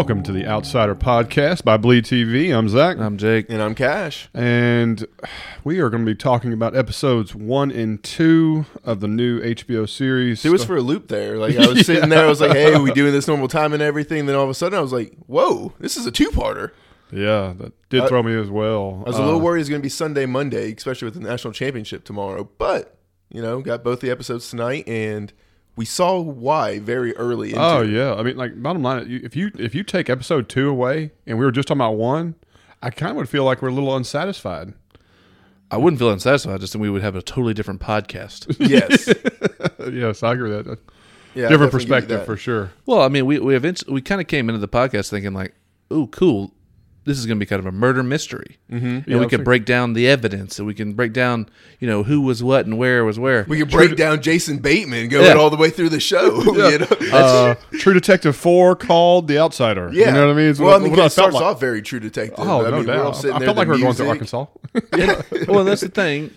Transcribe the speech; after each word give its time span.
Welcome 0.00 0.22
to 0.22 0.32
the 0.32 0.46
Outsider 0.46 0.94
Podcast 0.94 1.62
by 1.62 1.76
Bleed 1.76 2.06
TV. 2.06 2.56
I'm 2.56 2.70
Zach, 2.70 2.96
I'm 2.96 3.18
Jake. 3.18 3.50
And 3.50 3.60
I'm 3.60 3.74
Cash. 3.74 4.30
and 4.32 5.06
we 5.62 5.78
are 5.78 5.90
going 5.90 6.06
to 6.06 6.10
be 6.10 6.16
talking 6.16 6.54
about 6.54 6.74
episodes 6.74 7.34
one 7.34 7.70
and 7.70 8.02
two 8.02 8.64
of 8.82 9.00
the 9.00 9.06
new 9.06 9.42
HBO 9.42 9.86
series. 9.86 10.42
It 10.42 10.48
was 10.48 10.64
for 10.64 10.76
a 10.76 10.80
loop 10.80 11.08
there. 11.08 11.36
Like 11.36 11.54
I 11.54 11.66
was 11.68 11.84
sitting 11.84 12.08
there, 12.08 12.24
I 12.24 12.28
was 12.30 12.40
like, 12.40 12.52
"Hey, 12.52 12.72
are 12.72 12.80
we 12.80 12.92
doing 12.94 13.12
this 13.12 13.28
normal 13.28 13.46
time 13.46 13.74
and 13.74 13.82
everything?" 13.82 14.24
Then 14.24 14.36
all 14.36 14.44
of 14.44 14.48
a 14.48 14.54
sudden, 14.54 14.78
I 14.78 14.80
was 14.80 14.90
like, 14.90 15.12
"Whoa, 15.26 15.74
this 15.80 15.98
is 15.98 16.06
a 16.06 16.10
two-parter." 16.10 16.70
yeah, 17.12 17.52
that 17.58 17.74
did 17.90 18.04
I- 18.04 18.08
throw 18.08 18.22
me 18.22 18.34
as 18.40 18.48
well. 18.48 19.02
I 19.04 19.10
was 19.10 19.18
a 19.18 19.22
little 19.22 19.38
uh, 19.38 19.42
worried 19.44 19.60
it's 19.60 19.68
going 19.68 19.82
to 19.82 19.84
be 19.84 19.90
Sunday, 19.90 20.24
Monday, 20.24 20.72
especially 20.72 21.08
with 21.08 21.14
the 21.14 21.28
national 21.28 21.52
championship 21.52 22.04
tomorrow. 22.04 22.48
But 22.56 22.96
you 23.28 23.42
know, 23.42 23.60
got 23.60 23.84
both 23.84 24.00
the 24.00 24.10
episodes 24.10 24.48
tonight, 24.48 24.88
and 24.88 25.30
we 25.80 25.86
saw 25.86 26.20
why 26.20 26.78
very 26.78 27.16
early. 27.16 27.48
Into 27.54 27.62
Oh 27.62 27.80
it. 27.80 27.88
yeah, 27.88 28.12
I 28.14 28.22
mean, 28.22 28.36
like 28.36 28.62
bottom 28.62 28.82
line, 28.82 29.06
if 29.24 29.34
you 29.34 29.50
if 29.58 29.74
you 29.74 29.82
take 29.82 30.10
episode 30.10 30.46
two 30.50 30.68
away, 30.68 31.12
and 31.26 31.38
we 31.38 31.44
were 31.46 31.50
just 31.50 31.68
talking 31.68 31.78
about 31.80 31.92
one, 31.96 32.34
I 32.82 32.90
kind 32.90 33.10
of 33.12 33.16
would 33.16 33.30
feel 33.30 33.44
like 33.44 33.62
we're 33.62 33.68
a 33.68 33.72
little 33.72 33.96
unsatisfied. 33.96 34.74
I 35.70 35.78
wouldn't 35.78 35.98
feel 35.98 36.10
unsatisfied. 36.10 36.60
Just 36.60 36.74
think 36.74 36.82
we 36.82 36.90
would 36.90 37.00
have 37.00 37.16
a 37.16 37.22
totally 37.22 37.54
different 37.54 37.80
podcast. 37.80 38.54
yes, 38.60 39.08
yes, 39.90 40.22
I 40.22 40.32
agree 40.34 40.50
with 40.54 40.66
that. 40.66 40.78
yeah, 41.34 41.48
Different 41.48 41.48
I 41.48 41.48
definitely 41.48 41.56
give 41.56 41.62
you 41.62 41.70
perspective 41.70 42.18
that. 42.20 42.26
for 42.26 42.36
sure. 42.36 42.72
well, 42.84 43.00
I 43.00 43.08
mean, 43.08 43.24
we 43.24 43.38
we 43.38 43.56
eventually 43.56 43.94
we 43.94 44.02
kind 44.02 44.20
of 44.20 44.26
came 44.26 44.50
into 44.50 44.58
the 44.60 44.68
podcast 44.68 45.08
thinking 45.08 45.32
like, 45.32 45.54
"Ooh, 45.90 46.08
cool! 46.08 46.52
This 47.04 47.18
is 47.18 47.26
going 47.26 47.38
to 47.38 47.40
be 47.40 47.46
kind 47.48 47.60
of 47.60 47.66
a 47.66 47.72
murder 47.72 48.02
mystery." 48.02 48.58
Mm-hmm. 48.70 48.86
And 48.86 49.06
Yeah, 49.06 49.18
we 49.18 49.26
I 49.26 49.28
can 49.28 49.44
break 49.44 49.64
down 49.64 49.94
the 49.94 50.06
evidence, 50.08 50.58
and 50.58 50.66
we 50.66 50.74
can 50.74 50.92
break 50.92 51.12
down, 51.12 51.48
you 51.78 51.88
know, 51.88 52.02
who 52.02 52.20
was 52.20 52.42
what 52.42 52.66
and 52.66 52.76
where 52.78 53.04
was 53.04 53.18
where. 53.18 53.44
We 53.48 53.58
could 53.58 53.70
break 53.70 53.96
down 53.96 54.20
Jason 54.22 54.58
Bateman 54.58 55.08
going 55.08 55.26
Yeah. 55.26 55.34
all 55.34 55.50
the 55.50 55.56
way 55.56 55.70
through 55.70 55.88
the 55.88 56.00
show. 56.00 56.42
you 56.44 56.78
know? 56.78 56.86
Uh, 57.12 57.54
True 57.72 57.94
Detective 57.94 58.36
Four 58.36 58.76
called 58.76 59.28
The 59.28 59.38
Outsider. 59.38 59.90
yeah, 59.92 60.06
you 60.06 60.12
know 60.12 60.26
what 60.26 60.32
I 60.32 60.36
mean? 60.36 60.50
It's 60.50 60.58
well, 60.58 60.70
what, 60.70 60.80
I 60.80 60.84
mean, 60.84 60.90
what 60.90 61.00
I 61.00 61.06
it 61.06 61.10
starts 61.10 61.32
felt 61.32 61.42
like. 61.44 61.54
off 61.54 61.60
very 61.60 61.82
True 61.82 62.00
Detective. 62.00 62.34
Oh, 62.38 62.66
I 62.66 62.70
no 62.70 62.78
mean, 62.78 62.86
we're 62.86 62.98
all 62.98 63.12
doubt. 63.12 63.16
sitting 63.16 63.36
I 63.36 63.38
there, 63.38 63.46
felt 63.46 63.56
like 63.56 63.68
we 63.68 63.72
were 63.74 63.78
going 63.78 63.94
through 63.94 64.14
music. 64.14 64.30
Arkansas. 64.92 65.46
well, 65.52 65.64
that's 65.64 65.80
the 65.82 65.88
thing. 65.88 66.32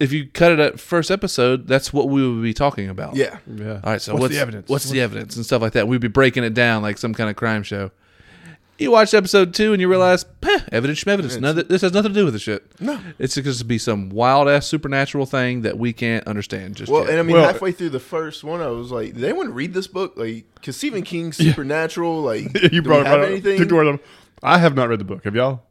If 0.00 0.12
you 0.12 0.26
cut 0.26 0.50
it 0.50 0.58
at 0.58 0.80
first 0.80 1.10
episode, 1.12 1.68
that's 1.68 1.92
what 1.92 2.08
we 2.08 2.28
would 2.28 2.42
be 2.42 2.52
talking 2.52 2.88
about. 2.88 3.14
Yeah, 3.14 3.38
yeah. 3.46 3.74
All 3.74 3.92
right. 3.92 4.02
So 4.02 4.12
what's, 4.12 4.22
what's, 4.22 4.34
the 4.34 4.40
evidence? 4.40 4.68
What's 4.68 4.90
the 4.90 5.00
evidence 5.00 5.36
and 5.36 5.46
stuff 5.46 5.62
like 5.62 5.72
that? 5.74 5.86
We'd 5.86 6.00
be 6.00 6.08
breaking 6.08 6.42
it 6.42 6.52
down 6.52 6.82
like 6.82 6.98
some 6.98 7.14
kind 7.14 7.30
of 7.30 7.36
crime 7.36 7.62
show. 7.62 7.92
You 8.76 8.90
watch 8.90 9.14
episode 9.14 9.54
two 9.54 9.72
and 9.72 9.80
you 9.80 9.88
realize, 9.88 10.24
Peh, 10.40 10.60
evidence, 10.72 10.98
from 11.00 11.12
evidence. 11.12 11.36
None 11.36 11.56
of- 11.58 11.68
this 11.68 11.82
has 11.82 11.92
nothing 11.92 12.12
to 12.12 12.18
do 12.18 12.24
with 12.24 12.34
the 12.34 12.40
shit. 12.40 12.66
No. 12.80 12.98
it's 13.20 13.34
just 13.36 13.60
to 13.60 13.64
be 13.64 13.78
some 13.78 14.08
wild 14.10 14.48
ass 14.48 14.66
supernatural 14.66 15.26
thing 15.26 15.62
that 15.62 15.78
we 15.78 15.92
can't 15.92 16.26
understand. 16.26 16.74
Just 16.74 16.90
Well, 16.90 17.02
yet. 17.02 17.10
and 17.10 17.18
I 17.20 17.22
mean, 17.22 17.36
Well- 17.36 17.44
halfway 17.52 17.70
through 17.70 17.90
the 17.90 18.00
first 18.00 18.42
one, 18.42 18.60
I 18.60 18.66
was 18.68 18.90
like, 18.90 19.14
"Did 19.14 19.22
anyone 19.22 19.54
read 19.54 19.74
this 19.74 19.86
book?" 19.86 20.14
Like, 20.16 20.46
because 20.56 20.76
Stephen 20.76 21.02
King's 21.04 21.36
supernatural. 21.36 22.20
Like, 22.22 22.52
you 22.62 22.68
do 22.68 22.82
brought 22.82 22.96
we 22.96 23.00
it 23.02 23.06
have 23.06 23.18
right 23.20 23.24
up. 23.26 23.30
anything? 23.30 23.58
Took 23.58 23.68
the 23.68 23.74
word 23.76 23.86
out 23.86 23.94
of- 23.94 24.00
I 24.42 24.58
have 24.58 24.74
not 24.74 24.88
read 24.88 24.98
the 24.98 25.04
book. 25.04 25.22
Have 25.24 25.36
y'all? 25.36 25.62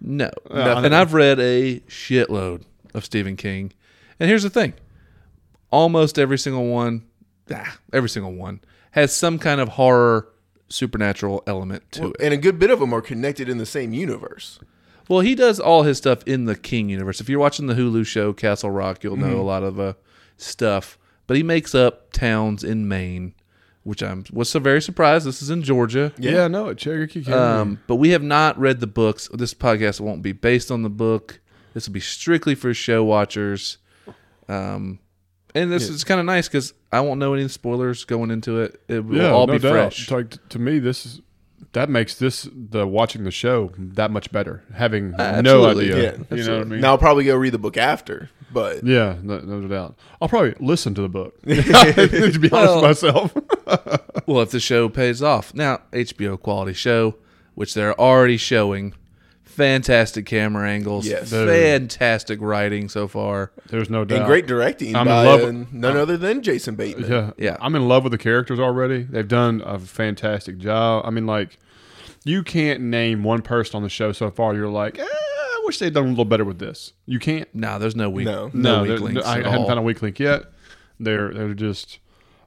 no, 0.00 0.30
I- 0.50 0.84
and 0.84 0.94
I've 0.94 1.12
read 1.12 1.38
a 1.38 1.80
shitload 1.80 2.62
of 2.94 3.04
Stephen 3.04 3.36
King. 3.36 3.72
And 4.18 4.30
here's 4.30 4.42
the 4.44 4.50
thing: 4.50 4.72
almost 5.70 6.18
every 6.18 6.38
single 6.38 6.66
one, 6.66 7.02
ah, 7.52 7.76
every 7.92 8.08
single 8.08 8.32
one 8.32 8.60
has 8.92 9.14
some 9.14 9.38
kind 9.38 9.60
of 9.60 9.68
horror 9.70 10.28
supernatural 10.68 11.42
element 11.46 11.90
to 11.92 12.08
it. 12.10 12.16
and 12.20 12.34
a 12.34 12.36
good 12.36 12.58
bit 12.58 12.70
of 12.70 12.80
them 12.80 12.92
are 12.92 13.00
connected 13.02 13.48
in 13.48 13.58
the 13.58 13.66
same 13.66 13.92
universe. 13.92 14.58
Well, 15.08 15.20
he 15.20 15.34
does 15.36 15.60
all 15.60 15.84
his 15.84 15.98
stuff 15.98 16.22
in 16.26 16.46
the 16.46 16.56
King 16.56 16.88
universe. 16.88 17.20
If 17.20 17.28
you're 17.28 17.38
watching 17.38 17.66
the 17.68 17.74
Hulu 17.74 18.04
show 18.06 18.32
Castle 18.32 18.70
Rock, 18.72 19.04
you'll 19.04 19.16
know 19.16 19.36
a 19.38 19.42
lot 19.42 19.62
of 19.62 19.78
uh, 19.78 19.92
stuff. 20.36 20.98
But 21.28 21.36
he 21.36 21.42
makes 21.44 21.74
up 21.74 22.12
towns 22.12 22.64
in 22.64 22.88
Maine, 22.88 23.34
which 23.84 24.02
I'm 24.02 24.24
was 24.32 24.48
so 24.48 24.58
very 24.58 24.82
surprised. 24.82 25.26
This 25.26 25.42
is 25.42 25.50
in 25.50 25.62
Georgia. 25.62 26.12
Yeah, 26.18 26.48
no, 26.48 26.70
at 26.70 26.78
Cherokee 26.78 27.22
County. 27.22 27.36
Um, 27.38 27.80
but 27.86 27.96
we 27.96 28.10
have 28.10 28.22
not 28.22 28.58
read 28.58 28.80
the 28.80 28.86
books. 28.88 29.28
This 29.32 29.54
podcast 29.54 30.00
won't 30.00 30.22
be 30.22 30.32
based 30.32 30.70
on 30.72 30.82
the 30.82 30.90
book. 30.90 31.40
This 31.74 31.86
will 31.86 31.94
be 31.94 32.00
strictly 32.00 32.54
for 32.56 32.72
show 32.74 33.04
watchers. 33.04 33.78
Um, 34.48 34.98
and 35.56 35.72
this 35.72 35.88
is 35.88 36.04
kind 36.04 36.20
of 36.20 36.26
nice 36.26 36.48
because 36.48 36.74
I 36.92 37.00
won't 37.00 37.18
know 37.18 37.34
any 37.34 37.48
spoilers 37.48 38.04
going 38.04 38.30
into 38.30 38.60
it. 38.60 38.80
It 38.88 39.04
will 39.04 39.16
yeah, 39.16 39.30
all 39.30 39.46
no 39.46 39.54
be 39.54 39.58
doubt. 39.58 39.72
fresh. 39.72 40.10
Like, 40.10 40.48
to 40.50 40.58
me, 40.58 40.78
this 40.78 41.06
is 41.06 41.20
that 41.72 41.88
makes 41.90 42.14
this 42.16 42.48
the 42.52 42.86
watching 42.86 43.24
the 43.24 43.30
show 43.30 43.72
that 43.76 44.10
much 44.10 44.30
better. 44.32 44.62
Having 44.74 45.12
no 45.12 45.66
idea, 45.66 46.16
Yeah, 46.30 46.36
you 46.36 46.44
know 46.44 46.58
what 46.58 46.60
I 46.62 46.64
mean. 46.64 46.80
Now 46.80 46.90
I'll 46.92 46.98
probably 46.98 47.24
go 47.24 47.36
read 47.36 47.52
the 47.52 47.58
book 47.58 47.76
after, 47.76 48.30
but 48.52 48.84
Yeah, 48.84 49.16
no, 49.22 49.40
no 49.40 49.66
doubt. 49.66 49.98
I'll 50.20 50.28
probably 50.28 50.54
listen 50.60 50.94
to 50.94 51.02
the 51.02 51.08
book. 51.08 51.40
to 51.42 52.38
be 52.38 52.50
honest 52.50 52.52
Well- 52.52 52.74
with 52.76 52.82
myself. 52.82 53.36
Well, 54.26 54.40
if 54.42 54.50
the 54.50 54.58
show 54.58 54.88
pays 54.88 55.22
off. 55.22 55.54
Now, 55.54 55.82
HBO 55.92 56.40
quality 56.40 56.72
show, 56.72 57.14
which 57.54 57.74
they're 57.74 57.98
already 58.00 58.36
showing. 58.36 58.92
Fantastic 59.56 60.26
camera 60.26 60.68
angles. 60.68 61.06
Yes. 61.06 61.30
Fantastic 61.30 62.40
writing 62.42 62.88
so 62.90 63.08
far. 63.08 63.52
There's 63.68 63.88
no 63.88 64.04
doubt. 64.04 64.18
and 64.18 64.26
great 64.26 64.46
directing 64.46 64.94
I'm 64.94 65.02
in 65.08 65.14
by 65.14 65.24
love 65.24 65.40
uh, 65.40 65.46
with- 65.46 65.72
none 65.72 65.96
other 65.96 66.16
than 66.18 66.42
Jason 66.42 66.74
Bateman. 66.76 67.10
Yeah, 67.10 67.30
Yeah. 67.38 67.56
I'm 67.60 67.74
in 67.74 67.88
love 67.88 68.04
with 68.04 68.12
the 68.12 68.18
characters 68.18 68.60
already. 68.60 69.02
They've 69.04 69.26
done 69.26 69.62
a 69.64 69.78
fantastic 69.78 70.58
job. 70.58 71.04
I 71.06 71.10
mean, 71.10 71.24
like, 71.26 71.58
you 72.24 72.42
can't 72.42 72.80
name 72.82 73.24
one 73.24 73.40
person 73.40 73.76
on 73.76 73.82
the 73.82 73.88
show 73.88 74.12
so 74.12 74.30
far. 74.30 74.54
You're 74.54 74.68
like, 74.68 74.98
eh, 74.98 75.04
I 75.04 75.62
wish 75.64 75.78
they'd 75.78 75.94
done 75.94 76.04
a 76.06 76.10
little 76.10 76.24
better 76.26 76.44
with 76.44 76.58
this. 76.58 76.92
You 77.06 77.18
can't. 77.18 77.48
No, 77.54 77.78
there's 77.78 77.96
no 77.96 78.10
weak, 78.10 78.26
No. 78.26 78.50
no, 78.52 78.76
No, 78.76 78.82
weak 78.82 78.88
they're- 78.90 78.98
links 78.98 79.24
I 79.26 79.38
at 79.38 79.46
haven't 79.46 79.66
found 79.68 79.78
a 79.78 79.82
weak 79.82 80.02
link 80.02 80.18
yet. 80.20 80.44
They're 81.00 81.32
they're 81.32 81.54
just. 81.54 81.98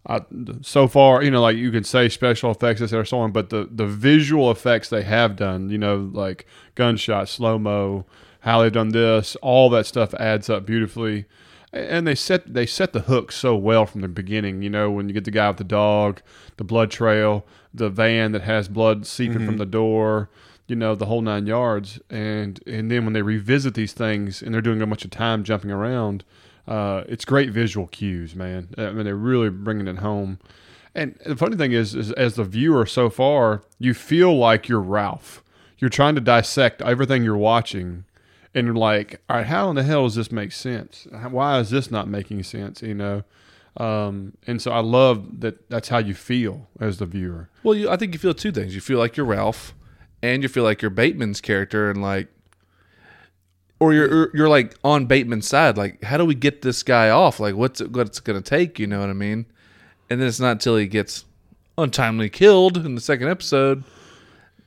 I, 0.07 0.21
so 0.61 0.87
far, 0.87 1.21
you 1.23 1.29
know, 1.29 1.41
like 1.41 1.57
you 1.57 1.71
can 1.71 1.83
say 1.83 2.09
special 2.09 2.51
effects, 2.51 2.81
or 2.81 3.05
so 3.05 3.19
on, 3.19 3.31
but 3.31 3.49
the 3.49 3.67
the 3.69 3.85
visual 3.85 4.49
effects 4.49 4.89
they 4.89 5.03
have 5.03 5.35
done, 5.35 5.69
you 5.69 5.77
know, 5.77 6.09
like 6.13 6.45
gunshot, 6.75 7.27
slow 7.29 7.59
mo, 7.59 8.05
how 8.41 8.61
they've 8.61 8.71
done 8.71 8.89
this, 8.89 9.35
all 9.37 9.69
that 9.71 9.85
stuff 9.85 10.13
adds 10.15 10.49
up 10.49 10.65
beautifully, 10.65 11.25
and 11.73 12.07
they 12.07 12.15
set 12.15 12.53
they 12.53 12.65
set 12.65 12.93
the 12.93 13.01
hook 13.01 13.31
so 13.31 13.55
well 13.55 13.85
from 13.85 14.01
the 14.01 14.07
beginning. 14.07 14.61
You 14.61 14.69
know, 14.69 14.89
when 14.89 15.09
you 15.09 15.13
get 15.13 15.25
the 15.25 15.31
guy 15.31 15.49
with 15.49 15.57
the 15.57 15.63
dog, 15.63 16.21
the 16.57 16.63
blood 16.63 16.91
trail, 16.91 17.45
the 17.73 17.89
van 17.89 18.31
that 18.31 18.43
has 18.43 18.67
blood 18.67 19.05
seeping 19.05 19.33
from 19.33 19.47
mm-hmm. 19.47 19.57
the 19.57 19.65
door, 19.65 20.29
you 20.67 20.75
know, 20.75 20.95
the 20.95 21.05
whole 21.05 21.21
nine 21.21 21.45
yards, 21.45 21.99
and 22.09 22.59
and 22.65 22.89
then 22.89 23.03
when 23.03 23.13
they 23.13 23.21
revisit 23.21 23.73
these 23.73 23.93
things 23.93 24.41
and 24.41 24.53
they're 24.53 24.61
doing 24.61 24.81
a 24.81 24.87
bunch 24.87 25.03
of 25.03 25.11
time 25.11 25.43
jumping 25.43 25.71
around. 25.71 26.23
Uh, 26.69 27.03
it's 27.07 27.25
great 27.25 27.49
visual 27.49 27.87
cues, 27.87 28.35
man. 28.35 28.69
I 28.77 28.91
mean, 28.91 29.03
they're 29.03 29.15
really 29.15 29.49
bringing 29.49 29.87
it 29.87 29.97
home. 29.97 30.37
And 30.93 31.17
the 31.25 31.35
funny 31.35 31.57
thing 31.57 31.71
is, 31.71 31.95
is, 31.95 32.11
as 32.11 32.35
the 32.35 32.43
viewer 32.43 32.85
so 32.85 33.09
far, 33.09 33.63
you 33.79 33.95
feel 33.95 34.37
like 34.37 34.69
you're 34.69 34.79
Ralph. 34.79 35.43
You're 35.79 35.89
trying 35.89 36.13
to 36.13 36.21
dissect 36.21 36.83
everything 36.83 37.23
you're 37.23 37.37
watching, 37.37 38.05
and 38.53 38.67
you're 38.67 38.75
like, 38.75 39.19
all 39.27 39.37
right, 39.37 39.47
how 39.47 39.69
in 39.71 39.77
the 39.77 39.83
hell 39.83 40.03
does 40.03 40.15
this 40.15 40.31
make 40.31 40.51
sense? 40.51 41.07
Why 41.11 41.59
is 41.59 41.71
this 41.71 41.89
not 41.89 42.07
making 42.07 42.43
sense? 42.43 42.83
You 42.83 42.93
know. 42.93 43.23
Um, 43.77 44.33
and 44.45 44.61
so 44.61 44.71
I 44.71 44.79
love 44.79 45.39
that. 45.39 45.69
That's 45.69 45.89
how 45.89 45.99
you 45.99 46.13
feel 46.13 46.67
as 46.79 46.97
the 46.97 47.05
viewer. 47.07 47.49
Well, 47.63 47.75
you, 47.75 47.89
I 47.89 47.97
think 47.97 48.13
you 48.13 48.19
feel 48.19 48.35
two 48.35 48.51
things. 48.51 48.75
You 48.75 48.81
feel 48.81 48.99
like 48.99 49.17
you're 49.17 49.25
Ralph, 49.25 49.73
and 50.21 50.43
you 50.43 50.49
feel 50.49 50.63
like 50.63 50.83
you're 50.83 50.91
Bateman's 50.91 51.41
character, 51.41 51.89
and 51.89 52.01
like, 52.01 52.27
or 53.79 53.93
you're 53.93 54.29
you're- 54.35 54.49
like 54.49 54.75
on 54.83 55.05
Bateman's 55.05 55.47
side. 55.47 55.77
Like, 55.77 56.03
how 56.03 56.17
do 56.17 56.25
we 56.25 56.35
get 56.35 56.61
this 56.61 56.83
guy 56.83 57.09
off? 57.09 57.39
Like, 57.39 57.55
what's 57.55 57.81
it, 57.81 57.91
what's 57.91 58.19
going 58.19 58.41
to 58.41 58.47
take? 58.47 58.79
You 58.79 58.87
know 58.87 58.99
what 58.99 59.09
I 59.09 59.13
mean? 59.13 59.45
And 60.09 60.19
then 60.19 60.27
it's 60.27 60.39
not 60.39 60.51
until 60.53 60.75
he 60.77 60.87
gets 60.87 61.25
untimely 61.77 62.29
killed 62.29 62.77
in 62.77 62.95
the 62.95 63.01
second 63.01 63.29
episode 63.29 63.83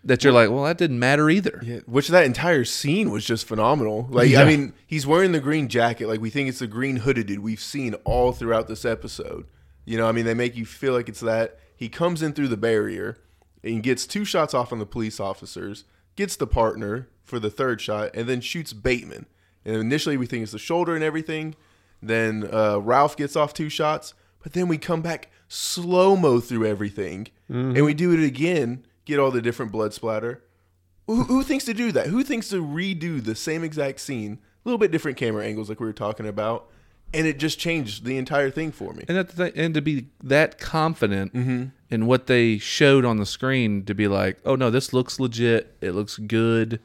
that 0.05 0.25
you're 0.25 0.33
like, 0.33 0.51
well, 0.51 0.65
that 0.65 0.79
didn't 0.79 0.99
matter 0.99 1.31
either. 1.31 1.61
Yeah, 1.65 1.79
which 1.87 2.09
that 2.09 2.25
entire 2.25 2.65
scene 2.65 3.11
was 3.11 3.25
just 3.25 3.47
phenomenal. 3.47 4.09
Like, 4.11 4.31
Yeah. 4.31 4.41
I 4.41 4.45
mean, 4.45 4.73
he's 4.87 5.07
wearing 5.07 5.33
the 5.33 5.41
green 5.41 5.69
jacket. 5.69 6.09
Like, 6.09 6.21
we 6.21 6.31
think 6.31 6.49
it's 6.49 6.59
the 6.59 6.67
green 6.67 6.97
hooded 6.97 7.27
dude 7.27 7.41
we've 7.41 7.61
seen 7.61 7.95
all 8.05 8.33
throughout 8.33 8.67
this 8.67 8.85
episode. 8.85 9.47
You 9.85 9.99
know, 9.99 10.09
I 10.09 10.13
mean, 10.13 10.25
they 10.25 10.35
make 10.35 10.57
you 10.57 10.65
feel 10.65 10.93
like 10.93 11.09
it's 11.09 11.21
that. 11.21 11.59
He 11.77 11.89
comes 11.89 12.23
in 12.23 12.33
through 12.33 12.49
the 12.49 12.57
barrier 12.57 13.19
and 13.63 13.83
gets 13.83 14.07
two 14.07 14.25
shots 14.25 14.55
off 14.55 14.73
on 14.73 14.79
the 14.81 14.87
police 14.87 15.21
officers, 15.21 15.85
gets 16.17 16.35
the 16.37 16.47
partner 16.49 17.09
for 17.25 17.39
the 17.39 17.51
third 17.51 17.81
shot, 17.81 18.11
and 18.15 18.29
then 18.29 18.41
shoots 18.41 18.73
Bateman. 18.73 19.27
And 19.65 19.77
initially, 19.77 20.17
we 20.17 20.27
think 20.27 20.43
it's 20.43 20.53
the 20.53 20.59
shoulder 20.59 20.95
and 20.95 21.05
everything. 21.05 21.55
Then 22.03 22.49
uh, 22.53 22.79
Ralph 22.79 23.17
gets 23.17 23.37
off 23.37 23.55
two 23.55 23.69
shots, 23.69 24.13
but 24.43 24.53
then 24.55 24.67
we 24.69 24.77
come 24.79 25.03
back 25.03 25.31
slow 25.49 26.17
mo 26.17 26.41
through 26.41 26.67
everything, 26.67 27.29
and 27.49 27.85
we 27.85 27.95
do 27.95 28.13
it 28.13 28.25
again. 28.25 28.85
Get 29.05 29.19
all 29.19 29.31
the 29.31 29.43
different 29.43 29.71
blood 29.73 29.93
splatter. 29.93 30.43
Who, 31.07 31.25
who 31.25 31.43
thinks 31.43 31.65
to 31.67 31.75
do 31.75 31.93
that? 31.93 32.07
Who 32.07 32.23
thinks 32.25 32.49
to 32.51 32.65
redo 32.65 33.23
the 33.23 33.35
same 33.35 33.63
exact 33.65 34.01
scene, 34.01 34.39
a 34.65 34.69
little 34.69 34.79
bit 34.79 34.91
different 34.91 35.17
camera 35.19 35.45
angles, 35.45 35.69
like 35.69 35.81
we 35.81 35.87
were 35.87 35.93
talking 35.93 36.27
about, 36.27 36.71
and 37.13 37.27
it 37.27 37.39
just 37.39 37.59
changed 37.59 38.05
the 38.05 38.17
entire 38.17 38.51
thing 38.51 38.73
for 38.73 38.95
me. 38.95 39.05
And 39.09 39.17
that 39.19 39.37
th- 39.37 39.53
and 39.55 39.75
to 39.75 39.83
be 39.83 40.07
that 40.23 40.59
confident 40.59 41.35
Mm-hmm. 41.35 41.65
in 41.91 42.07
what 42.07 42.27
they 42.27 42.59
showed 42.59 43.05
on 43.05 43.19
the 43.19 43.27
screen 43.27 43.85
to 43.85 43.95
be 43.95 44.09
like, 44.09 44.39
oh 44.45 44.55
no, 44.57 44.71
this 44.71 44.93
looks 44.93 45.21
legit. 45.21 45.77
It 45.81 45.93
looks 45.93 46.17
good. 46.17 46.81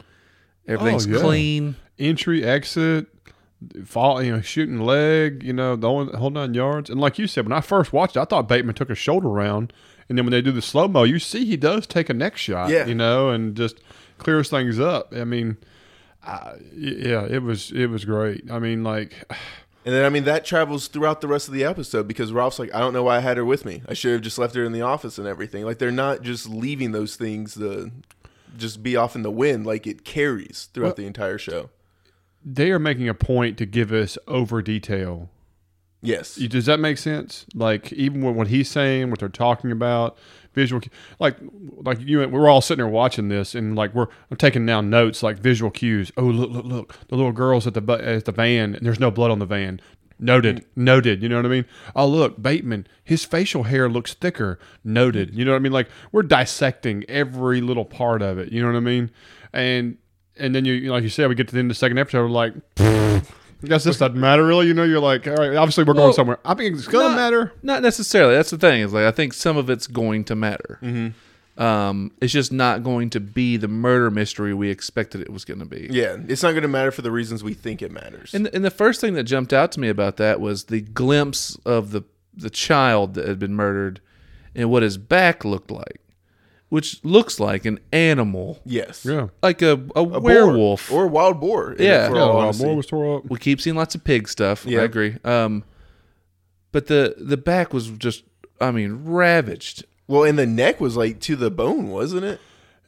Everything's 0.68 1.06
Oh, 1.06 1.10
yeah. 1.10 1.18
clean. 1.20 1.76
Entry, 1.98 2.44
exit, 2.44 3.06
fall, 3.84 4.22
you 4.22 4.30
know, 4.32 4.40
shooting 4.40 4.80
leg, 4.80 5.42
you 5.42 5.52
know, 5.52 5.74
the 5.74 5.88
whole, 5.88 6.06
whole 6.16 6.30
nine 6.30 6.54
yards. 6.54 6.90
And 6.90 7.00
like 7.00 7.18
you 7.18 7.26
said, 7.26 7.44
when 7.44 7.52
I 7.52 7.60
first 7.60 7.92
watched 7.92 8.16
it, 8.16 8.20
I 8.20 8.24
thought 8.24 8.46
Bateman 8.48 8.74
took 8.76 8.88
his 8.88 8.98
shoulder 8.98 9.26
around 9.28 9.72
and 10.08 10.16
then 10.16 10.24
when 10.24 10.32
they 10.32 10.40
do 10.40 10.52
the 10.52 10.62
slow 10.62 10.88
mo, 10.88 11.02
you 11.02 11.18
see 11.18 11.44
he 11.44 11.56
does 11.56 11.86
take 11.86 12.08
a 12.08 12.14
neck 12.14 12.36
shot. 12.36 12.70
Yeah. 12.70 12.86
you 12.86 12.94
know, 12.94 13.28
and 13.30 13.54
just 13.56 13.80
clears 14.18 14.48
things 14.48 14.80
up. 14.80 15.12
I 15.14 15.24
mean, 15.24 15.58
uh, 16.26 16.54
yeah, 16.74 17.26
it 17.28 17.42
was 17.42 17.70
it 17.72 17.86
was 17.86 18.04
great. 18.04 18.50
I 18.50 18.58
mean, 18.58 18.84
like. 18.84 19.14
And 19.86 19.94
then 19.94 20.04
I 20.04 20.10
mean 20.10 20.24
that 20.24 20.44
travels 20.44 20.86
throughout 20.88 21.22
the 21.22 21.28
rest 21.28 21.48
of 21.48 21.54
the 21.54 21.64
episode 21.64 22.06
because 22.06 22.30
Ralph's 22.30 22.58
like, 22.58 22.74
I 22.74 22.80
don't 22.80 22.92
know 22.92 23.04
why 23.04 23.16
I 23.16 23.20
had 23.20 23.38
her 23.38 23.44
with 23.44 23.64
me. 23.64 23.80
I 23.88 23.94
should 23.94 24.12
have 24.12 24.20
just 24.20 24.36
left 24.36 24.54
her 24.54 24.62
in 24.64 24.72
the 24.72 24.82
office 24.82 25.16
and 25.16 25.26
everything. 25.26 25.64
Like 25.64 25.78
they're 25.78 25.90
not 25.90 26.20
just 26.20 26.46
leaving 26.46 26.92
those 26.92 27.16
things 27.16 27.54
to 27.54 27.90
just 28.58 28.82
be 28.82 28.96
off 28.96 29.14
in 29.16 29.22
the 29.22 29.30
wind. 29.30 29.66
Like 29.66 29.86
it 29.86 30.04
carries 30.04 30.68
throughout 30.74 30.88
Well- 30.88 30.94
the 30.96 31.06
entire 31.06 31.38
show. 31.38 31.70
they 32.44 32.70
are 32.70 32.78
making 32.78 33.08
a 33.08 33.14
point 33.14 33.56
to 33.58 33.66
give 33.66 33.92
us 33.92 34.16
over 34.26 34.62
detail. 34.62 35.30
Yes. 36.00 36.36
Does 36.36 36.66
that 36.66 36.78
make 36.78 36.96
sense? 36.96 37.44
Like 37.54 37.92
even 37.92 38.22
what, 38.22 38.34
what 38.34 38.46
he's 38.48 38.70
saying, 38.70 39.10
what 39.10 39.18
they're 39.18 39.28
talking 39.28 39.72
about, 39.72 40.16
visual, 40.54 40.80
like 41.18 41.36
like 41.78 41.98
you, 42.00 42.26
we're 42.28 42.48
all 42.48 42.60
sitting 42.60 42.78
there 42.84 42.86
watching 42.92 43.28
this, 43.28 43.54
and 43.56 43.74
like 43.74 43.92
we're 43.94 44.06
I'm 44.30 44.36
taking 44.36 44.64
down 44.64 44.90
notes 44.90 45.24
like 45.24 45.38
visual 45.40 45.72
cues. 45.72 46.12
Oh 46.16 46.22
look 46.22 46.50
look 46.50 46.64
look, 46.64 46.94
the 47.08 47.16
little 47.16 47.32
girls 47.32 47.66
at 47.66 47.74
the 47.74 47.82
at 47.94 48.26
the 48.26 48.32
van, 48.32 48.76
and 48.76 48.86
there's 48.86 49.00
no 49.00 49.10
blood 49.10 49.32
on 49.32 49.40
the 49.40 49.46
van. 49.46 49.80
Noted, 50.18 50.58
mm. 50.58 50.64
noted. 50.76 51.22
You 51.22 51.28
know 51.28 51.36
what 51.36 51.46
I 51.46 51.48
mean? 51.48 51.64
Oh 51.94 52.06
look, 52.06 52.40
Bateman, 52.40 52.86
his 53.04 53.24
facial 53.24 53.64
hair 53.64 53.88
looks 53.88 54.14
thicker. 54.14 54.58
Noted. 54.84 55.34
You 55.34 55.44
know 55.44 55.52
what 55.52 55.58
I 55.58 55.60
mean? 55.60 55.72
Like 55.72 55.88
we're 56.12 56.22
dissecting 56.22 57.04
every 57.08 57.60
little 57.60 57.84
part 57.84 58.22
of 58.22 58.38
it. 58.38 58.52
You 58.52 58.60
know 58.60 58.68
what 58.68 58.76
I 58.76 58.80
mean? 58.80 59.10
And 59.52 59.98
and 60.36 60.54
then 60.54 60.64
you 60.64 60.90
like 60.92 61.02
you 61.02 61.08
said, 61.08 61.28
we 61.28 61.34
get 61.34 61.48
to 61.48 61.54
the 61.54 61.60
end 61.60 61.70
of 61.70 61.76
the 61.76 61.78
second 61.78 61.98
episode, 61.98 62.22
we're 62.22 62.28
like. 62.28 62.54
I 63.60 63.66
guess 63.66 63.82
this 63.82 63.98
doesn't 63.98 64.18
matter 64.18 64.46
really. 64.46 64.68
You 64.68 64.74
know, 64.74 64.84
you're 64.84 65.00
like, 65.00 65.26
all 65.26 65.34
right, 65.34 65.56
obviously 65.56 65.82
we're 65.82 65.94
going 65.94 66.12
somewhere. 66.12 66.38
I 66.44 66.54
think 66.54 66.76
it's 66.76 66.86
gonna 66.86 67.08
not- 67.08 67.16
matter. 67.16 67.52
Not 67.62 67.82
necessarily. 67.82 68.34
That's 68.34 68.50
the 68.50 68.58
thing. 68.58 68.82
Is 68.82 68.92
like 68.92 69.04
I 69.04 69.10
think 69.10 69.32
some 69.32 69.56
of 69.56 69.68
it's 69.68 69.88
going 69.88 70.24
to 70.26 70.36
matter. 70.36 70.78
Mm-hmm. 70.80 71.08
Um, 71.58 72.12
it's 72.22 72.32
just 72.32 72.52
not 72.52 72.84
going 72.84 73.10
to 73.10 73.20
be 73.20 73.56
the 73.56 73.66
murder 73.66 74.10
mystery 74.12 74.54
we 74.54 74.70
expected 74.70 75.20
it 75.20 75.30
was 75.32 75.44
going 75.44 75.58
to 75.58 75.66
be. 75.66 75.88
yeah. 75.90 76.16
It's 76.28 76.42
not 76.44 76.52
going 76.52 76.62
to 76.62 76.68
matter 76.68 76.92
for 76.92 77.02
the 77.02 77.10
reasons 77.10 77.42
we 77.42 77.52
think 77.52 77.82
it 77.82 77.90
matters. 77.90 78.32
And 78.32 78.46
and 78.54 78.64
the 78.64 78.70
first 78.70 79.00
thing 79.00 79.14
that 79.14 79.24
jumped 79.24 79.52
out 79.52 79.72
to 79.72 79.80
me 79.80 79.88
about 79.88 80.18
that 80.18 80.40
was 80.40 80.64
the 80.66 80.80
glimpse 80.80 81.56
of 81.66 81.90
the 81.90 82.02
the 82.32 82.50
child 82.50 83.14
that 83.14 83.26
had 83.26 83.40
been 83.40 83.54
murdered 83.54 84.00
and 84.54 84.70
what 84.70 84.84
his 84.84 84.96
back 84.98 85.44
looked 85.44 85.72
like, 85.72 86.00
which 86.68 87.04
looks 87.04 87.40
like 87.40 87.64
an 87.64 87.80
animal, 87.92 88.60
yes. 88.64 89.04
Yeah. 89.04 89.28
like 89.42 89.60
a, 89.60 89.72
a, 89.96 90.02
A 90.02 90.06
boar. 90.06 90.20
werewolf. 90.20 90.92
or 90.92 91.04
a 91.06 91.08
wild 91.08 91.40
boar. 91.40 91.72
in 91.72 91.80
it, 91.80 91.84
Yeah. 91.86 92.08
for 92.08 92.14
Yeah, 92.14 92.22
all 92.22 92.52
well, 92.52 92.76
was 92.76 92.86
tore 92.86 93.16
up. 93.18 93.28
we 93.28 93.38
keep 93.38 93.60
seeing 93.60 93.74
lots 93.74 93.96
of 93.96 94.04
pig 94.04 94.28
stuff. 94.28 94.64
Yeah. 94.64 94.80
I 94.80 94.84
agree. 94.84 95.16
Um, 95.24 95.64
but 96.70 96.86
the 96.86 97.16
the 97.18 97.36
back 97.36 97.72
was 97.72 97.88
just, 97.90 98.22
I 98.60 98.70
mean, 98.70 99.00
ravaged. 99.04 99.84
Well, 100.08 100.24
and 100.24 100.36
the 100.38 100.46
neck 100.46 100.80
was 100.80 100.96
like 100.96 101.20
to 101.20 101.36
the 101.36 101.50
bone, 101.50 101.88
wasn't 101.88 102.24
it? 102.24 102.40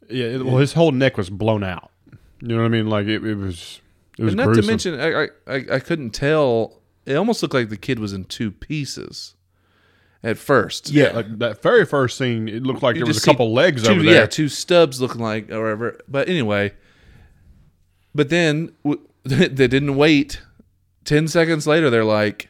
Yeah, 0.08 0.26
it- 0.26 0.44
well, 0.44 0.56
his 0.56 0.72
whole 0.72 0.90
neck 0.90 1.16
was 1.16 1.30
blown 1.30 1.62
out. 1.62 1.90
You 2.40 2.48
know 2.48 2.56
what 2.56 2.64
I 2.64 2.68
mean? 2.68 2.88
Like 2.88 3.06
it, 3.06 3.24
it 3.24 3.34
was. 3.36 3.80
It 4.18 4.24
was 4.24 4.32
And 4.32 4.38
not 4.38 4.46
gruesome. 4.46 4.62
to 4.62 4.68
mention, 4.68 5.00
I, 5.00 5.22
I 5.24 5.28
I 5.46 5.64
I 5.76 5.78
couldn't 5.78 6.10
tell. 6.10 6.80
It 7.06 7.14
almost 7.14 7.42
looked 7.42 7.54
like 7.54 7.68
the 7.68 7.76
kid 7.76 7.98
was 7.98 8.12
in 8.12 8.24
two 8.24 8.50
pieces 8.50 9.34
at 10.22 10.36
first. 10.38 10.90
Yeah. 10.90 11.12
like 11.12 11.38
that 11.38 11.62
very 11.62 11.84
first 11.86 12.18
scene, 12.18 12.48
it 12.48 12.62
looked 12.62 12.82
like 12.82 12.96
You 12.96 13.00
there 13.04 13.06
was 13.08 13.22
a 13.22 13.26
couple 13.26 13.52
legs 13.52 13.82
two, 13.84 13.92
over 13.92 14.02
yeah, 14.02 14.12
there. 14.12 14.26
two 14.26 14.48
stubs 14.48 15.00
looking 15.00 15.20
like 15.20 15.50
or 15.50 15.62
whatever. 15.62 15.98
But 16.08 16.28
anyway, 16.28 16.72
but 18.14 18.28
then 18.30 18.72
w- 18.84 19.06
they 19.24 19.48
didn't 19.68 19.96
wait. 19.96 20.40
Ten 21.04 21.28
seconds 21.28 21.66
later, 21.66 21.88
they're 21.90 22.04
like, 22.04 22.48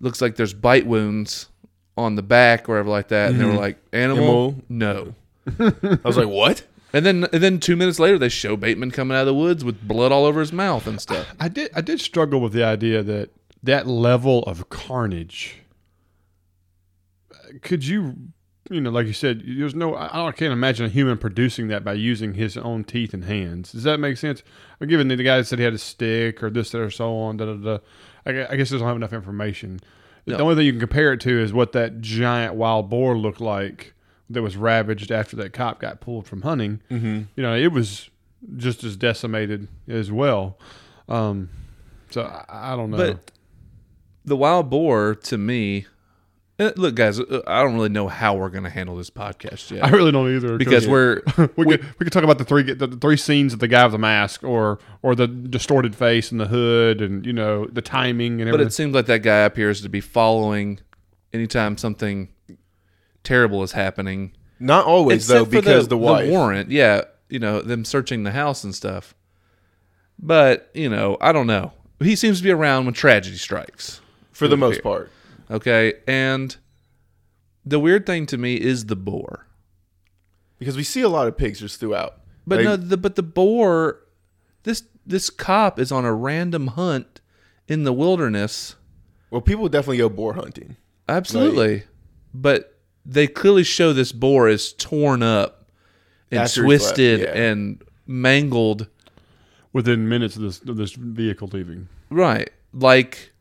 "Looks 0.00 0.20
like 0.20 0.36
there's 0.36 0.54
bite 0.54 0.86
wounds 0.86 1.48
on 1.96 2.16
the 2.16 2.22
back, 2.22 2.68
or 2.68 2.72
whatever 2.72 2.90
like 2.90 3.08
that." 3.08 3.30
And 3.30 3.40
they 3.40 3.44
were 3.44 3.52
mm-hmm. 3.52 3.60
like, 3.60 3.78
"Animal, 3.92 4.56
no." 4.68 5.14
I 5.60 5.98
was 6.04 6.16
like, 6.16 6.28
what? 6.28 6.64
And 6.92 7.04
then 7.04 7.24
and 7.32 7.42
then 7.42 7.58
two 7.58 7.76
minutes 7.76 7.98
later, 7.98 8.18
they 8.18 8.28
show 8.28 8.56
Bateman 8.56 8.92
coming 8.92 9.16
out 9.16 9.22
of 9.22 9.26
the 9.26 9.34
woods 9.34 9.64
with 9.64 9.86
blood 9.86 10.12
all 10.12 10.24
over 10.24 10.40
his 10.40 10.52
mouth 10.52 10.86
and 10.86 11.00
stuff. 11.00 11.34
I 11.40 11.48
did. 11.48 11.70
I 11.74 11.80
did 11.80 12.00
struggle 12.00 12.40
with 12.40 12.52
the 12.52 12.64
idea 12.64 13.02
that 13.02 13.30
that 13.62 13.86
level 13.86 14.44
of 14.44 14.68
carnage. 14.68 15.60
Uh, 17.32 17.58
could 17.62 17.84
you, 17.84 18.14
you 18.70 18.80
know, 18.80 18.90
like 18.90 19.08
you 19.08 19.12
said, 19.12 19.42
there's 19.44 19.74
no. 19.74 19.96
I, 19.96 20.28
I 20.28 20.32
can't 20.32 20.52
imagine 20.52 20.86
a 20.86 20.88
human 20.88 21.18
producing 21.18 21.66
that 21.68 21.82
by 21.82 21.94
using 21.94 22.34
his 22.34 22.56
own 22.56 22.84
teeth 22.84 23.12
and 23.12 23.24
hands. 23.24 23.72
Does 23.72 23.82
that 23.82 23.98
make 23.98 24.16
sense? 24.16 24.44
I'm 24.80 24.86
giving 24.86 25.08
the 25.08 25.16
guy 25.16 25.38
that 25.38 25.46
said 25.46 25.58
he 25.58 25.64
had 25.64 25.74
a 25.74 25.78
stick 25.78 26.44
or 26.44 26.50
this, 26.50 26.70
that, 26.70 26.80
or 26.80 26.90
so 26.90 27.16
on. 27.16 27.38
Da, 27.38 27.46
da, 27.46 27.54
da. 27.54 27.78
I, 28.24 28.52
I 28.52 28.56
guess 28.56 28.72
I 28.72 28.78
don't 28.78 28.86
have 28.86 28.96
enough 28.96 29.12
information. 29.12 29.80
The 30.26 30.38
only 30.38 30.54
thing 30.54 30.66
you 30.66 30.72
can 30.72 30.80
compare 30.80 31.12
it 31.12 31.20
to 31.20 31.40
is 31.40 31.52
what 31.52 31.72
that 31.72 32.00
giant 32.00 32.54
wild 32.54 32.88
boar 32.88 33.16
looked 33.16 33.40
like 33.40 33.94
that 34.30 34.42
was 34.42 34.56
ravaged 34.56 35.10
after 35.10 35.36
that 35.36 35.52
cop 35.52 35.80
got 35.80 36.00
pulled 36.00 36.26
from 36.26 36.42
hunting. 36.42 36.80
Mm-hmm. 36.90 37.22
You 37.36 37.42
know, 37.42 37.54
it 37.54 37.72
was 37.72 38.08
just 38.56 38.84
as 38.84 38.96
decimated 38.96 39.68
as 39.86 40.10
well. 40.10 40.58
Um, 41.08 41.50
so 42.10 42.22
I, 42.22 42.72
I 42.72 42.76
don't 42.76 42.90
know. 42.90 42.96
But 42.96 43.32
the 44.24 44.36
wild 44.36 44.70
boar, 44.70 45.14
to 45.14 45.36
me, 45.36 45.86
eh, 46.58 46.72
look, 46.76 46.94
guys, 46.94 47.20
uh, 47.20 47.42
I 47.46 47.62
don't 47.62 47.74
really 47.74 47.88
know 47.88 48.08
how 48.08 48.34
we're 48.34 48.48
going 48.48 48.64
to 48.64 48.70
handle 48.70 48.96
this 48.96 49.10
podcast 49.10 49.70
yet 49.70 49.84
I 49.84 49.90
really 49.90 50.12
don't 50.12 50.34
either 50.34 50.56
because 50.56 50.86
we're 50.86 51.22
we, 51.56 51.64
could 51.64 51.84
we 51.98 52.04
could 52.04 52.12
talk 52.12 52.24
about 52.24 52.38
the 52.38 52.44
three 52.44 52.62
the, 52.62 52.86
the 52.86 52.96
three 52.96 53.16
scenes 53.16 53.52
of 53.52 53.58
the 53.58 53.68
guy 53.68 53.84
with 53.84 53.92
the 53.92 53.98
mask 53.98 54.44
or 54.44 54.78
or 55.02 55.14
the 55.14 55.26
distorted 55.26 55.94
face 55.94 56.30
and 56.30 56.40
the 56.40 56.46
hood 56.46 57.00
and 57.00 57.24
you 57.26 57.32
know 57.32 57.66
the 57.66 57.82
timing 57.82 58.40
and 58.40 58.42
everything. 58.42 58.58
But 58.58 58.66
it 58.66 58.72
seems 58.72 58.94
like 58.94 59.06
that 59.06 59.22
guy 59.22 59.38
appears 59.38 59.80
to 59.82 59.88
be 59.88 60.00
following 60.00 60.80
anytime 61.32 61.76
something 61.76 62.28
terrible 63.24 63.62
is 63.62 63.72
happening. 63.72 64.32
Not 64.60 64.86
always 64.86 65.26
though, 65.26 65.42
Except 65.42 65.50
for 65.50 65.60
because 65.60 65.88
the, 65.88 65.98
wife. 65.98 66.28
warrant, 66.30 66.70
yeah, 66.70 67.02
you 67.28 67.38
know, 67.38 67.60
them 67.60 67.84
searching 67.84 68.22
the 68.22 68.30
house 68.30 68.64
and 68.64 68.74
stuff. 68.74 69.14
But 70.18 70.70
you 70.74 70.88
know, 70.88 71.16
I 71.20 71.32
don't 71.32 71.46
know. 71.46 71.72
He 72.00 72.16
seems 72.16 72.38
to 72.38 72.44
be 72.44 72.50
around 72.50 72.84
when 72.84 72.94
tragedy 72.94 73.36
strikes. 73.36 74.00
for 74.32 74.46
the 74.48 74.56
most 74.56 74.76
cares? 74.76 74.82
part. 74.82 75.10
Okay, 75.50 75.94
and 76.06 76.56
the 77.64 77.78
weird 77.78 78.06
thing 78.06 78.26
to 78.26 78.38
me 78.38 78.54
is 78.54 78.86
the 78.86 78.96
boar. 78.96 79.46
Because 80.58 80.76
we 80.76 80.82
see 80.84 81.02
a 81.02 81.08
lot 81.08 81.26
of 81.26 81.36
pigs 81.36 81.60
just 81.60 81.80
throughout. 81.80 82.20
But 82.46 82.58
Like, 82.58 82.64
no, 82.64 82.76
the, 82.76 82.96
but 82.96 83.16
the 83.16 83.22
boar, 83.22 84.00
this 84.62 84.84
this 85.06 85.30
cop 85.30 85.78
is 85.78 85.92
on 85.92 86.04
a 86.04 86.14
random 86.14 86.68
hunt 86.68 87.20
in 87.68 87.84
the 87.84 87.92
wilderness. 87.92 88.76
well, 89.30 89.40
people 89.40 89.68
definitely 89.68 89.98
go 89.98 90.08
boar 90.08 90.34
hunting. 90.34 90.76
Absolutely, 91.08 91.82
but 92.32 92.78
they 93.04 93.26
clearly 93.26 93.64
show 93.64 93.92
this 93.92 94.12
boar 94.12 94.48
is 94.48 94.72
torn 94.72 95.22
up 95.22 95.68
and 96.30 96.40
After 96.40 96.64
he 96.64 96.78
slept, 96.78 96.96
twisted 96.96 97.20
yeah. 97.20 97.32
and 97.34 97.82
mangled. 98.06 98.88
within 99.74 100.08
minutes 100.08 100.36
of 100.36 100.42
this 100.42 100.60
of 100.62 100.76
this 100.76 100.92
vehicle 100.92 101.48
leaving. 101.52 101.88
Right, 102.08 102.50
like 102.72 103.32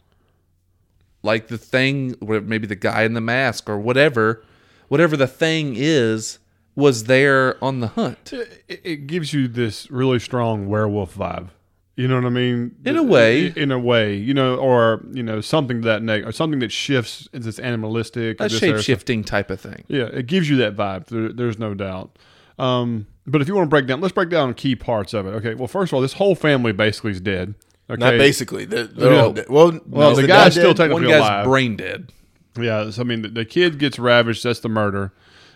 like 1.23 1.47
the 1.47 1.57
thing, 1.57 2.11
where 2.19 2.41
maybe 2.41 2.67
the 2.67 2.75
guy 2.75 3.03
in 3.03 3.13
the 3.13 3.21
mask 3.21 3.69
or 3.69 3.79
whatever, 3.79 4.43
whatever 4.89 5.17
the 5.17 5.27
thing 5.27 5.73
is, 5.75 6.39
was 6.75 7.05
there 7.05 7.63
on 7.63 7.79
the 7.79 7.87
hunt. 7.87 8.33
It, 8.33 8.81
it 8.83 9.07
gives 9.07 9.33
you 9.33 9.47
this 9.47 9.89
really 9.89 10.19
strong 10.19 10.67
werewolf 10.67 11.15
vibe. 11.15 11.49
You 11.95 12.07
know 12.07 12.15
what 12.15 12.25
I 12.25 12.29
mean? 12.29 12.75
In 12.85 12.97
a 12.97 13.03
way. 13.03 13.53
in 13.55 13.71
a 13.71 13.77
way, 13.77 14.15
you 14.15 14.33
know, 14.33 14.55
or 14.55 15.05
you 15.11 15.21
know, 15.21 15.41
something 15.41 15.81
to 15.83 15.87
that 15.87 16.01
neg- 16.01 16.25
or 16.25 16.31
something 16.31 16.59
that 16.59 16.71
shifts 16.71 17.29
into 17.33 17.45
this 17.45 17.59
animalistic, 17.59 18.39
A 18.39 18.49
shape 18.49 18.77
shifting 18.77 19.23
type 19.23 19.51
of 19.51 19.61
thing. 19.61 19.83
Yeah, 19.87 20.05
it 20.05 20.25
gives 20.25 20.49
you 20.49 20.57
that 20.57 20.75
vibe. 20.75 21.05
There, 21.05 21.31
there's 21.31 21.59
no 21.59 21.75
doubt. 21.75 22.17
Um, 22.57 23.05
but 23.27 23.41
if 23.41 23.47
you 23.47 23.53
want 23.53 23.67
to 23.67 23.69
break 23.69 23.85
down, 23.85 24.01
let's 24.01 24.13
break 24.13 24.29
down 24.29 24.53
key 24.55 24.75
parts 24.75 25.13
of 25.13 25.27
it. 25.27 25.31
Okay. 25.31 25.53
Well, 25.53 25.67
first 25.67 25.91
of 25.91 25.95
all, 25.95 26.01
this 26.01 26.13
whole 26.13 26.33
family 26.33 26.71
basically 26.71 27.11
is 27.11 27.21
dead. 27.21 27.53
Okay. 27.89 27.99
Not 27.99 28.11
basically. 28.17 28.65
They're, 28.65 28.85
they're 28.85 29.11
No. 29.11 29.23
all 29.25 29.33
dead. 29.33 29.45
Well, 29.49 29.79
Well, 29.85 30.11
is 30.11 30.17
the 30.17 30.27
dad 30.27 30.45
guy's 30.45 30.53
still 30.53 30.73
dead? 30.73 30.77
technically 30.89 31.07
One 31.07 31.11
guy's 31.11 31.19
alive. 31.19 31.45
brain 31.45 31.75
dead. 31.75 32.11
Yeah. 32.59 32.89
So 32.91 33.01
I 33.01 33.05
mean, 33.05 33.23
the, 33.23 33.27
the 33.29 33.45
kid 33.45 33.77
gets 33.79 33.99
ravaged. 33.99 34.43
That's 34.43 34.59
the 34.61 34.69
murder. 34.69 35.11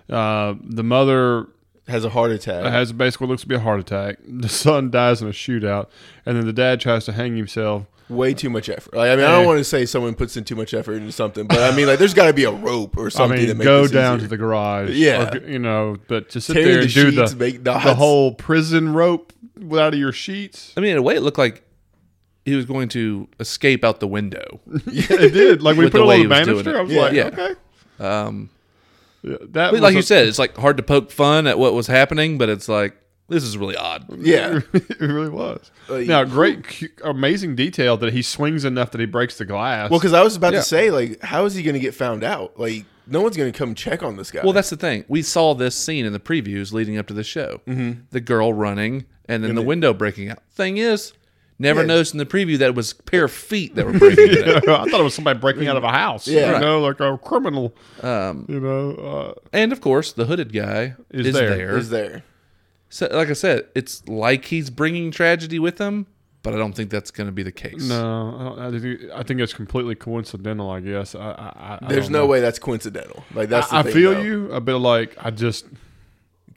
Uh, 0.10 0.56
the 0.62 0.84
mother 0.84 1.48
has 1.88 2.04
a 2.04 2.10
heart 2.10 2.32
attack. 2.32 2.66
has 2.66 2.92
basically 2.92 3.28
looks 3.28 3.44
to 3.44 3.48
be 3.48 3.56
a 3.56 3.60
heart 3.60 3.80
attack. 3.80 4.18
The 4.28 4.50
son 4.50 4.92
dies 4.92 5.22
in 5.22 5.28
a 5.28 5.32
shootout, 5.32 5.88
and 6.26 6.38
then 6.38 6.46
the 6.46 6.54
dad 6.54 6.82
tries 6.82 7.06
to 7.06 7.14
hang 7.14 7.38
himself. 7.38 7.86
Way 8.10 8.34
too 8.34 8.50
much 8.50 8.70
effort. 8.70 8.94
Like, 8.94 9.10
I 9.10 9.16
mean, 9.18 9.26
I 9.26 9.32
don't 9.32 9.46
want 9.46 9.58
to 9.60 9.66
say 9.66 9.86
someone 9.86 10.16
puts 10.16 10.38
in 10.38 10.46
too 10.46 10.56
much 10.56 10.74
effort 10.74 10.94
into 10.94 11.12
something, 11.12 11.46
but 11.46 11.60
I 11.60 11.76
mean, 11.76 11.88
like, 11.88 12.00
there's 12.00 12.14
got 12.14 12.28
to 12.28 12.34
be 12.34 12.46
a 12.46 12.52
rope 12.52 12.96
or 12.98 13.10
something. 13.10 13.38
to 13.40 13.48
mean, 13.48 13.58
make 13.58 13.66
go 13.66 13.82
this 13.84 13.92
down 13.92 14.16
easier. 14.18 14.28
to 14.28 14.30
the 14.30 14.38
garage. 14.38 14.90
Yeah. 14.92 15.34
or, 15.34 15.38
you 15.46 15.60
know, 15.60 15.98
but 16.08 16.30
to 16.30 16.40
sit 16.42 16.54
Tear 16.54 16.64
there 16.64 16.74
the 16.76 16.82
and 16.84 16.94
do 16.94 17.12
sheets, 17.12 17.32
the 17.32 17.38
make 17.38 17.64
the 17.66 17.78
whole 17.78 18.34
prison 18.34 18.94
rope 18.94 19.34
out 19.74 19.94
of 19.94 20.00
your 20.00 20.14
sheets. 20.14 20.74
I 20.78 20.80
mean, 20.80 20.92
in 20.92 20.98
a 20.98 21.02
way, 21.02 21.16
it 21.18 21.22
looked 21.22 21.38
like 21.38 21.64
he 22.48 22.56
was 22.56 22.66
going 22.66 22.90
to 22.90 23.28
escape 23.40 23.84
out 23.84 24.00
the 24.00 24.08
window. 24.08 24.60
Yeah, 24.88 25.06
it 25.10 25.34
did. 25.34 25.62
Like 25.62 25.78
we 25.78 25.86
put 25.90 25.94
the 25.94 26.00
it 26.00 26.10
on 26.10 26.18
he 26.18 26.24
the 26.24 26.30
was 26.30 26.46
doing 26.46 26.64
banister. 26.64 26.78
I 26.78 26.82
was 26.82 26.92
Yeah. 26.92 27.02
like, 27.02 27.14
Yeah. 27.14 27.24
okay. 27.26 27.54
Um, 28.00 28.50
Yeah, 29.24 29.38
that 29.42 29.54
but 29.54 29.72
was 29.74 29.82
like 29.82 29.94
a- 29.94 29.98
you 29.98 30.02
said, 30.02 30.28
it's 30.28 30.40
like 30.40 30.56
hard 30.58 30.78
to 30.78 30.84
poke 30.84 31.12
fun 31.12 31.48
at 31.48 31.60
what 31.60 31.74
was 31.74 31.88
happening, 31.88 32.38
but 32.38 32.50
it's 32.50 32.70
like 32.70 32.96
this 33.30 33.44
is 33.44 33.58
really 33.58 33.76
odd. 33.76 34.06
Yeah. 34.20 34.62
it 34.74 35.00
really 35.02 35.30
was. 35.30 35.70
Like- 35.90 36.08
now, 36.08 36.24
great, 36.24 36.66
cu- 36.68 36.88
amazing 37.04 37.56
detail 37.56 37.98
that 37.98 38.14
he 38.14 38.22
swings 38.22 38.64
enough 38.64 38.92
that 38.92 39.02
he 39.02 39.06
breaks 39.08 39.38
the 39.38 39.44
glass. 39.46 39.90
Well, 39.90 40.00
because 40.00 40.14
I 40.14 40.24
was 40.24 40.36
about 40.38 40.54
Yeah. 40.54 40.60
to 40.60 40.66
say, 40.66 40.92
like, 40.92 41.22
how 41.22 41.44
is 41.46 41.54
he 41.54 41.62
going 41.64 41.74
to 41.74 41.80
get 41.82 41.94
found 41.94 42.24
out? 42.24 42.58
Like, 42.58 42.86
no 43.06 43.22
one's 43.22 43.36
going 43.36 43.52
to 43.52 43.58
come 43.58 43.76
check 43.76 44.02
on 44.04 44.16
this 44.16 44.32
guy. 44.32 44.42
Well, 44.44 44.54
that's 44.54 44.70
the 44.70 44.78
thing. 44.78 45.04
We 45.10 45.22
saw 45.22 45.54
this 45.56 45.76
scene 45.76 46.06
in 46.06 46.14
the 46.14 46.20
previews 46.22 46.72
leading 46.72 46.98
up 46.98 47.08
to 47.08 47.14
the 47.14 47.24
show. 47.24 47.60
Mm-hmm. 47.68 48.02
The 48.12 48.20
girl 48.22 48.54
running 48.54 49.06
and 49.28 49.44
then 49.44 49.56
the 49.56 49.62
window 49.62 49.94
breaking 49.94 50.30
out. 50.30 50.40
Thing 50.52 50.78
is, 50.78 51.12
never 51.60 51.82
Yeah. 51.82 51.88
noticed 51.88 52.14
in 52.14 52.18
the 52.20 52.26
preview 52.26 52.58
that 52.60 52.68
it 52.68 52.76
was 52.76 52.92
a 52.94 53.04
pair 53.04 53.24
of 53.26 53.32
feet 53.32 53.76
that 53.76 53.86
were 53.86 53.94
breaking 54.00 54.30
it 54.32 54.48
out. 54.48 54.88
I 54.88 54.90
thought 54.90 55.00
it 55.00 55.04
was 55.04 55.14
somebody 55.14 55.40
breaking 55.40 55.68
out 55.68 55.78
of 55.78 55.84
a 55.84 55.92
house. 55.92 56.28
Yeah. 56.28 56.56
you 56.56 56.60
know, 56.60 56.80
like 56.82 57.00
a 57.00 57.18
criminal. 57.18 57.74
Um, 58.02 58.46
You 58.48 58.60
know, 58.60 58.92
uh, 58.92 59.34
and 59.54 59.72
of 59.72 59.82
course, 59.82 60.12
the 60.14 60.26
hooded 60.26 60.54
guy 60.54 60.96
Is 61.12 61.28
is, 61.28 61.34
there. 61.34 61.56
there. 61.58 61.78
is 61.78 61.90
there. 61.90 62.24
So, 62.90 63.08
like 63.12 63.30
I 63.30 63.34
said, 63.34 63.66
it's 63.76 64.08
like 64.08 64.46
he's 64.46 64.70
bringing 64.70 65.12
tragedy 65.12 65.60
with 65.60 65.78
him, 65.78 66.08
but 66.42 66.54
I 66.54 66.58
don't 66.58 66.72
think 66.74 66.90
that's 66.90 67.12
going 67.12 67.28
to 67.28 67.34
be 67.34 67.44
the 67.44 67.52
case. 67.52 67.84
no, 67.90 68.56
I, 68.58 68.72
don't- 68.72 69.12
I 69.14 69.24
think 69.24 69.42
it's 69.42 69.54
completely 69.54 69.96
coincidental. 69.96 70.70
I 70.70 70.80
guess. 70.80 71.14
I, 71.14 71.20
I, 71.20 71.80
I 71.82 71.88
There's 71.90 72.06
don't 72.06 72.14
no 72.14 72.20
know. 72.20 72.26
way 72.28 72.40
that's 72.40 72.60
coincidental. 72.60 73.26
Like 73.34 73.50
that's. 73.50 73.70
The 73.72 73.76
I, 73.76 73.80
I 73.80 73.92
feel 73.92 74.14
though. 74.14 74.22
you 74.22 74.52
a 74.54 74.62
bit. 74.62 74.76
Like 74.76 75.18
I 75.20 75.32
just 75.32 75.66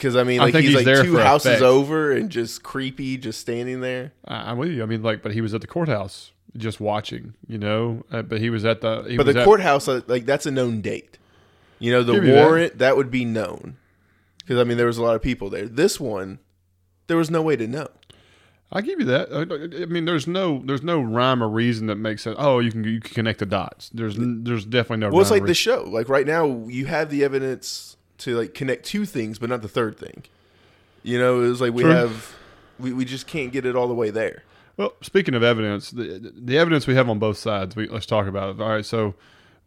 because 0.01 0.17
I 0.17 0.25
mean, 0.25 0.41
I 0.41 0.45
like 0.45 0.55
think 0.55 0.63
he's, 0.63 0.71
he's 0.71 0.77
like 0.77 0.85
there 0.87 1.05
two 1.05 1.13
for 1.13 1.23
houses 1.23 1.47
effect. 1.53 1.63
over 1.63 2.11
and 2.13 2.31
just 2.31 2.63
creepy, 2.63 3.19
just 3.19 3.39
standing 3.39 3.83
there. 3.83 4.13
I, 4.27 4.51
I'm 4.51 4.57
with 4.57 4.71
you. 4.71 4.83
I 4.83 4.87
mean, 4.87 5.03
like, 5.03 5.23
but 5.23 5.33
he 5.33 5.43
was 5.43 5.53
at 5.53 5.61
the 5.61 5.67
courthouse 5.67 6.33
just 6.57 6.81
watching. 6.81 7.35
You 7.47 7.59
know, 7.59 8.03
uh, 8.11 8.23
but 8.23 8.41
he 8.41 8.49
was 8.49 8.65
at 8.65 8.81
the. 8.81 9.03
He 9.03 9.19
But 9.19 9.27
the 9.27 9.39
at- 9.41 9.45
courthouse, 9.45 9.89
uh, 9.89 10.01
like 10.07 10.25
that's 10.25 10.47
a 10.47 10.51
known 10.51 10.81
date. 10.81 11.19
You 11.79 11.93
know, 11.93 12.03
the 12.03 12.15
you 12.15 12.21
that. 12.23 12.35
warrant 12.35 12.79
that. 12.79 12.97
would 12.97 13.11
be 13.11 13.27
known 13.27 13.77
because 14.39 14.59
I 14.59 14.65
mean 14.65 14.79
there 14.79 14.87
was 14.87 14.99
a 14.99 15.03
lot 15.03 15.17
of 15.17 15.23
people 15.23 15.51
there. 15.51 15.67
This 15.67 16.01
one, 16.01 16.39
there 17.07 17.17
was 17.19 17.31
no 17.31 17.43
way 17.43 17.57
to 17.57 17.67
know. 17.67 17.89
I 18.73 18.81
give 18.83 19.01
you 19.01 19.07
that. 19.07 19.29
I, 19.33 19.83
I 19.83 19.87
mean, 19.87 20.05
there's 20.07 20.27
no 20.27 20.63
there's 20.65 20.83
no 20.83 21.01
rhyme 21.01 21.43
or 21.43 21.49
reason 21.49 21.89
that 21.89 21.97
makes 21.97 22.23
sense. 22.23 22.37
Oh, 22.39 22.59
you 22.61 22.71
can 22.71 22.85
you 22.85 23.01
can 23.01 23.13
connect 23.15 23.41
the 23.41 23.47
dots. 23.47 23.91
There's 23.91 24.17
there's 24.19 24.65
definitely 24.65 24.99
no. 25.07 25.11
Well, 25.11 25.21
it's 25.21 25.31
like 25.31 25.47
the 25.47 25.55
show. 25.55 25.85
Like 25.85 26.09
right 26.09 26.27
now, 26.27 26.47
you 26.69 26.87
have 26.87 27.11
the 27.11 27.25
evidence 27.25 27.97
to 28.21 28.37
like 28.37 28.55
connect 28.55 28.85
two 28.85 29.05
things, 29.05 29.39
but 29.39 29.49
not 29.49 29.63
the 29.63 29.69
third 29.69 29.99
thing. 29.99 30.25
You 31.03 31.19
know, 31.19 31.43
it 31.43 31.49
was 31.49 31.61
like 31.61 31.73
we 31.73 31.83
True. 31.83 31.93
have, 31.93 32.35
we, 32.79 32.93
we 32.93 33.05
just 33.05 33.27
can't 33.27 33.53
get 33.53 33.67
it 33.67 33.75
all 33.75 33.89
the 33.89 33.95
way 33.95 34.11
there. 34.11 34.45
Well, 34.77 34.95
speaking 35.03 35.35
of 35.35 35.43
evidence, 35.43 35.91
the, 35.91 36.33
the 36.35 36.57
evidence 36.57 36.87
we 36.87 36.95
have 36.95 37.09
on 37.09 37.19
both 37.19 37.37
sides, 37.37 37.77
we, 37.77 37.89
let's 37.89 38.07
talk 38.07 38.27
about 38.27 38.55
it. 38.55 38.63
All 38.63 38.69
right, 38.69 38.85
so 38.85 39.15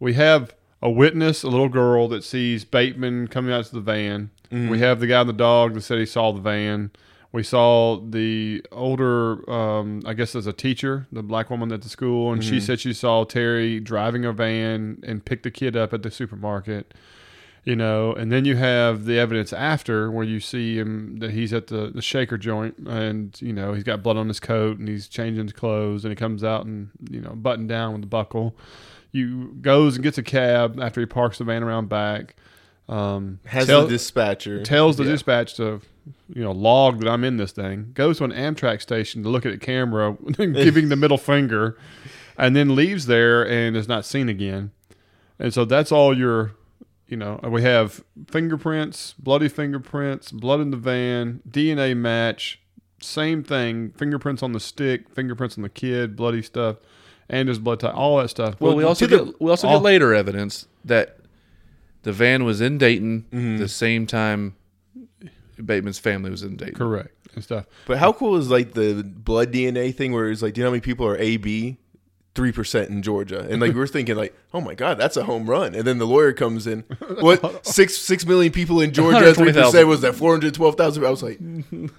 we 0.00 0.14
have 0.14 0.54
a 0.82 0.90
witness, 0.90 1.42
a 1.42 1.48
little 1.48 1.68
girl 1.68 2.08
that 2.08 2.24
sees 2.24 2.64
Bateman 2.64 3.28
coming 3.28 3.52
out 3.52 3.64
to 3.66 3.74
the 3.74 3.80
van. 3.80 4.30
We 4.50 4.78
have 4.78 5.00
the 5.00 5.08
guy 5.08 5.20
in 5.20 5.26
the 5.26 5.32
dog 5.32 5.74
that 5.74 5.80
said 5.80 5.98
he 5.98 6.06
saw 6.06 6.30
the 6.30 6.40
van. 6.40 6.92
We 7.32 7.42
saw 7.42 7.98
the 7.98 8.64
older, 8.70 9.50
um, 9.50 10.02
I 10.06 10.14
guess, 10.14 10.36
as 10.36 10.46
a 10.46 10.52
teacher, 10.52 11.08
the 11.10 11.24
black 11.24 11.50
woman 11.50 11.72
at 11.72 11.82
the 11.82 11.88
school, 11.88 12.32
and 12.32 12.44
she 12.44 12.60
said 12.60 12.78
she 12.78 12.92
saw 12.92 13.24
Terry 13.24 13.80
driving 13.80 14.24
a 14.24 14.32
van 14.32 15.02
and 15.02 15.24
picked 15.24 15.42
the 15.42 15.50
kid 15.50 15.76
up 15.76 15.92
at 15.92 16.04
the 16.04 16.10
supermarket 16.12 16.94
you 17.64 17.74
know 17.76 18.12
and 18.12 18.30
then 18.30 18.44
you 18.44 18.56
have 18.56 19.04
the 19.06 19.18
evidence 19.18 19.52
after 19.52 20.10
where 20.10 20.24
you 20.24 20.38
see 20.40 20.78
him 20.78 21.16
that 21.18 21.30
he's 21.30 21.52
at 21.52 21.68
the, 21.68 21.90
the 21.94 22.02
shaker 22.02 22.36
joint 22.36 22.76
and 22.86 23.40
you 23.40 23.52
know 23.52 23.72
he's 23.72 23.84
got 23.84 24.02
blood 24.02 24.16
on 24.16 24.28
his 24.28 24.38
coat 24.40 24.78
and 24.78 24.86
he's 24.88 25.08
changing 25.08 25.44
his 25.44 25.52
clothes 25.52 26.04
and 26.04 26.12
he 26.12 26.16
comes 26.16 26.44
out 26.44 26.66
and 26.66 26.90
you 27.10 27.20
know 27.20 27.30
buttoned 27.34 27.68
down 27.68 27.92
with 27.92 28.02
the 28.02 28.06
buckle 28.06 28.54
you 29.12 29.54
goes 29.62 29.94
and 29.96 30.02
gets 30.02 30.18
a 30.18 30.22
cab 30.22 30.78
after 30.80 31.00
he 31.00 31.06
parks 31.06 31.38
the 31.38 31.44
van 31.44 31.62
around 31.62 31.88
back 31.88 32.36
um, 32.86 33.38
Has 33.46 33.66
tell- 33.66 33.82
the 33.84 33.88
dispatcher 33.88 34.62
tells 34.62 34.96
the 34.98 35.04
Yeah. 35.04 35.12
dispatch 35.12 35.54
to 35.54 35.80
you 36.34 36.42
know 36.42 36.52
log 36.52 37.00
that 37.00 37.08
I'm 37.08 37.24
in 37.24 37.38
this 37.38 37.50
thing. 37.52 37.92
Goes 37.94 38.18
to 38.18 38.24
an 38.24 38.32
Amtrak 38.32 38.82
station 38.82 39.22
to 39.22 39.30
look 39.30 39.46
at 39.46 39.52
the 39.52 39.58
camera, 39.58 40.14
giving 40.36 40.90
the 40.90 40.96
middle 40.96 41.16
finger, 41.16 41.78
and 42.36 42.54
then 42.54 42.74
leaves 42.76 43.06
there 43.06 43.42
and 43.48 43.74
is 43.74 43.88
not 43.88 44.04
seen 44.04 44.28
again. 44.28 44.70
And 45.38 45.54
so 45.54 45.64
that's 45.64 45.90
all 45.90 46.14
your, 46.14 46.52
you 47.14 47.18
know, 47.18 47.38
we 47.48 47.62
have 47.62 48.02
fingerprints, 48.28 49.14
bloody 49.20 49.48
fingerprints, 49.48 50.32
blood 50.32 50.58
in 50.58 50.72
the 50.72 50.76
van, 50.76 51.40
DNA 51.48 51.96
match, 51.96 52.60
same 53.00 53.44
thing, 53.44 53.92
fingerprints 53.92 54.42
on 54.42 54.50
the 54.50 54.58
stick, 54.58 55.08
fingerprints 55.14 55.56
on 55.56 55.62
the 55.62 55.68
kid, 55.68 56.16
bloody 56.16 56.42
stuff, 56.42 56.78
and 57.28 57.48
his 57.48 57.60
blood 57.60 57.78
type, 57.78 57.94
all 57.96 58.16
that 58.18 58.30
stuff. 58.30 58.56
Well, 58.60 58.74
we 58.74 58.82
also 58.82 59.06
to 59.06 59.16
the- 59.16 59.34
we 59.38 59.48
also 59.48 59.68
all- 59.68 59.78
get 59.78 59.84
later 59.84 60.12
evidence 60.12 60.66
that 60.84 61.18
the 62.02 62.10
van 62.12 62.42
was 62.42 62.60
in 62.60 62.78
Dayton 62.78 63.26
Mm-hmm. 63.32 63.58
the 63.58 63.68
same 63.68 64.08
time 64.08 64.56
Bateman's 65.64 66.00
family 66.00 66.32
was 66.32 66.42
in 66.42 66.56
Dayton. 66.56 66.74
correct 66.74 67.14
and 67.36 67.44
stuff. 67.44 67.66
But 67.86 67.98
how 67.98 68.12
cool 68.12 68.34
is 68.38 68.50
like 68.50 68.72
the 68.72 69.04
blood 69.04 69.52
DNA 69.52 69.94
thing 69.94 70.10
where 70.12 70.28
it's 70.30 70.42
like, 70.42 70.54
do 70.54 70.60
you 70.60 70.64
know 70.64 70.70
how 70.70 70.72
many 70.72 70.80
people 70.80 71.06
are 71.06 71.16
AB? 71.16 71.78
Three 72.34 72.50
percent 72.50 72.90
in 72.90 73.00
Georgia, 73.00 73.46
and 73.48 73.60
like 73.60 73.74
we're 73.74 73.86
thinking, 73.96 74.16
like, 74.16 74.34
oh 74.52 74.60
my 74.60 74.74
god, 74.74 74.98
that's 74.98 75.16
a 75.16 75.22
home 75.22 75.48
run. 75.48 75.72
And 75.72 75.84
then 75.84 75.98
the 75.98 76.04
lawyer 76.04 76.32
comes 76.32 76.66
in, 76.66 76.80
what 77.20 77.64
six 77.64 77.96
six 77.96 78.26
million 78.26 78.50
people 78.52 78.80
in 78.80 78.92
Georgia, 78.92 79.18
three 79.34 79.52
120,000. 79.52 79.62
percent 79.70 79.86
was 79.88 80.00
that 80.00 80.14
four 80.16 80.32
hundred 80.32 80.52
twelve 80.52 80.74
thousand. 80.74 81.04
I 81.06 81.10
was 81.10 81.22
like, 81.22 81.38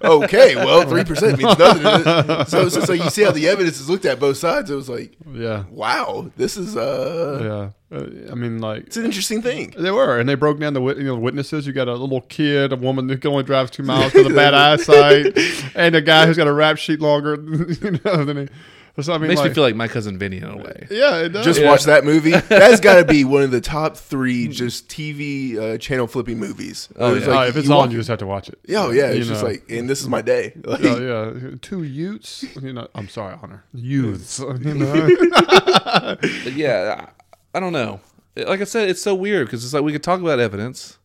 okay, 0.04 0.54
well, 0.56 0.86
three 0.86 1.04
percent 1.04 1.38
means 1.38 1.58
nothing. 1.58 2.44
So 2.48 2.66
it's 2.66 2.74
just 2.74 2.90
like 2.90 3.02
you 3.02 3.08
see 3.08 3.22
how 3.22 3.30
the 3.30 3.48
evidence 3.48 3.80
is 3.80 3.88
looked 3.88 4.04
at 4.04 4.20
both 4.20 4.36
sides. 4.36 4.70
It 4.70 4.74
was 4.74 4.90
like, 4.90 5.16
Yeah, 5.32 5.64
wow, 5.70 6.30
this 6.36 6.58
is 6.58 6.76
uh, 6.76 7.70
yeah. 7.90 7.96
Uh, 7.96 8.30
I 8.30 8.34
mean, 8.34 8.58
like 8.58 8.88
it's 8.88 8.98
an 8.98 9.06
interesting 9.06 9.40
thing. 9.40 9.72
They 9.78 9.90
were, 9.90 10.18
and 10.18 10.28
they 10.28 10.34
broke 10.34 10.58
down 10.60 10.74
the 10.74 10.82
wit- 10.82 10.98
you 10.98 11.04
know, 11.04 11.16
witnesses. 11.16 11.66
You 11.66 11.72
got 11.72 11.88
a 11.88 11.94
little 11.94 12.20
kid, 12.20 12.72
a 12.74 12.76
woman 12.76 13.08
who 13.08 13.16
can 13.16 13.30
only 13.30 13.44
drive 13.44 13.70
two 13.70 13.84
miles 13.84 14.12
with 14.12 14.26
a 14.26 14.34
bad 14.34 14.52
eyesight, 14.52 15.38
and 15.74 15.94
a 15.94 16.02
guy 16.02 16.26
who's 16.26 16.36
got 16.36 16.46
a 16.48 16.52
rap 16.52 16.76
sheet 16.76 17.00
longer, 17.00 17.36
you 17.80 17.98
know, 18.04 18.24
than 18.24 18.36
he. 18.36 18.48
So 18.98 19.12
I 19.12 19.18
mean, 19.18 19.28
Makes 19.28 19.40
like, 19.42 19.50
me 19.50 19.54
feel 19.54 19.62
like 19.64 19.74
my 19.76 19.88
cousin 19.88 20.18
Vinny 20.18 20.38
in 20.38 20.44
a 20.44 20.56
way. 20.56 20.86
yeah, 20.90 21.18
it 21.18 21.28
does. 21.28 21.44
Just 21.44 21.62
watch 21.62 21.84
that 21.84 22.04
movie. 22.04 22.30
That's 22.30 22.80
got 22.80 22.96
to 22.96 23.04
be 23.04 23.24
one 23.36 23.42
of 23.42 23.50
the 23.50 23.60
top 23.60 23.94
three 23.96 24.48
just 24.48 24.88
TV 24.88 25.58
uh, 25.58 25.76
channel 25.76 26.06
flipping 26.06 26.38
movies. 26.38 26.88
Oh, 26.96 27.10
It 27.10 27.14
was 27.14 27.22
yeah. 27.26 27.28
Oh, 27.32 27.34
like, 27.36 27.48
if 27.50 27.56
it's 27.56 27.68
you 27.68 27.72
on, 27.74 27.78
walk- 27.78 27.90
you 27.90 27.98
just 27.98 28.08
have 28.08 28.18
to 28.20 28.26
watch 28.26 28.48
it. 28.48 28.58
Oh 28.70 28.90
yeah, 28.92 29.08
it's 29.08 29.18
You 29.18 29.24
just 29.24 29.42
know. 29.42 29.48
like, 29.50 29.70
and 29.70 29.88
this 29.90 30.00
is 30.00 30.08
my 30.08 30.22
day. 30.22 30.54
Like, 30.64 30.80
Oh 30.84 31.32
yeah, 31.42 31.56
two 31.60 31.82
Utes. 31.82 32.44
You 32.62 32.72
know, 32.72 32.88
I'm 32.94 33.08
sorry, 33.08 33.36
Honor. 33.42 33.64
Youths. 33.74 34.38
You 34.64 34.74
know, 34.74 36.16
yeah, 36.54 37.06
I, 37.54 37.56
I 37.56 37.60
don't 37.60 37.72
know. 37.72 38.00
Like 38.36 38.60
I 38.60 38.64
said, 38.64 38.88
it's 38.88 39.00
so 39.02 39.14
weird 39.14 39.46
because 39.46 39.64
it's 39.64 39.72
like 39.74 39.82
we 39.82 39.92
could 39.92 40.02
talk 40.02 40.20
about 40.20 40.40
evidence. 40.40 40.98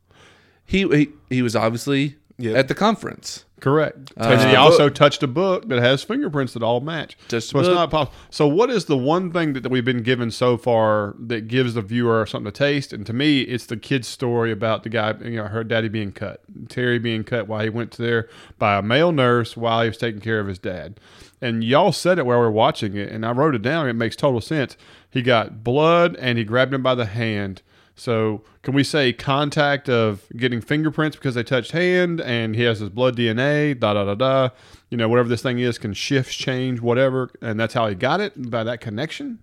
He 0.65 0.87
he, 0.87 1.09
he 1.29 1.41
was 1.41 1.55
obviously 1.55 2.15
Yep. 2.41 2.55
at 2.55 2.67
the 2.67 2.75
conference. 2.75 3.45
correct. 3.59 4.11
Uh, 4.17 4.23
and 4.23 4.49
he 4.49 4.55
also 4.55 4.89
touched 4.89 5.21
a 5.21 5.27
book 5.27 5.69
that 5.69 5.79
has 5.79 6.03
fingerprints 6.03 6.53
that 6.53 6.63
all 6.63 6.81
match. 6.81 7.15
A 7.27 7.39
so 7.39 7.59
it's 7.59 7.67
book. 7.67 7.75
not 7.75 7.91
possible. 7.91 8.17
So 8.31 8.47
what 8.47 8.69
is 8.71 8.85
the 8.85 8.97
one 8.97 9.31
thing 9.31 9.53
that, 9.53 9.61
that 9.61 9.69
we've 9.69 9.85
been 9.85 10.01
given 10.01 10.31
so 10.31 10.57
far 10.57 11.15
that 11.19 11.47
gives 11.47 11.75
the 11.75 11.81
viewer 11.83 12.25
something 12.25 12.51
to 12.51 12.57
taste? 12.57 12.91
And 12.91 13.05
to 13.05 13.13
me, 13.13 13.41
it's 13.41 13.67
the 13.67 13.77
kid's 13.77 14.07
story 14.07 14.51
about 14.51 14.81
the 14.81 14.89
guy, 14.89 15.13
you 15.23 15.37
know, 15.37 15.45
her 15.45 15.63
daddy 15.63 15.89
being 15.89 16.11
cut, 16.11 16.41
Terry 16.69 16.97
being 16.97 17.23
cut 17.23 17.47
while 17.47 17.61
he 17.61 17.69
went 17.69 17.91
to 17.91 18.01
there 18.01 18.27
by 18.57 18.77
a 18.77 18.81
male 18.81 19.11
nurse 19.11 19.55
while 19.55 19.83
he 19.83 19.89
was 19.89 19.97
taking 19.97 20.21
care 20.21 20.39
of 20.39 20.47
his 20.47 20.57
dad. 20.57 20.99
And 21.39 21.63
y'all 21.63 21.91
said 21.91 22.17
it 22.19 22.25
while 22.25 22.37
we 22.37 22.45
were 22.45 22.51
watching 22.51 22.95
it, 22.95 23.09
and 23.09 23.25
I 23.25 23.31
wrote 23.31 23.55
it 23.55 23.61
down. 23.61 23.87
It 23.87 23.93
makes 23.93 24.15
total 24.15 24.41
sense. 24.41 24.77
He 25.09 25.21
got 25.21 25.63
blood, 25.63 26.15
and 26.17 26.37
he 26.37 26.43
grabbed 26.43 26.73
him 26.73 26.83
by 26.83 26.95
the 26.95 27.05
hand. 27.05 27.61
So 28.01 28.41
can 28.63 28.73
we 28.73 28.83
say 28.83 29.13
contact 29.13 29.87
of 29.87 30.25
getting 30.35 30.59
fingerprints 30.59 31.15
because 31.15 31.35
they 31.35 31.43
touched 31.43 31.71
hand 31.71 32.19
and 32.19 32.55
he 32.55 32.63
has 32.63 32.79
his 32.79 32.89
blood 32.89 33.15
DNA, 33.15 33.79
da 33.79 33.93
da 33.93 34.05
da 34.05 34.15
da. 34.15 34.49
You 34.89 34.97
know, 34.97 35.07
whatever 35.07 35.29
this 35.29 35.43
thing 35.43 35.59
is 35.59 35.77
can 35.77 35.93
shift, 35.93 36.35
change, 36.35 36.81
whatever, 36.81 37.29
and 37.43 37.59
that's 37.59 37.75
how 37.75 37.87
he 37.87 37.93
got 37.93 38.19
it 38.19 38.49
by 38.49 38.63
that 38.63 38.81
connection. 38.81 39.37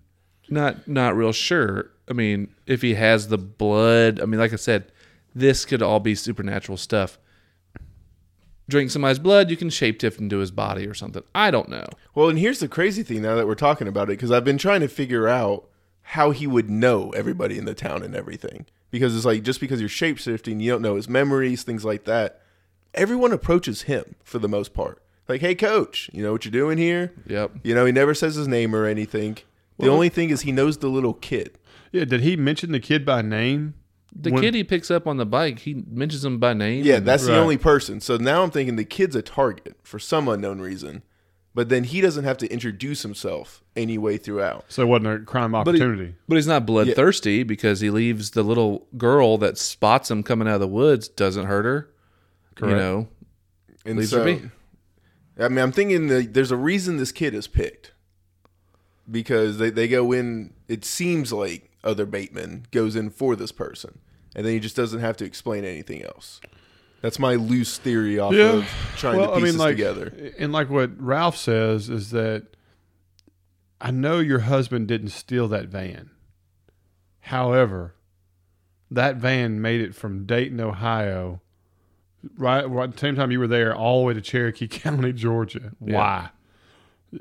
Not 0.48 0.88
not 0.88 1.14
real 1.14 1.30
sure. 1.30 1.92
I 2.10 2.14
mean, 2.14 2.52
if 2.66 2.82
he 2.82 2.94
has 2.94 3.28
the 3.28 3.38
blood, 3.38 4.20
I 4.20 4.24
mean, 4.24 4.40
like 4.40 4.52
I 4.52 4.56
said, 4.56 4.90
this 5.32 5.64
could 5.64 5.80
all 5.80 6.00
be 6.00 6.16
supernatural 6.16 6.78
stuff. 6.78 7.16
Drink 8.68 8.90
somebody's 8.90 9.20
blood, 9.20 9.50
you 9.50 9.56
can 9.56 9.70
shape 9.70 10.00
shapeshift 10.00 10.18
into 10.18 10.38
his 10.38 10.50
body 10.50 10.84
or 10.88 10.94
something. 10.94 11.22
I 11.32 11.52
don't 11.52 11.68
know. 11.68 11.86
well, 12.12 12.28
and 12.28 12.40
here's 12.40 12.58
the 12.58 12.66
crazy 12.66 13.04
thing 13.04 13.22
now 13.22 13.36
that 13.36 13.46
we're 13.46 13.54
talking 13.54 13.86
about 13.86 14.08
it, 14.08 14.18
because 14.18 14.32
I've 14.32 14.44
been 14.44 14.58
trying 14.58 14.80
to 14.80 14.88
figure 14.88 15.28
out 15.28 15.68
how 16.12 16.30
he 16.30 16.46
would 16.46 16.70
know 16.70 17.10
everybody 17.10 17.58
in 17.58 17.66
the 17.66 17.74
town 17.74 18.02
and 18.02 18.14
everything. 18.14 18.64
Because 18.90 19.14
it's 19.14 19.26
like 19.26 19.42
just 19.42 19.60
because 19.60 19.80
you're 19.80 19.90
shapeshifting, 19.90 20.60
you 20.62 20.70
don't 20.70 20.80
know 20.80 20.94
his 20.96 21.08
memories, 21.08 21.62
things 21.62 21.84
like 21.84 22.04
that. 22.04 22.40
Everyone 22.94 23.32
approaches 23.32 23.82
him 23.82 24.14
for 24.24 24.38
the 24.38 24.48
most 24.48 24.72
part. 24.72 25.02
Like, 25.28 25.42
hey, 25.42 25.54
coach, 25.54 26.08
you 26.14 26.22
know 26.22 26.32
what 26.32 26.46
you're 26.46 26.52
doing 26.52 26.78
here? 26.78 27.12
Yep. 27.26 27.58
You 27.62 27.74
know, 27.74 27.84
he 27.84 27.92
never 27.92 28.14
says 28.14 28.36
his 28.36 28.48
name 28.48 28.74
or 28.74 28.86
anything. 28.86 29.36
The 29.78 29.88
only 29.88 30.08
thing 30.08 30.30
is 30.30 30.40
he 30.40 30.50
knows 30.52 30.78
the 30.78 30.88
little 30.88 31.12
kid. 31.12 31.58
Yeah, 31.92 32.04
did 32.06 32.22
he 32.22 32.36
mention 32.36 32.72
the 32.72 32.80
kid 32.80 33.04
by 33.04 33.20
name? 33.22 33.74
The 34.16 34.30
When- 34.32 34.42
kid 34.42 34.54
he 34.54 34.64
picks 34.64 34.90
up 34.90 35.06
on 35.06 35.18
the 35.18 35.26
bike, 35.26 35.58
he 35.60 35.84
mentions 35.90 36.24
him 36.24 36.38
by 36.38 36.54
name. 36.54 36.84
Yeah, 36.84 36.98
that's 37.00 37.24
Right. 37.24 37.34
the 37.34 37.38
only 37.38 37.58
person. 37.58 38.00
So 38.00 38.16
now 38.16 38.42
I'm 38.42 38.50
thinking 38.50 38.76
the 38.76 38.84
kid's 38.84 39.14
a 39.14 39.20
target 39.22 39.76
for 39.82 39.98
some 39.98 40.26
unknown 40.26 40.60
reason. 40.62 41.02
But 41.54 41.70
then 41.70 41.84
he 41.84 42.00
doesn't 42.00 42.24
have 42.24 42.38
to 42.38 42.46
introduce 42.52 43.02
himself 43.02 43.62
anyway 43.74 44.16
throughout. 44.16 44.66
So 44.68 44.82
it 44.82 44.86
wasn't 44.86 45.08
a 45.08 45.18
crime 45.24 45.52
But 45.52 45.66
he- 45.66 45.70
opportunity. 45.82 46.14
But 46.28 46.36
he's 46.36 46.46
not 46.46 46.66
bloodthirsty 46.66 47.42
because 47.42 47.80
he 47.80 47.90
leaves 47.90 48.30
the 48.30 48.42
little 48.44 48.86
girl 48.96 49.38
that 49.38 49.58
spots 49.58 50.10
him 50.10 50.22
coming 50.22 50.46
out 50.46 50.54
of 50.54 50.60
the 50.60 50.68
woods 50.68 51.08
doesn't 51.08 51.46
hurt 51.46 51.64
her. 51.64 51.90
Correct. 52.54 52.70
You 52.72 52.76
know, 52.76 53.08
And 53.84 53.98
Leaves 53.98 54.10
so, 54.10 54.18
her 54.18 54.24
be. 54.24 54.50
I 55.40 55.48
mean, 55.48 55.58
I'm 55.58 55.72
thinking 55.72 56.08
that 56.08 56.34
there's 56.34 56.50
a 56.50 56.56
reason 56.56 56.96
this 56.96 57.12
kid 57.12 57.32
is 57.34 57.46
picked 57.46 57.92
because 59.10 59.58
they, 59.58 59.70
they 59.70 59.88
go 59.88 60.12
in. 60.12 60.52
It 60.68 60.84
seems 60.84 61.32
like 61.32 61.70
other 61.84 62.06
Bateman 62.06 62.66
goes 62.72 62.96
in 62.96 63.10
for 63.10 63.36
this 63.36 63.52
person, 63.52 64.00
and 64.34 64.44
then 64.44 64.52
he 64.52 64.60
just 64.60 64.76
doesn't 64.76 65.00
have 65.00 65.16
to 65.18 65.24
explain 65.24 65.64
anything 65.64 66.02
else. 66.02 66.40
That's 67.00 67.18
my 67.18 67.34
loose 67.36 67.78
theory 67.78 68.18
off 68.18 68.32
Yeah. 68.34 68.54
of 68.58 68.68
trying 68.96 69.20
to 69.20 69.34
piece 69.34 69.42
this 69.44 69.56
like, 69.56 69.76
together. 69.76 70.32
and 70.38 70.52
like 70.52 70.68
what 70.68 71.00
Ralph 71.00 71.36
says 71.36 71.88
is 71.88 72.10
that 72.10 72.46
I 73.80 73.90
know 73.92 74.18
your 74.18 74.40
husband 74.40 74.88
didn't 74.88 75.10
steal 75.10 75.46
that 75.48 75.66
van. 75.68 76.10
However, 77.20 77.94
that 78.90 79.16
van 79.16 79.60
made 79.60 79.80
it 79.80 79.94
from 79.94 80.24
Dayton, 80.26 80.60
Ohio, 80.60 81.40
right, 82.36 82.68
right 82.68 82.84
at 82.88 82.92
the 82.94 82.98
same 82.98 83.14
time 83.16 83.30
you 83.30 83.38
were 83.38 83.46
there, 83.46 83.74
all 83.74 84.00
the 84.00 84.06
way 84.06 84.14
to 84.14 84.20
Cherokee 84.20 84.66
County, 84.68 85.12
Georgia. 85.12 85.72
Why? 85.78 86.30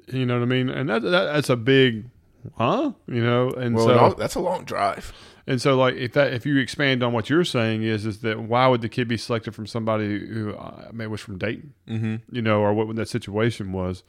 You 0.08 0.26
know 0.26 0.36
what 0.40 0.44
I 0.44 0.48
mean? 0.48 0.70
And 0.70 0.90
that, 0.90 1.02
that 1.04 1.12
that's 1.34 1.50
a 1.50 1.56
big, 1.56 2.10
huh? 2.58 2.92
You 3.08 3.24
know, 3.24 3.50
and 3.52 3.76
Well, 3.76 3.86
so 3.86 3.92
and 3.92 4.00
all- 4.00 4.16
that's 4.16 4.36
a 4.36 4.40
long 4.40 4.64
drive. 4.66 5.14
And 5.48 5.62
so, 5.62 5.78
like, 5.78 5.96
if 5.96 6.12
that 6.14 6.34
if 6.34 6.46
you 6.46 6.58
expand 6.58 7.02
on 7.02 7.14
what 7.14 7.30
you're 7.30 7.46
saying 7.46 7.84
is 7.84 8.06
is 8.06 8.20
that 8.20 8.40
why 8.40 8.68
would 8.68 8.82
the 8.82 8.90
kid 8.90 9.08
be 9.08 9.18
selected 9.18 9.56
from 9.56 9.66
somebody 9.66 10.20
who 10.28 10.54
uh, 10.54 10.90
maybe 10.92 11.08
was 11.08 11.22
from 11.22 11.38
Dayton, 11.38 11.74
Mm-hmm. 11.88 12.16
you 12.36 12.42
know, 12.42 12.60
or 12.62 12.74
what 12.74 12.96
that 12.98 13.08
situation 13.10 13.72
was, 13.72 14.04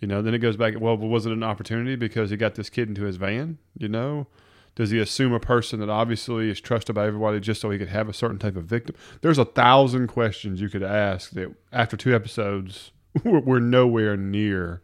you 0.00 0.08
know? 0.08 0.20
Then 0.22 0.34
it 0.34 0.38
goes 0.38 0.56
back. 0.56 0.74
Well, 0.78 0.96
was 0.96 1.24
it 1.26 1.32
an 1.32 1.42
opportunity 1.44 1.94
because 1.96 2.30
he 2.30 2.36
got 2.36 2.56
this 2.56 2.68
kid 2.68 2.88
into 2.88 3.02
his 3.04 3.16
van? 3.16 3.58
You 3.78 3.88
know, 3.88 4.26
does 4.74 4.90
he 4.90 4.98
assume 4.98 5.32
a 5.32 5.40
person 5.40 5.80
that 5.80 5.88
obviously 5.90 6.50
is 6.50 6.60
trusted 6.60 6.94
by 6.96 7.06
everybody 7.06 7.38
just 7.40 7.60
so 7.60 7.70
he 7.70 7.78
could 7.78 7.88
have 7.90 8.08
a 8.08 8.12
certain 8.14 8.38
type 8.38 8.56
of 8.56 8.64
victim? 8.64 8.96
There's 9.20 9.38
a 9.38 9.44
thousand 9.44 10.08
questions 10.08 10.60
you 10.60 10.68
could 10.68 10.82
ask 10.82 11.30
that 11.32 11.54
after 11.72 11.96
two 11.96 12.14
episodes, 12.14 12.90
we're, 13.24 13.40
we're 13.40 13.58
nowhere 13.60 14.16
near 14.16 14.82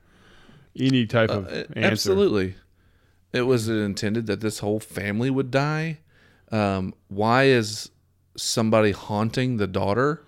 any 0.79 1.07
type 1.07 1.31
of 1.31 1.47
Uh, 1.47 1.65
answer. 1.75 1.81
Absolutely. 2.13 2.55
It 3.33 3.43
was 3.43 3.69
intended 3.69 4.27
that 4.27 4.41
this 4.41 4.61
whole 4.61 4.81
family 4.81 5.31
would 5.31 5.51
die. 5.51 5.99
Um, 6.51 6.95
why 7.09 7.45
is 7.45 7.91
somebody 8.37 8.93
haunting 8.93 9.57
the 9.59 9.67
daughter? 9.67 10.23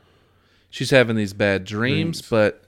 She's 0.69 0.90
having 0.90 1.16
these 1.16 1.33
bad 1.33 1.64
dreams, 1.64 2.21
but 2.23 2.64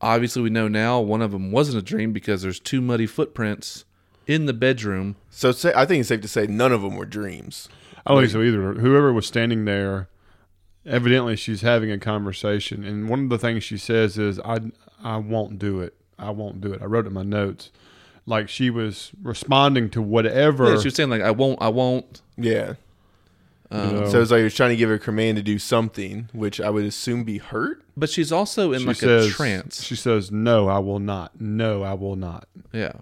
obviously 0.00 0.42
we 0.42 0.50
know 0.50 0.68
now 0.68 1.00
one 1.00 1.22
of 1.22 1.32
them 1.32 1.52
wasn't 1.52 1.78
a 1.78 1.82
dream 1.82 2.12
because 2.12 2.42
there's 2.42 2.60
two 2.60 2.80
muddy 2.80 3.06
footprints 3.06 3.84
in 4.26 4.46
the 4.46 4.52
bedroom. 4.52 5.16
So 5.30 5.52
say, 5.52 5.72
I 5.76 5.84
think 5.86 6.00
it's 6.00 6.08
safe 6.08 6.20
to 6.22 6.28
say 6.28 6.46
none 6.46 6.72
of 6.72 6.82
them 6.82 6.96
were 6.96 7.04
dreams. 7.04 7.68
I 8.06 8.12
don't 8.12 8.22
think 8.22 8.32
so 8.32 8.42
either. 8.42 8.74
Whoever 8.74 9.12
was 9.12 9.26
standing 9.26 9.66
there, 9.66 10.08
evidently 10.86 11.36
she's 11.36 11.60
having 11.60 11.90
a 11.90 11.98
conversation, 11.98 12.84
and 12.84 13.08
one 13.08 13.24
of 13.24 13.28
the 13.28 13.38
things 13.38 13.62
she 13.62 13.76
says 13.76 14.16
is, 14.16 14.40
"I 14.40 14.60
I 15.02 15.18
won't 15.18 15.58
do 15.58 15.80
it. 15.80 15.94
I 16.18 16.30
won't 16.30 16.60
do 16.60 16.72
it." 16.72 16.80
I 16.80 16.86
wrote 16.86 17.04
it 17.04 17.08
in 17.08 17.14
my 17.14 17.22
notes, 17.22 17.70
like 18.28 18.48
she 18.48 18.70
was 18.70 19.10
responding 19.22 19.90
to 19.90 20.02
whatever. 20.02 20.70
Yeah, 20.70 20.78
she 20.78 20.88
was 20.88 20.94
saying 20.94 21.10
like, 21.10 21.22
"I 21.22 21.30
won't, 21.30 21.60
I 21.60 21.68
won't." 21.68 22.22
Yeah. 22.36 22.74
you 23.70 23.78
know. 23.78 24.08
So 24.08 24.20
it's 24.20 24.30
like 24.30 24.38
he 24.38 24.44
was 24.44 24.54
trying 24.54 24.70
to 24.70 24.76
give 24.76 24.88
her 24.88 24.96
a 24.96 25.00
command 25.00 25.36
to 25.36 25.42
do 25.42 25.58
something, 25.58 26.28
which 26.32 26.60
I 26.60 26.70
would 26.70 26.84
assume 26.84 27.24
be 27.24 27.38
hurt. 27.38 27.82
But 27.96 28.10
she's 28.10 28.30
also 28.30 28.72
in 28.72 28.80
she 28.80 28.86
like 28.86 28.96
says, 28.96 29.26
a 29.26 29.30
trance. 29.30 29.82
She 29.82 29.96
says, 29.96 30.30
"No, 30.30 30.68
I 30.68 30.78
will 30.78 31.00
not. 31.00 31.40
No, 31.40 31.82
I 31.82 31.94
will 31.94 32.16
not." 32.16 32.48
yeah, 32.72 32.92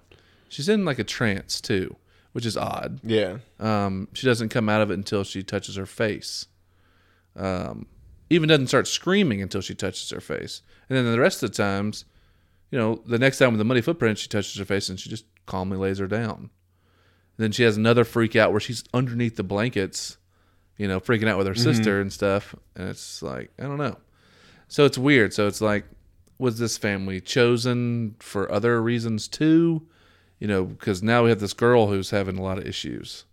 she's 0.49 0.69
in 0.69 0.85
like 0.85 0.99
a 0.99 1.05
trance 1.05 1.61
too, 1.61 1.97
which 2.33 2.47
is 2.47 2.57
odd. 2.57 3.01
Yeah. 3.03 3.39
Um, 3.59 4.09
she 4.13 4.27
doesn't 4.27 4.49
come 4.49 4.69
out 4.69 4.81
of 4.81 4.91
it 4.91 4.95
until 4.95 5.25
she 5.25 5.43
touches 5.43 5.77
her 5.77 5.87
face. 5.87 6.47
Um, 7.35 7.87
even 8.31 8.49
doesn't 8.49 8.69
start 8.69 8.89
screaming 8.89 9.43
until 9.43 9.61
she 9.61 9.75
touches 9.75 10.11
her 10.11 10.21
face. 10.21 10.63
And 10.89 10.97
then 10.97 11.11
the 11.11 11.21
rest 11.21 11.43
of 11.43 11.51
the 11.51 11.57
times, 11.57 12.05
you 12.71 12.79
know, 12.79 13.03
the 13.07 13.19
next 13.19 13.39
time 13.39 13.51
with 13.51 13.59
the 13.59 13.65
muddy 13.65 13.81
footprint, 13.81 14.19
she 14.19 14.29
touches 14.29 14.59
her 14.59 14.65
face 14.65 14.89
and 14.89 14.99
she 14.99 15.09
just 15.11 15.25
calmly 15.47 15.77
lays 15.77 15.99
her 15.99 16.07
down. 16.07 16.51
then 17.39 17.53
she 17.53 17.63
has 17.63 17.77
another 17.77 18.05
freak 18.05 18.35
out 18.35 18.51
where 18.51 18.61
she's 18.61 18.83
underneath 18.95 19.37
the 19.37 19.43
blankets, 19.43 20.17
you 20.79 20.89
know, 20.89 20.99
freaking 20.99 21.29
out 21.29 21.39
with 21.39 21.47
her 21.47 21.53
mm-hmm. 21.53 21.63
sister 21.63 22.01
and 22.01 22.13
stuff. 22.13 22.55
And 22.75 22.89
it's 22.89 23.23
like, 23.23 23.51
I 23.59 23.65
don't 23.65 23.79
know. 23.79 23.97
So 24.69 24.85
it's 24.85 24.99
weird. 24.99 25.35
So 25.35 25.47
it's 25.47 25.61
like, 25.61 25.85
was 26.39 26.59
this 26.59 26.77
family 26.77 27.21
chosen 27.21 28.17
for 28.19 28.51
other 28.51 28.83
reasons 28.83 29.29
too? 29.29 29.87
You 30.39 30.49
know, 30.49 30.65
because 30.65 31.03
now 31.03 31.25
we 31.25 31.31
have 31.31 31.41
this 31.41 31.55
girl 31.55 31.87
who's 31.87 32.11
having 32.11 32.39
a 32.39 32.43
lot 32.43 32.59
of 32.59 32.67
issues. 32.67 33.25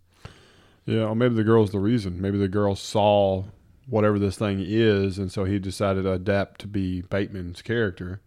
Yeah, 0.86 1.04
or 1.04 1.16
maybe 1.16 1.34
the 1.34 1.44
girl's 1.44 1.70
the 1.70 1.78
reason. 1.78 2.20
Maybe 2.20 2.38
the 2.38 2.48
girl 2.48 2.76
saw 2.76 3.44
whatever 3.86 4.18
this 4.18 4.36
thing 4.36 4.62
is, 4.66 5.18
and 5.18 5.30
so 5.30 5.44
he 5.44 5.58
decided 5.58 6.02
to 6.04 6.12
adapt 6.12 6.60
to 6.62 6.66
be 6.66 7.02
Bateman's 7.02 7.62
character, 7.62 8.20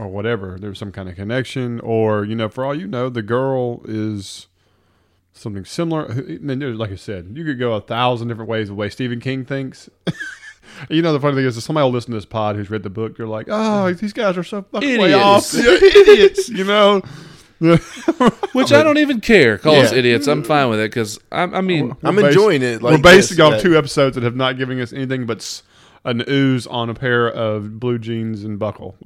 or 0.00 0.08
whatever. 0.08 0.56
There's 0.60 0.78
some 0.78 0.92
kind 0.92 1.08
of 1.08 1.16
connection, 1.16 1.80
or 1.80 2.24
you 2.24 2.34
know, 2.34 2.48
for 2.48 2.64
all 2.64 2.74
you 2.74 2.86
know, 2.86 3.08
the 3.08 3.22
girl 3.22 3.82
is 3.86 4.46
something 5.32 5.64
similar. 5.64 6.10
I 6.10 6.14
mean, 6.38 6.76
like 6.76 6.90
I 6.92 6.96
said, 6.96 7.32
you 7.34 7.44
could 7.44 7.58
go 7.58 7.72
a 7.74 7.80
thousand 7.80 8.28
different 8.28 8.48
ways 8.50 8.68
the 8.68 8.74
way 8.74 8.88
Stephen 8.88 9.20
King 9.20 9.44
thinks. 9.44 9.88
you 10.90 11.02
know, 11.02 11.12
the 11.12 11.20
funny 11.20 11.36
thing 11.36 11.44
is, 11.44 11.56
if 11.56 11.64
somebody 11.64 11.84
will 11.84 11.90
listen 11.92 12.10
to 12.12 12.16
this 12.16 12.24
pod 12.24 12.56
who's 12.56 12.70
read 12.70 12.82
the 12.82 12.90
book, 12.90 13.18
you're 13.18 13.28
like, 13.28 13.46
oh, 13.50 13.92
these 13.92 14.12
guys 14.12 14.36
are 14.36 14.44
so 14.44 14.62
fucking 14.62 15.00
way 15.00 15.12
off, 15.14 15.54
Idiots. 15.54 15.96
idiots, 15.96 16.48
you 16.48 16.64
know. 16.64 17.02
Which 18.52 18.72
I 18.72 18.82
don't 18.82 18.98
even 18.98 19.20
care. 19.20 19.56
Call 19.58 19.76
us 19.76 19.92
idiots. 19.92 20.26
I'm 20.26 20.42
fine 20.42 20.68
with 20.68 20.80
it 20.80 20.90
because 20.90 21.18
I, 21.32 21.42
I 21.44 21.60
mean, 21.60 21.96
I'm 22.02 22.16
We're 22.16 22.22
basi- 22.24 22.26
enjoying 22.28 22.62
it. 22.62 22.82
Like 22.82 22.96
we're 22.96 23.02
basing 23.02 23.36
this, 23.36 23.44
off 23.44 23.52
that- 23.52 23.62
two 23.62 23.78
episodes 23.78 24.16
that 24.16 24.24
have 24.24 24.36
not 24.36 24.58
given 24.58 24.80
us 24.80 24.92
anything 24.92 25.24
but 25.24 25.62
an 26.04 26.24
ooze 26.28 26.66
on 26.66 26.90
a 26.90 26.94
pair 26.94 27.26
of 27.28 27.78
blue 27.80 27.98
jeans 27.98 28.44
and 28.44 28.58
buckle. 28.58 28.96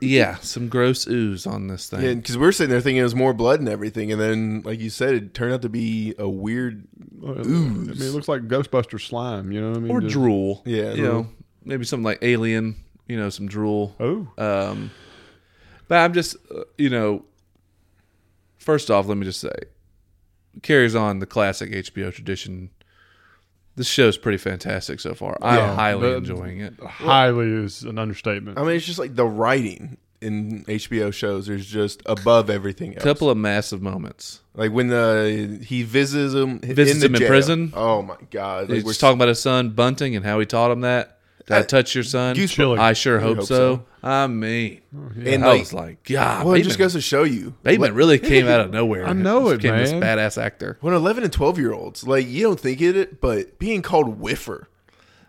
Yeah, 0.00 0.36
some 0.36 0.68
gross 0.68 1.06
ooze 1.06 1.46
on 1.46 1.68
this 1.68 1.88
thing. 1.88 2.00
Yeah, 2.02 2.14
because 2.14 2.36
we 2.38 2.46
are 2.46 2.52
sitting 2.52 2.70
there 2.70 2.80
thinking 2.80 2.98
it 3.00 3.04
was 3.04 3.14
more 3.14 3.32
blood 3.32 3.60
and 3.60 3.68
everything, 3.68 4.10
and 4.12 4.20
then, 4.20 4.62
like 4.64 4.80
you 4.80 4.90
said, 4.90 5.14
it 5.14 5.34
turned 5.34 5.52
out 5.52 5.62
to 5.62 5.68
be 5.68 6.14
a 6.18 6.28
weird. 6.28 6.86
Ooze. 7.22 7.38
I 7.38 7.42
mean, 7.48 7.90
it 7.90 8.12
looks 8.12 8.28
like 8.28 8.42
Ghostbuster 8.48 9.00
slime. 9.00 9.52
You 9.52 9.60
know 9.60 9.68
what 9.70 9.76
I 9.76 9.80
mean? 9.80 9.90
or 9.92 10.00
Just- 10.00 10.12
drool. 10.12 10.62
Yeah. 10.66 10.92
you 10.94 11.02
know, 11.04 11.28
maybe 11.64 11.84
something 11.84 12.04
like 12.04 12.18
alien. 12.22 12.76
You 13.08 13.16
know, 13.16 13.28
some 13.28 13.48
drool. 13.48 13.96
Oh, 13.98 14.28
Um, 14.38 14.90
but 15.88 15.98
I'm 15.98 16.12
just, 16.14 16.36
uh, 16.54 16.62
you 16.78 16.88
know, 16.90 17.24
first 18.58 18.90
off, 18.90 19.06
let 19.08 19.16
me 19.16 19.24
just 19.24 19.40
say, 19.40 19.50
carries 20.62 20.94
on 20.94 21.18
the 21.18 21.26
classic 21.26 21.70
HBO 21.72 22.12
tradition. 22.12 22.70
This 23.76 23.86
show's 23.86 24.18
pretty 24.18 24.38
fantastic 24.38 25.00
so 25.00 25.14
far. 25.14 25.38
I'm 25.40 25.56
Yeah, 25.56 25.74
highly 25.74 26.10
the- 26.10 26.16
enjoying 26.16 26.60
it. 26.60 26.74
highly 26.80 27.46
is 27.50 27.82
an 27.82 27.98
understatement. 27.98 28.58
I 28.58 28.62
mean, 28.64 28.76
it's 28.76 28.84
just 28.86 28.98
like 28.98 29.14
the 29.16 29.24
writing 29.26 29.96
in 30.20 30.64
HBO 30.68 31.10
shows 31.12 31.48
is 31.48 31.64
just 31.66 32.02
above 32.04 32.50
everything 32.50 32.94
else. 32.94 33.02
couple 33.02 33.30
of 33.30 33.38
massive 33.38 33.80
moments. 33.80 34.40
like 34.54 34.70
when 34.72 34.88
the 34.88 35.60
he 35.64 35.82
visits 35.82 36.34
him, 36.34 36.58
Visits 36.58 36.92
in 36.96 37.00
the 37.00 37.06
him 37.06 37.14
in 37.14 37.18
jail. 37.20 37.28
prison? 37.28 37.72
Oh 37.74 38.02
my 38.02 38.16
god! 38.30 38.68
Like 38.68 38.76
He's 38.76 38.84
we're 38.84 38.92
talking 38.92 39.16
about 39.16 39.28
his 39.28 39.40
son 39.40 39.70
bunting 39.70 40.14
and 40.16 40.24
how 40.26 40.38
he 40.40 40.44
taught 40.44 40.70
him 40.72 40.82
that. 40.82 41.16
Did 41.46 41.54
I, 41.54 41.58
I- 41.58 41.62
touch 41.62 41.94
your 41.94 42.04
son? 42.04 42.36
Goosebumps. 42.36 42.48
Chilling. 42.50 42.78
I 42.78 42.92
sure 42.92 43.18
hope, 43.20 43.38
hope 43.38 43.46
so. 43.46 43.76
so. 43.76 43.84
I 44.02 44.26
mean, 44.28 44.80
oh, 44.96 45.10
and 45.24 45.44
I 45.44 45.48
like, 45.48 45.60
was 45.60 45.72
like, 45.74 46.04
God, 46.04 46.46
well, 46.46 46.54
it 46.54 46.62
just 46.62 46.78
goes 46.78 46.94
to 46.94 47.00
show 47.02 47.22
you. 47.24 47.54
Bateman 47.62 47.92
really 47.94 48.18
came 48.18 48.46
out 48.48 48.60
of 48.60 48.70
nowhere. 48.70 49.06
I 49.08 49.12
know 49.12 49.48
it, 49.50 49.58
Became 49.58 49.76
this 49.76 49.92
man. 49.92 50.00
badass 50.02 50.40
actor. 50.40 50.78
When 50.80 50.94
11 50.94 51.22
and 51.24 51.32
12 51.32 51.58
year 51.58 51.72
olds, 51.72 52.06
like 52.06 52.26
you 52.26 52.42
don't 52.44 52.58
think 52.58 52.80
it, 52.80 53.20
but 53.20 53.58
being 53.58 53.82
called 53.82 54.18
Whiffer, 54.18 54.68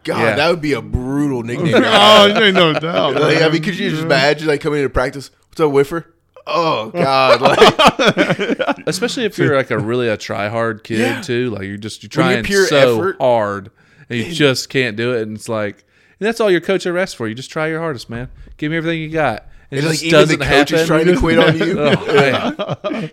God, 0.06 0.20
Yeah. 0.20 0.36
that 0.36 0.50
would 0.50 0.62
be 0.62 0.72
a 0.74 0.82
brutal 0.82 1.44
nickname. 1.44 1.74
oh, 1.86 2.26
you 2.28 2.36
ain't 2.46 2.56
no 2.56 2.74
doubt. 2.74 3.16
like, 3.22 3.42
I 3.42 3.50
mean, 3.50 3.62
could 3.62 3.78
you 3.78 3.90
just 3.90 4.04
imagine 4.04 4.48
like 4.48 4.62
coming 4.62 4.80
into 4.80 4.90
practice? 4.90 5.32
What's 5.50 5.60
up, 5.60 5.72
Whiffer? 5.72 6.14
Oh 6.48 6.90
God! 6.92 7.40
Like, 7.42 8.88
Especially 8.88 9.26
if 9.26 9.38
you're 9.38 9.56
like 9.56 9.70
a 9.70 9.78
really 9.78 10.08
a 10.08 10.18
try 10.18 10.50
hard 10.50 10.84
kid 10.84 11.00
Yeah. 11.00 11.22
too. 11.22 11.50
Like 11.52 11.64
you're 11.64 11.78
just 11.78 12.02
you're 12.04 12.10
When 12.24 12.32
you're 12.32 12.36
trying 12.38 12.44
pure 12.46 12.66
so 12.68 12.96
effort. 12.96 13.18
hard 13.20 13.72
and 14.10 14.20
you 14.20 14.32
just 14.34 14.70
can't 14.70 14.98
do 14.98 15.14
it. 15.14 15.22
And 15.24 15.38
it's 15.38 15.48
like 15.50 15.84
and 16.22 16.28
that's 16.28 16.40
all 16.40 16.52
your 16.52 16.62
coach 16.62 16.86
ever 16.86 17.00
asks 17.00 17.16
for. 17.16 17.28
You 17.28 17.34
just 17.34 17.50
try 17.50 17.66
your 17.68 17.80
hardest, 17.80 18.08
man. 18.08 18.30
Give 18.58 18.70
me 18.70 18.78
everything 18.78 19.02
you 19.02 19.10
got. 19.10 19.48
And 19.72 19.80
it 19.80 19.84
and, 19.84 19.92
just 19.92 20.04
like 20.04 20.14
even 20.14 20.40
the 20.40 20.46
coach 20.46 20.70
happen. 20.70 20.76
is 20.76 20.88
trying 20.88 21.06
to 21.08 21.18
quit 21.18 21.40
on 21.40 21.58
you. 21.58 21.80
Oh, 21.80 22.92
man. 22.92 23.12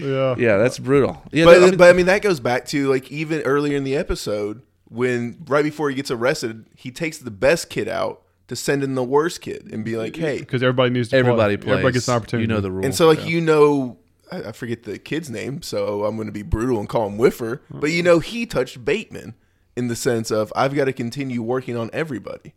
yeah. 0.00 0.34
Yeah, 0.36 0.56
that's 0.56 0.80
brutal. 0.80 1.22
Yeah, 1.30 1.44
but 1.44 1.62
I 1.62 1.66
mean, 1.66 1.76
but 1.76 1.88
I 1.90 1.92
mean 1.92 2.06
that 2.06 2.22
goes 2.22 2.40
back 2.40 2.66
to 2.66 2.88
like 2.88 3.08
even 3.12 3.42
earlier 3.42 3.76
in 3.76 3.84
the 3.84 3.96
episode 3.96 4.62
when 4.88 5.38
right 5.46 5.62
before 5.62 5.90
he 5.90 5.94
gets 5.94 6.10
arrested, 6.10 6.66
he 6.74 6.90
takes 6.90 7.18
the 7.18 7.30
best 7.30 7.70
kid 7.70 7.86
out 7.86 8.22
to 8.48 8.56
send 8.56 8.82
in 8.82 8.96
the 8.96 9.04
worst 9.04 9.42
kid 9.42 9.68
and 9.72 9.84
be 9.84 9.96
like, 9.96 10.16
hey. 10.16 10.40
Because 10.40 10.60
everybody 10.60 10.90
needs 10.90 11.10
to 11.10 11.16
everybody 11.18 11.56
play. 11.56 11.64
plays. 11.66 11.72
Everybody 11.74 11.92
gets 11.92 12.08
an 12.08 12.14
opportunity. 12.16 12.48
You 12.48 12.48
know 12.48 12.60
the 12.60 12.72
rules. 12.72 12.84
And 12.84 12.92
so 12.96 13.06
like 13.06 13.20
Yeah. 13.20 13.26
you 13.26 13.40
know, 13.42 13.98
I, 14.32 14.48
I 14.48 14.52
forget 14.52 14.82
the 14.82 14.98
kid's 14.98 15.30
name, 15.30 15.62
so 15.62 16.04
I'm 16.04 16.16
going 16.16 16.26
to 16.26 16.32
be 16.32 16.42
brutal 16.42 16.80
and 16.80 16.88
call 16.88 17.06
him 17.06 17.16
Whiffer. 17.16 17.62
But 17.70 17.92
you 17.92 18.02
know 18.02 18.18
he 18.18 18.44
touched 18.44 18.84
Bateman 18.84 19.34
in 19.80 19.88
the 19.88 19.96
sense 19.96 20.30
of 20.30 20.52
I've 20.54 20.74
got 20.74 20.84
to 20.84 20.92
continue 20.92 21.42
working 21.42 21.76
on 21.76 21.90
everybody. 21.92 22.54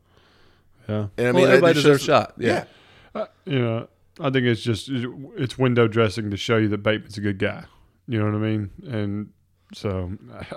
Yeah. 0.87 1.07
And 1.17 1.27
I 1.27 1.31
Well, 1.31 1.33
mean, 1.33 1.43
that 1.45 1.49
everybody 1.53 1.73
deserves 1.75 2.03
a 2.03 2.05
shot. 2.05 2.33
Yeah. 2.37 2.65
yeah. 3.15 3.25
You 3.45 3.59
know, 3.59 3.87
I 4.19 4.29
think 4.29 4.45
it's 4.45 4.61
just 4.61 4.89
it's 4.89 5.57
window 5.57 5.87
dressing 5.87 6.29
to 6.31 6.37
show 6.37 6.57
you 6.57 6.67
that 6.69 6.83
Bateman's 6.83 7.17
a 7.17 7.21
good 7.21 7.39
guy. 7.39 7.63
You 8.07 8.19
know 8.19 8.25
what 8.25 8.35
I 8.35 8.37
mean? 8.37 8.69
And 8.87 9.29
so 9.73 10.11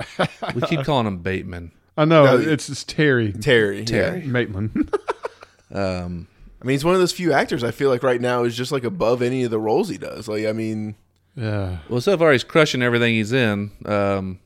We 0.55 0.63
keep 0.63 0.85
calling 0.85 1.07
him 1.07 1.19
Bateman. 1.19 1.71
I 1.97 2.05
know 2.05 2.25
No, 2.25 2.39
it's, 2.39 2.69
it's 2.69 2.85
Terry 2.85 3.33
Terry. 3.33 3.85
Terry. 3.85 4.21
yeah. 4.27 4.33
Bateman. 4.33 4.91
Um, 5.75 6.29
I 6.63 6.65
mean, 6.65 6.75
he's 6.75 6.85
one 6.85 6.95
of 6.95 7.01
those 7.01 7.13
few 7.13 7.33
actors 7.33 7.65
I 7.65 7.73
feel 7.73 7.91
like 7.91 8.03
right 8.05 8.21
now 8.21 8.45
is 8.45 8.57
just 8.57 8.71
like 8.71 8.85
above 8.85 9.21
any 9.21 9.43
of 9.43 9.51
the 9.51 9.59
roles 9.59 9.89
he 9.89 9.99
does. 9.99 10.29
Like, 10.29 10.47
I 10.47 10.53
mean, 10.53 10.95
yeah. 11.35 11.79
well, 11.89 12.01
so 12.01 12.17
far 12.17 12.31
he's 12.33 12.45
crushing 12.45 12.83
everything 12.83 13.15
he's 13.15 13.33
in. 13.33 13.73
Um, 13.85 14.39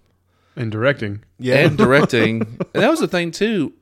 And 0.57 0.71
directing. 0.73 1.23
Yeah. 1.39 1.67
and 1.67 1.77
directing. 1.79 2.41
and 2.43 2.83
that 2.83 2.91
was 2.91 3.01
the 3.01 3.09
thing 3.09 3.31
too. 3.31 3.73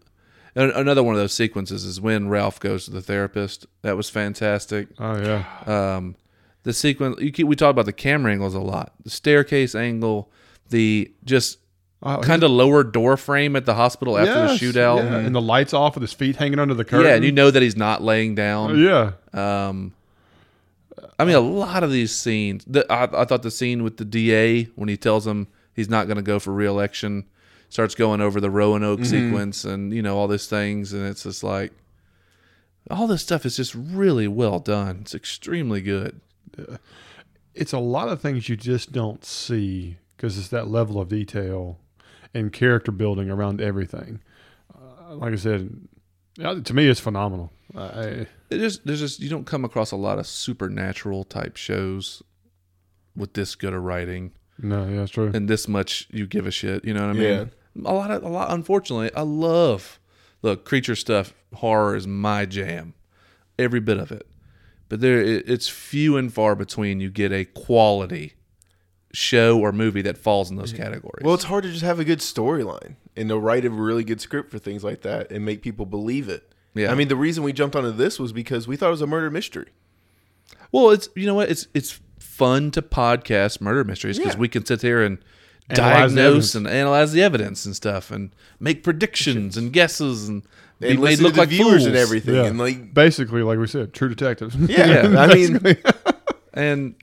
An- 0.55 0.71
Another 0.73 1.03
one 1.03 1.15
of 1.15 1.21
those 1.21 1.33
sequences 1.33 1.85
is 1.85 2.01
when 2.01 2.29
Ralph 2.29 2.61
goes 2.61 2.85
to 2.87 2.91
the 2.91 3.03
therapist. 3.03 3.67
That 3.83 3.97
was 3.97 4.11
fantastic. 4.11 4.89
Oh 4.99 5.21
yeah. 5.21 5.45
Um, 5.97 6.15
the 6.65 6.73
sequence 6.73 7.21
you 7.21 7.31
keep, 7.33 7.47
we 7.47 7.57
talk 7.57 7.71
about 7.71 7.87
the 7.87 7.93
camera 7.93 8.33
angles 8.33 8.55
a 8.55 8.61
lot. 8.61 8.93
The 9.05 9.11
staircase 9.11 9.75
angle, 9.75 10.31
the 10.71 11.11
just 11.25 11.59
Oh, 12.01 12.21
kind 12.21 12.45
of 12.45 12.53
lower 12.53 12.85
door 12.85 13.17
frame 13.17 13.57
at 13.57 13.67
the 13.67 13.75
hospital 13.75 14.17
after 14.17 14.33
yes, 14.33 14.61
the 14.61 14.67
shootout. 14.67 14.99
yeah, 15.03 15.17
and 15.17 15.35
the 15.35 15.41
lights 15.41 15.75
off 15.75 15.97
with 15.97 16.03
his 16.03 16.13
feet 16.13 16.37
hanging 16.37 16.61
under 16.61 16.73
the 16.75 16.85
curtain. 16.85 17.07
Yeah, 17.09 17.17
and 17.17 17.25
you 17.25 17.33
know 17.33 17.51
that 17.51 17.61
he's 17.61 17.77
not 17.77 18.01
laying 18.03 18.37
down. 18.37 18.79
yeah. 18.79 19.13
Um, 19.33 19.95
I 21.19 21.25
mean, 21.25 21.35
a 21.35 21.41
lot 21.41 21.83
of 21.83 21.91
these 21.91 22.15
scenes. 22.15 22.65
The, 22.67 22.87
I, 22.93 23.23
I 23.23 23.25
thought 23.25 23.43
the 23.43 23.51
scene 23.51 23.83
with 23.83 23.97
the 23.97 24.05
DA 24.05 24.65
when 24.77 24.89
he 24.89 24.97
tells 24.97 25.27
him 25.27 25.49
he's 25.79 25.89
not 25.89 26.09
going 26.09 26.17
to 26.17 26.23
go 26.23 26.41
for 26.41 26.53
reelection, 26.53 27.25
starts 27.69 27.95
going 27.95 28.21
over 28.21 28.41
the 28.41 28.51
Roanoke 28.51 29.05
sequence 29.05 29.65
and 29.65 29.93
you 29.95 30.03
know 30.03 30.19
all 30.19 30.27
these 30.27 30.49
things, 30.49 30.93
and 30.93 31.07
it's 31.07 31.23
just 31.23 31.45
like 31.45 31.73
all 32.91 33.07
this 33.07 33.23
stuff 33.23 33.47
is 33.47 33.57
just 33.57 33.77
really 33.77 34.27
well 34.27 34.59
done. 34.59 34.99
It's 35.03 35.15
extremely 35.15 35.81
good. 35.81 36.21
it's 37.55 37.73
a 37.73 37.79
lot 37.79 38.09
of 38.09 38.21
things 38.21 38.49
you 38.49 38.57
just 38.57 38.91
don't 38.91 39.25
see 39.25 39.99
because 40.17 40.37
it's 40.37 40.49
that 40.49 40.67
level 40.67 41.01
of 41.01 41.09
detail 41.09 41.79
and 42.35 42.53
character 42.53 42.91
building 42.91 43.31
around 43.31 43.61
everything. 43.61 44.21
Uh, 44.75 45.15
like 45.15 45.33
I 45.33 45.37
said, 45.37 45.77
to 46.37 46.75
me, 46.75 46.89
it's 46.89 46.99
phenomenal. 46.99 47.53
I, 47.77 48.27
It 48.51 48.59
just 48.59 48.85
there's 48.85 48.99
just 48.99 49.21
you 49.21 49.29
don't 49.29 49.47
come 49.47 49.65
across 49.65 49.93
a 49.93 49.97
lot 49.97 50.19
of 50.19 50.27
supernatural 50.27 51.23
type 51.23 51.57
shows 51.57 52.21
with 53.15 53.35
this 53.35 53.55
good 53.55 53.75
of 53.75 53.85
writing 53.85 54.33
no, 54.61 54.87
yeah, 54.89 55.03
it's 55.03 55.13
true. 55.13 55.31
and 55.33 55.49
this 55.49 55.69
much 55.69 56.07
you 56.11 56.27
give 56.27 56.47
a 56.47 56.51
shit. 56.51 56.85
You 56.85 56.95
know 56.95 57.07
what 57.09 57.17
I 57.17 57.21
Yeah. 57.21 57.39
mean? 57.39 57.51
A 57.87 57.95
lot 57.95 58.11
of 58.11 58.23
a 58.23 58.29
lot. 58.29 58.51
Unfortunately, 58.53 59.11
I 59.15 59.23
love 59.23 59.99
look 60.43 60.65
creature 60.65 60.97
stuff. 60.97 61.33
Horror 61.55 61.97
is 61.97 62.07
my 62.07 62.45
jam, 62.45 62.95
every 63.59 63.81
bit 63.81 63.99
of 63.99 64.11
it. 64.13 64.27
But 64.89 65.01
there, 65.01 65.21
it, 65.21 65.49
it's 65.49 65.69
few 65.69 66.17
and 66.17 66.33
far 66.33 66.55
between 66.55 67.01
you 67.01 67.11
get 67.11 67.31
a 67.33 67.45
quality 67.45 68.35
show 69.13 69.59
or 69.59 69.73
movie 69.73 70.03
that 70.03 70.19
falls 70.19 70.51
in 70.51 70.57
those 70.57 70.73
categories. 70.73 71.23
Well, 71.25 71.35
it's 71.35 71.45
hard 71.45 71.65
to 71.65 71.71
just 71.71 71.83
have 71.83 71.99
a 71.99 72.05
good 72.05 72.19
storyline 72.21 72.97
and 73.17 73.29
to 73.31 73.39
write 73.39 73.65
a 73.65 73.71
really 73.71 74.05
good 74.05 74.21
script 74.21 74.51
for 74.51 74.59
things 74.59 74.85
like 74.85 75.03
that 75.03 75.31
and 75.31 75.45
make 75.45 75.63
people 75.63 75.87
believe 75.87 76.29
it. 76.29 76.53
Yeah. 76.75 76.91
I 76.93 76.95
mean, 76.95 77.09
the 77.09 77.17
reason 77.17 77.43
we 77.43 77.53
jumped 77.53 77.75
onto 77.77 77.91
this 77.93 78.19
was 78.19 78.33
because 78.33 78.69
we 78.69 78.77
thought 78.77 78.89
it 78.89 78.93
was 78.93 79.03
a 79.03 79.07
murder 79.07 79.31
mystery. 79.31 79.69
Well, 80.73 80.91
it's 80.91 81.09
you 81.17 81.27
know 81.27 81.35
what 81.35 81.51
it's 81.51 81.67
it's 81.75 82.01
fun 82.39 82.71
to 82.71 82.81
podcast 82.83 83.61
murder 83.61 83.85
mysteries 83.85 84.19
because 84.19 84.35
Yeah. 84.35 84.41
we 84.41 84.49
can 84.49 84.65
sit 84.65 84.81
there 84.81 85.03
and 85.03 85.19
Analyze 85.71 86.15
diagnose 86.15 86.55
and 86.55 86.67
analyze 86.67 87.13
the 87.13 87.23
evidence 87.23 87.67
and 87.67 87.77
stuff 87.77 88.11
and 88.11 88.31
make 88.59 88.83
predictions 88.83 89.59
and 89.59 89.71
guesses 89.71 90.27
and, 90.27 90.43
be 90.81 90.89
And 90.93 91.01
made 91.03 91.19
look 91.19 91.33
to 91.33 91.35
the 91.35 91.41
like 91.43 91.49
viewers 91.51 91.69
fools 91.83 91.85
and 91.87 91.95
everything. 91.97 92.35
Yeah. 92.37 92.45
And 92.47 92.59
like, 92.59 92.95
Basically, 92.95 93.43
like 93.43 93.59
we 93.59 93.67
said, 93.67 93.93
True 93.93 94.09
detectives 94.09 94.57
yeah, 94.57 95.15
I 95.19 95.27
mean, 95.35 95.61
And 96.55 96.95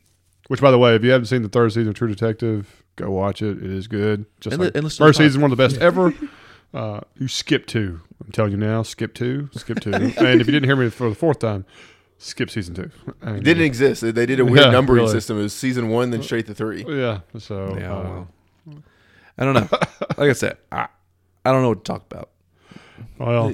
Which, 0.47 0.61
by 0.61 0.71
the 0.71 0.79
way, 0.79 0.95
if 0.95 1.03
you 1.03 1.11
haven't 1.11 1.27
seen 1.27 1.43
the 1.43 1.49
third 1.49 1.73
season 1.73 1.89
of 1.89 1.93
True 1.95 2.07
Detective, 2.07 2.83
go 2.95 3.11
watch 3.11 3.41
it. 3.43 3.57
It 3.63 3.69
is 3.69 3.87
good. 3.87 4.25
Just 4.39 4.53
And 4.55 4.63
like 4.63 4.75
and 4.75 4.85
first 4.85 4.97
the 4.97 5.05
pod- 5.05 5.15
season, 5.15 5.41
one 5.41 5.51
of 5.51 5.57
the 5.57 5.63
best 5.63 5.77
ever. 5.77 6.13
Uh, 6.73 6.99
you 7.17 7.29
skip 7.29 7.65
two. 7.67 8.01
I'm 8.21 8.33
telling 8.33 8.51
you 8.51 8.57
now, 8.57 8.83
skip 8.83 9.13
two, 9.13 9.47
skip 9.53 9.79
two. 9.79 9.93
and 9.93 10.03
if 10.41 10.45
you 10.45 10.51
didn't 10.51 10.65
hear 10.65 10.75
me 10.75 10.89
for 10.89 11.07
the 11.07 11.15
fourth 11.15 11.39
time, 11.39 11.63
skip 12.17 12.49
season 12.49 12.75
two. 12.75 12.91
And, 13.21 13.37
it 13.37 13.43
didn't 13.43 13.63
exist. 13.63 14.01
They 14.01 14.25
did 14.25 14.39
a 14.39 14.45
weird 14.45 14.57
Yeah, 14.65 14.71
numbering 14.71 15.01
really. 15.03 15.11
system. 15.11 15.39
It 15.39 15.43
was 15.43 15.53
season 15.53 15.89
one, 15.89 16.11
then 16.11 16.23
straight 16.23 16.45
to 16.47 16.53
three. 16.55 16.85
Yeah. 16.87 17.19
So 17.37 17.75
Yeah, 17.77 17.93
uh, 17.93 18.03
well. 18.03 18.83
I 19.37 19.43
don't 19.45 19.53
know. 19.53 19.67
Like 20.17 20.29
I 20.29 20.33
said, 20.33 20.57
I, 20.71 20.87
I 21.43 21.51
don't 21.51 21.61
know 21.61 21.69
what 21.69 21.83
to 21.83 21.91
talk 21.91 22.03
about. 22.09 22.29
Well, 23.19 23.53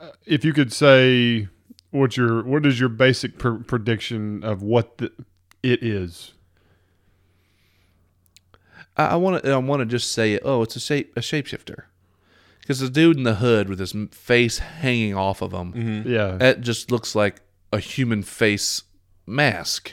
uh, 0.00 0.10
if 0.26 0.44
you 0.44 0.52
could 0.52 0.72
say 0.72 1.48
what 1.90 2.16
your 2.18 2.42
what 2.44 2.66
is 2.66 2.78
your 2.78 2.90
basic 2.90 3.38
pr- 3.38 3.54
prediction 3.66 4.44
of 4.44 4.62
what 4.62 4.98
the, 4.98 5.10
it 5.62 5.82
is? 5.82 6.34
I 8.96 9.16
want 9.16 9.42
to. 9.44 9.52
I 9.52 9.56
want 9.58 9.80
to 9.80 9.86
just 9.86 10.12
say, 10.12 10.38
oh, 10.40 10.62
it's 10.62 10.74
a 10.76 10.80
shape 10.80 11.16
a 11.16 11.20
shapeshifter, 11.20 11.84
because 12.68 12.80
the 12.80 12.90
dude 12.90 13.16
in 13.16 13.22
the 13.22 13.36
hood 13.36 13.66
with 13.70 13.78
his 13.78 13.94
face 14.10 14.58
hanging 14.58 15.14
off 15.14 15.40
of 15.40 15.52
him, 15.52 15.72
mm-hmm. 15.72 16.08
Yeah, 16.08 16.32
that 16.32 16.60
just 16.60 16.90
looks 16.90 17.14
like 17.14 17.40
a 17.72 17.78
human 17.78 18.22
face 18.22 18.82
mask. 19.26 19.92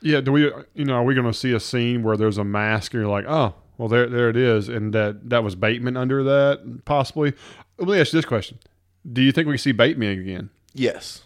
yeah. 0.00 0.20
Do 0.20 0.30
we 0.30 0.42
you 0.74 0.84
know 0.84 0.94
are 0.94 1.02
we 1.02 1.14
going 1.14 1.26
to 1.26 1.34
see 1.34 1.52
a 1.52 1.58
scene 1.58 2.04
where 2.04 2.16
there's 2.16 2.38
a 2.38 2.44
mask 2.44 2.94
and 2.94 3.02
you're 3.02 3.10
like, 3.10 3.24
oh, 3.26 3.54
well 3.76 3.88
there 3.88 4.08
there 4.08 4.30
it 4.30 4.36
is, 4.36 4.68
and 4.68 4.92
that 4.94 5.30
that 5.30 5.42
was 5.42 5.56
Bateman 5.56 5.96
under 5.96 6.22
that 6.22 6.84
possibly? 6.84 7.32
Let 7.76 7.88
me 7.88 8.00
ask 8.00 8.12
you 8.12 8.18
this 8.18 8.24
question: 8.24 8.60
Do 9.12 9.20
you 9.20 9.32
think 9.32 9.48
we 9.48 9.54
can 9.54 9.58
see 9.58 9.72
Bateman 9.72 10.20
again? 10.20 10.50
Yes. 10.74 11.22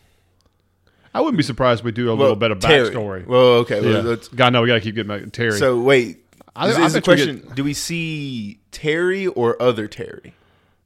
I 1.13 1.21
wouldn't 1.21 1.37
be 1.37 1.43
surprised 1.43 1.81
if 1.81 1.85
we 1.85 1.93
do 1.93 2.11
a 2.11 2.15
little 2.15 2.37
bit 2.37 2.53
of 2.53 2.61
Terry. 2.61 2.89
backstory. 2.89 3.27
Well, 3.27 3.39
okay. 3.65 3.85
yeah. 3.85 3.95
well, 3.95 4.03
let's- 4.05 4.29
God, 4.29 4.53
no, 4.53 4.63
we 4.63 4.69
got 4.69 4.75
to 4.75 4.81
keep 4.81 4.95
getting 4.95 5.09
back 5.09 5.31
Terry. 5.33 5.59
so 5.59 5.79
wait. 5.79 6.25
I- 6.57 6.69
is, 6.69 6.79
I 6.79 6.87
is 6.87 6.93
the 6.95 7.01
bet 7.03 7.09
we 7.09 7.15
question: 7.17 7.53
Do 7.55 7.65
we 7.65 7.75
see 7.75 8.61
Terry 8.71 9.27
or 9.27 9.61
other 9.61 9.87
Terry? 9.87 10.35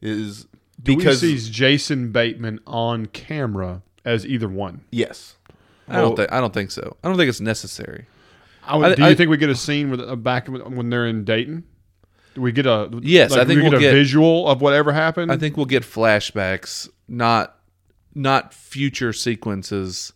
Is 0.00 0.44
do 0.82 0.96
because 0.96 1.22
we 1.22 1.38
see 1.38 1.50
Jason 1.50 2.12
Bateman 2.12 2.60
on 2.66 3.06
camera 3.06 3.82
as 4.04 4.26
either 4.26 4.48
one? 4.48 4.82
yes. 4.90 5.36
I 5.86 5.96
don't 5.96 6.02
Well- 6.08 6.16
think. 6.16 6.32
I 6.32 6.40
don't 6.40 6.54
think 6.54 6.70
so. 6.70 6.96
I 7.04 7.08
don't 7.08 7.16
think 7.18 7.28
it's 7.28 7.40
necessary. 7.42 8.06
I 8.66 8.76
would, 8.76 8.92
I- 8.92 8.94
do 8.94 9.02
you 9.02 9.08
I- 9.08 9.14
think 9.14 9.28
we 9.28 9.36
get 9.36 9.50
a 9.50 9.54
scene 9.54 9.90
with 9.90 10.00
uh, 10.00 10.16
back 10.16 10.48
when 10.48 10.74
when 10.76 10.88
they're 10.90 11.06
in 11.06 11.24
Dayton? 11.24 11.64
Do 12.34 12.40
we 12.40 12.52
get 12.52 12.64
a 12.66 12.88
Yes, 13.02 13.30
like, 13.32 13.40
I 13.40 13.44
think 13.44 13.58
we 13.58 13.62
get 13.64 13.70
we'll 13.72 13.78
a 13.78 13.82
get- 13.82 13.92
visual 13.92 14.48
of 14.48 14.60
whatever 14.62 14.92
happened. 14.92 15.30
I 15.30 15.36
think 15.36 15.56
we'll 15.58 15.66
get 15.66 15.82
flashbacks, 15.82 16.88
not 17.06 17.58
not 18.14 18.54
future 18.54 19.12
sequences, 19.12 20.12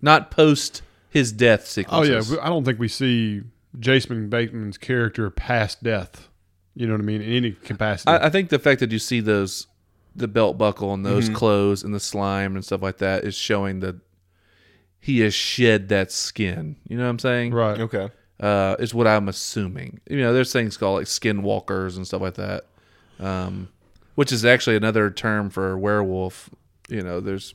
not 0.00 0.30
post 0.30 0.82
his 1.10 1.32
death 1.32 1.66
sequences. 1.66 1.98
oh 1.98 2.04
sequences. 2.04 2.30
yeah, 2.32 2.36
we- 2.38 2.42
I 2.42 2.48
don't 2.48 2.64
think 2.64 2.78
we 2.78 2.88
see 2.88 3.42
Jason 3.78 4.28
Bateman's 4.28 4.78
character 4.78 5.28
past 5.30 5.82
death. 5.82 6.28
You 6.78 6.86
know 6.86 6.92
what 6.92 7.00
I 7.00 7.04
mean? 7.04 7.22
In 7.22 7.32
any 7.32 7.52
capacity. 7.52 8.08
I, 8.12 8.26
I 8.26 8.30
think 8.30 8.50
the 8.50 8.58
fact 8.60 8.78
that 8.80 8.92
you 8.92 9.00
see 9.00 9.18
those 9.20 9.66
the 10.14 10.28
belt 10.28 10.56
buckle 10.58 10.94
and 10.94 11.04
Mm-hmm. 11.04 11.14
those 11.14 11.28
clothes 11.28 11.82
and 11.82 11.92
the 11.92 11.98
slime 12.00 12.54
and 12.54 12.64
stuff 12.64 12.82
like 12.82 12.98
that 12.98 13.24
is 13.24 13.34
showing 13.34 13.80
that 13.80 13.96
he 15.00 15.20
has 15.20 15.34
shed 15.34 15.88
that 15.88 16.12
skin. 16.12 16.76
You 16.88 16.96
know 16.96 17.04
what 17.04 17.10
I'm 17.10 17.18
saying? 17.18 17.52
right. 17.52 17.80
Okay. 17.80 18.10
Uh, 18.40 18.76
is 18.78 18.94
what 18.94 19.08
I'm 19.08 19.28
assuming. 19.28 20.00
You 20.08 20.18
know, 20.20 20.32
there's 20.32 20.52
things 20.52 20.76
called 20.76 20.98
like 20.98 21.06
skinwalkers 21.08 21.96
and 21.96 22.06
stuff 22.06 22.20
like 22.22 22.34
that, 22.34 22.66
um, 23.18 23.68
which 24.14 24.30
is 24.30 24.44
actually 24.44 24.76
another 24.76 25.10
term 25.10 25.50
for 25.50 25.76
werewolf. 25.76 26.48
You 26.88 27.02
know, 27.02 27.18
there's 27.18 27.54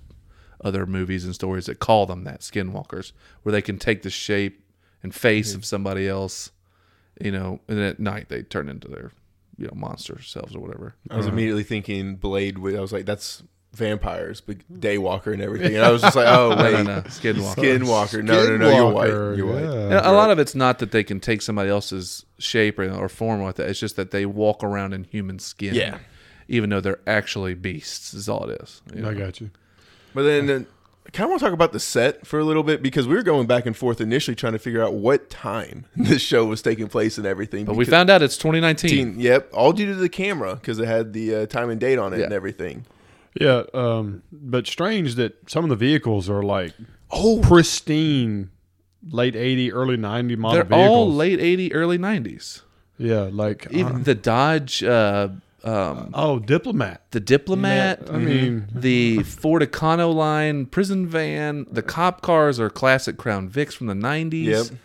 other 0.64 0.86
movies 0.86 1.24
and 1.24 1.34
stories 1.34 1.68
that 1.68 1.80
call 1.80 2.06
them 2.06 2.26
that 2.26 2.42
skinwalkers, 2.42 3.14
where 3.44 3.52
they 3.54 3.62
can 3.62 3.78
take 3.78 4.02
the 4.02 4.10
shape 4.10 4.66
and 5.02 5.16
face 5.16 5.56
of 5.56 5.64
somebody 5.64 6.08
else. 6.10 6.52
You 7.22 7.32
know, 7.32 7.60
and 7.68 7.80
at 7.80 8.00
night 8.00 8.30
they 8.30 8.42
turn 8.44 8.70
into 8.70 8.88
their 8.88 9.12
you 9.58 9.68
know 9.68 9.74
monster 9.76 10.22
selves 10.22 10.56
or 10.56 10.60
whatever. 10.60 10.96
I 11.10 11.18
was 11.18 11.28
immediately 11.28 11.64
thinking 11.64 12.16
Blade. 12.16 12.58
I 12.58 12.80
was 12.80 12.92
like, 12.92 13.06
that's 13.06 13.44
vampires, 13.74 14.40
but 14.40 14.58
Daywalker 14.72 15.34
and 15.34 15.42
everything. 15.42 15.76
And 15.76 15.84
I 15.84 15.92
was 15.92 16.02
just 16.02 16.16
like, 16.16 16.28
oh 16.28 16.50
wait, 16.64 16.74
no, 16.74 16.84
no, 16.84 17.02
skinwalker. 17.02 17.56
Skinwalker. 17.56 18.24
No, 18.24 18.46
no, 18.46 18.58
no, 18.58 18.76
you're 18.76 18.92
white. 18.92 19.08
You're 19.10 19.46
white. 19.46 19.64
yeah. 19.64 19.98
And 19.98 20.06
a 20.06 20.12
lot 20.12 20.30
of 20.32 20.40
it's 20.40 20.56
not 20.56 20.80
that 20.80 20.92
they 20.92 21.04
can 21.04 21.20
take 21.20 21.42
somebody 21.42 21.70
else's 21.70 22.26
shape 22.38 22.80
or, 22.80 22.90
or 22.92 23.10
form 23.10 23.42
like 23.42 23.56
that. 23.56 23.70
It's 23.70 23.80
just 23.80 23.96
that 23.96 24.12
they 24.12 24.26
walk 24.26 24.64
around 24.64 24.94
in 24.94 25.04
human 25.06 25.40
skin. 25.40 25.76
Yeah. 25.76 26.00
Even 26.48 26.70
though 26.70 26.82
they're 26.82 27.00
actually 27.08 27.54
beasts, 27.54 28.14
is 28.14 28.28
all 28.28 28.50
it 28.50 28.62
is. 28.62 28.82
you 28.94 29.02
know? 29.02 29.10
I 29.10 29.14
got 29.14 29.40
you. 29.40 29.50
But 30.14 30.24
then, 30.24 30.46
then 30.46 30.68
I 31.06 31.10
kind 31.10 31.26
of 31.26 31.30
want 31.32 31.40
to 31.42 31.46
talk 31.46 31.54
about 31.54 31.74
the 31.74 31.80
set 31.80 32.26
for 32.26 32.40
a 32.40 32.44
little 32.46 32.64
bit 32.64 32.82
because 32.82 33.08
we 33.08 33.16
were 33.16 33.24
going 33.24 33.46
back 33.46 33.66
and 33.66 33.76
forth 33.76 34.00
initially 34.00 34.36
trying 34.36 34.54
to 34.54 34.60
figure 34.60 34.82
out 34.84 34.94
what 34.94 35.30
time 35.30 35.86
this 35.96 36.22
show 36.22 36.46
was 36.46 36.62
taking 36.62 36.88
place 36.88 37.18
and 37.18 37.28
everything. 37.28 37.66
But 37.66 37.76
we 37.76 37.86
found 37.86 38.10
out 38.10 38.22
it's 38.22 38.38
2019. 38.38 39.20
Yep, 39.20 39.50
all 39.54 39.74
due 39.74 39.88
to 39.88 39.96
the 39.96 40.10
camera 40.10 40.56
because 40.56 40.80
it 40.80 40.88
had 40.88 41.14
the 41.14 41.36
uh, 41.36 41.46
time 41.48 41.70
and 41.70 41.80
date 41.80 42.00
on 42.00 42.14
it 42.14 42.20
Yeah. 42.20 42.26
and 42.26 42.34
everything. 42.34 42.86
Yeah, 43.40 43.64
um, 43.74 44.22
but 44.32 44.68
strange 44.68 45.16
that 45.16 45.50
some 45.50 45.64
of 45.64 45.70
the 45.70 45.76
vehicles 45.76 46.30
are 46.30 46.44
like 46.44 46.74
Oh, 47.12 47.42
pristine, 47.44 48.50
late 49.10 49.36
eighty, 49.36 49.72
early 49.74 49.98
ninety 49.98 50.36
model 50.36 50.56
They're 50.58 50.64
vehicles. 50.66 50.88
all 50.90 51.14
late 51.14 51.40
80, 51.40 51.74
early 51.74 51.98
90s. 51.98 52.62
Yeah, 52.98 53.30
like 53.32 53.68
Even 53.72 53.96
uh, 53.98 54.00
the 54.00 54.16
Dodge, 54.16 54.84
uh, 54.84 55.30
um, 55.64 56.10
oh, 56.14 56.40
diplomat. 56.40 57.04
the 57.12 57.20
Diplomat, 57.20 58.10
I 58.12 58.18
mean, 58.18 58.68
the 58.74 59.24
Ford 59.24 59.62
Econoline 59.62 60.70
prison 60.70 61.08
van, 61.08 61.66
the 61.72 61.82
cop 61.82 62.22
cars 62.22 62.60
are 62.60 62.70
classic 62.70 63.18
Crown 63.18 63.50
Vics 63.50 63.74
from 63.74 63.88
the 63.88 63.94
90s. 63.94 64.76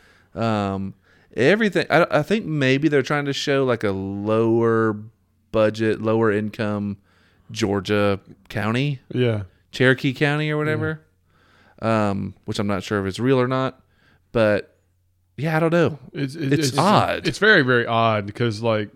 Um, 0.40 0.94
everything. 1.36 1.86
I, 1.90 2.06
I 2.10 2.22
think 2.22 2.46
maybe 2.46 2.88
they're 2.88 3.02
trying 3.02 3.24
to 3.24 3.32
show 3.32 3.64
like 3.64 3.82
a 3.82 3.90
lower 3.90 4.96
budget, 5.50 6.00
lower 6.00 6.30
income 6.30 6.98
Georgia 7.50 8.20
county, 8.48 9.00
yeah. 9.12 9.42
Cherokee 9.72 10.12
County 10.12 10.50
or 10.50 10.56
whatever. 10.58 11.00
Um, 11.80 12.34
which 12.44 12.58
I'm 12.58 12.66
not 12.66 12.82
sure 12.82 13.00
if 13.00 13.06
it's 13.06 13.20
real 13.20 13.40
or 13.40 13.46
not, 13.46 13.80
but 14.32 14.76
yeah, 15.36 15.56
I 15.56 15.60
don't 15.60 15.72
know. 15.72 15.98
It's, 16.12 16.34
it's, 16.34 16.70
It's 16.70 16.78
odd. 16.78 17.26
It's 17.26 17.38
very 17.38 17.62
very 17.62 17.86
odd 17.86 18.26
because 18.26 18.62
like 18.62 18.90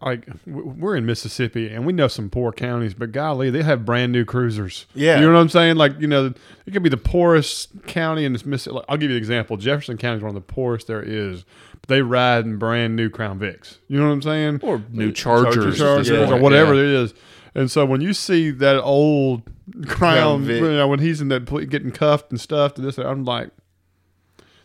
like 0.00 0.26
we're 0.46 0.96
in 0.96 1.04
Mississippi 1.04 1.68
and 1.68 1.84
we 1.84 1.92
know 1.92 2.08
some 2.08 2.30
poor 2.30 2.52
counties, 2.52 2.94
but 2.94 3.12
golly, 3.12 3.50
they 3.50 3.62
have 3.62 3.84
brand 3.84 4.12
new 4.12 4.24
cruisers. 4.24 4.86
Yeah. 4.94 5.20
you 5.20 5.26
know 5.26 5.34
what 5.34 5.40
I'm 5.40 5.48
saying? 5.50 5.76
Like 5.76 6.00
you 6.00 6.06
know, 6.06 6.32
it 6.66 6.70
could 6.72 6.82
be 6.82 6.88
the 6.88 6.96
poorest 6.96 7.70
county 7.86 8.24
in 8.24 8.32
this 8.32 8.46
Mississippi. 8.46 8.84
I'll 8.88 8.96
give 8.96 9.10
you 9.10 9.16
an 9.16 9.22
example. 9.22 9.56
Jefferson 9.56 9.98
County 9.98 10.18
is 10.18 10.22
one 10.22 10.30
of 10.30 10.34
the 10.34 10.40
poorest 10.40 10.86
there 10.86 11.02
is. 11.02 11.44
But 11.82 11.88
they 11.88 12.00
ride 12.00 12.44
in 12.44 12.58
brand 12.58 12.96
new 12.96 13.10
Crown 13.10 13.38
Vics. 13.38 13.78
You 13.88 13.98
know 13.98 14.06
what 14.06 14.12
I'm 14.12 14.22
saying? 14.22 14.60
Or 14.62 14.82
new 14.90 15.12
Chargers, 15.12 15.78
Chargers, 15.78 16.08
this 16.08 16.30
or 16.30 16.38
whatever 16.38 16.74
yeah. 16.74 16.80
it 16.80 16.86
is. 16.86 17.14
And 17.54 17.70
so 17.70 17.84
when 17.84 18.00
you 18.00 18.14
see 18.14 18.50
that 18.50 18.80
old 18.80 19.42
Crown, 19.86 20.44
Crown 20.44 20.46
you 20.46 20.72
know, 20.72 20.88
when 20.88 21.00
he's 21.00 21.20
in 21.20 21.28
that 21.28 21.44
getting 21.68 21.90
cuffed 21.90 22.30
and 22.30 22.40
stuff 22.40 22.76
and 22.76 22.86
this, 22.86 22.98
I'm 22.98 23.24
like, 23.24 23.50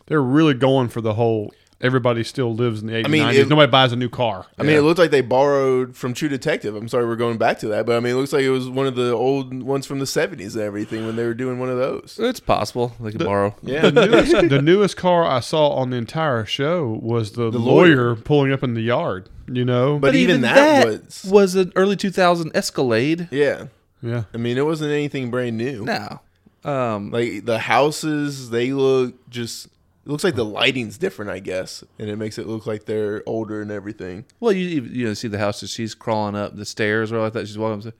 they're 0.06 0.22
really 0.22 0.54
going 0.54 0.88
for 0.88 1.00
the 1.00 1.14
whole. 1.14 1.52
Everybody 1.80 2.24
still 2.24 2.52
lives 2.52 2.80
in 2.80 2.88
the 2.88 2.94
80s, 2.94 3.04
I 3.04 3.08
mean, 3.08 3.22
90s. 3.22 3.34
it- 3.38 3.48
Nobody 3.48 3.70
buys 3.70 3.92
a 3.92 3.96
new 3.96 4.08
car. 4.08 4.46
I 4.58 4.64
mean, 4.64 4.74
it 4.76 4.80
looked 4.80 4.98
like 4.98 5.12
they 5.12 5.20
borrowed 5.20 5.94
from 5.94 6.12
True 6.12 6.28
Detective. 6.28 6.74
I'm 6.74 6.88
sorry 6.88 7.06
we're 7.06 7.14
going 7.14 7.38
back 7.38 7.60
to 7.60 7.68
that, 7.68 7.86
but 7.86 7.96
I 7.96 8.00
mean, 8.00 8.14
it 8.14 8.16
looks 8.16 8.32
like 8.32 8.42
it 8.42 8.50
was 8.50 8.68
one 8.68 8.88
of 8.88 8.96
the 8.96 9.12
old 9.12 9.62
ones 9.62 9.86
from 9.86 10.00
the 10.00 10.04
70s 10.04 10.54
and 10.54 10.64
everything 10.64 11.06
when 11.06 11.14
they 11.14 11.24
were 11.24 11.34
doing 11.34 11.60
one 11.60 11.68
of 11.68 11.76
those. 11.78 12.18
It's 12.20 12.40
possible 12.40 12.94
they 12.98 13.12
could 13.12 13.24
borrow. 13.24 13.54
Yeah. 13.62 13.90
the 13.90 14.06
newest, 14.06 14.32
the 14.48 14.60
newest 14.60 14.96
car 14.96 15.24
I 15.24 15.38
saw 15.38 15.68
on 15.68 15.90
the 15.90 15.96
entire 15.98 16.44
show 16.44 16.98
was 17.00 17.32
the, 17.32 17.48
The 17.48 17.58
lawyer. 17.60 18.06
lawyer. 18.10 18.16
pulling 18.16 18.50
up 18.52 18.64
in 18.64 18.74
the 18.74 18.82
yard. 18.82 19.28
You 19.46 19.64
know, 19.64 20.00
But 20.00 20.16
even 20.16 20.40
that 20.40 20.84
was- 20.84 21.24
was 21.30 21.54
an 21.54 21.72
early 21.76 21.94
2000 21.94 22.50
Escalade. 22.56 23.28
yeah. 23.30 23.66
yeah, 24.02 24.24
I 24.34 24.36
mean, 24.36 24.58
it 24.58 24.64
wasn't 24.66 24.90
anything 24.90 25.30
brand 25.30 25.56
new. 25.56 25.84
No. 25.84 26.20
Um, 26.64 27.12
Like 27.12 27.44
the 27.44 27.60
houses, 27.60 28.50
they 28.50 28.72
look 28.72 29.14
just. 29.30 29.68
It 30.08 30.10
looks 30.10 30.24
like 30.24 30.36
the 30.36 30.44
lighting's 30.44 30.96
different, 30.96 31.30
I 31.30 31.38
guess, 31.38 31.84
and 31.98 32.08
it 32.08 32.16
makes 32.16 32.38
it 32.38 32.46
look 32.46 32.66
like 32.66 32.86
they're 32.86 33.22
older 33.26 33.60
and 33.60 33.70
everything. 33.70 34.24
well, 34.40 34.52
you 34.52 34.82
you 34.82 35.06
know 35.06 35.12
see 35.12 35.28
the 35.28 35.38
house 35.38 35.60
that 35.60 35.68
she's 35.68 35.94
crawling 35.94 36.34
up 36.34 36.56
the 36.56 36.64
stairs 36.64 37.12
or 37.12 37.18
like 37.20 37.34
that. 37.34 37.46
She's 37.46 37.58
walking. 37.58 37.92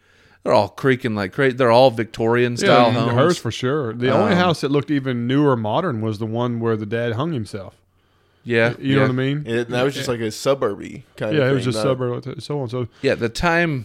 They're 0.42 0.54
all 0.54 0.70
creaking 0.70 1.14
like 1.14 1.34
crazy. 1.34 1.54
They're 1.56 1.70
all 1.70 1.90
Victorian 1.90 2.56
style 2.56 2.92
yeah, 2.92 3.00
homes. 3.00 3.12
hers 3.12 3.36
for 3.38 3.50
sure. 3.50 3.92
The 3.92 4.10
only 4.10 4.32
Um, 4.32 4.38
house 4.38 4.62
that 4.62 4.70
looked 4.70 4.90
even 4.90 5.26
newer, 5.26 5.54
modern, 5.54 6.00
was 6.00 6.18
the 6.18 6.24
one 6.26 6.60
where 6.60 6.76
the 6.78 6.86
dad 6.86 7.12
hung 7.12 7.32
himself. 7.34 7.74
yeah, 8.42 8.70
You 8.78 8.92
yeah. 8.92 8.94
know 8.96 9.02
what 9.02 9.10
I 9.10 9.12
mean? 9.14 9.36
And 9.38 9.48
it, 9.48 9.68
that 9.68 9.82
was 9.82 9.94
just 9.94 10.08
like 10.08 10.20
a 10.20 10.30
suburby 10.30 11.02
kind 11.16 11.34
yeah, 11.36 11.42
of. 11.42 11.46
Yeah, 11.46 11.50
it 11.50 11.52
was 11.52 11.64
thing, 11.64 11.72
just 11.72 11.82
suburb, 11.82 12.40
so 12.40 12.60
on. 12.60 12.68
So 12.70 12.88
Yeah, 13.02 13.16
the 13.16 13.28
time 13.28 13.84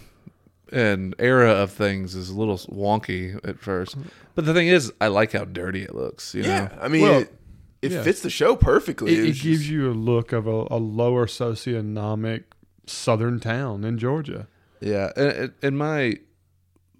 and 0.71 1.13
era 1.19 1.49
of 1.51 1.71
things 1.73 2.15
is 2.15 2.29
a 2.29 2.38
little 2.38 2.57
wonky 2.57 3.38
at 3.45 3.59
first, 3.59 3.97
but 4.33 4.45
the 4.45 4.53
thing 4.53 4.67
is, 4.69 4.93
I 5.01 5.07
like 5.07 5.33
how 5.33 5.43
dirty 5.43 5.83
it 5.83 5.93
looks. 5.93 6.33
You 6.33 6.43
Yeah, 6.43 6.69
know, 6.71 6.77
I 6.81 6.88
mean, 6.88 7.01
Well, 7.01 7.19
it, 7.21 7.33
it 7.83 7.91
yeah. 7.91 8.03
fits 8.03 8.21
the 8.21 8.29
show 8.29 8.55
perfectly. 8.55 9.13
it, 9.13 9.19
it 9.19 9.27
was 9.27 9.41
gives 9.41 9.59
just- 9.59 9.69
you 9.69 9.91
a 9.91 9.93
look 9.93 10.31
of 10.31 10.47
a, 10.47 10.67
a 10.71 10.79
lower 10.79 11.25
socioeconomic 11.25 12.43
southern 12.85 13.39
town 13.39 13.83
in 13.83 13.97
Georgia. 13.97 14.47
yeah. 14.81 15.11
and, 15.15 15.53
in 15.61 15.77
my 15.77 16.17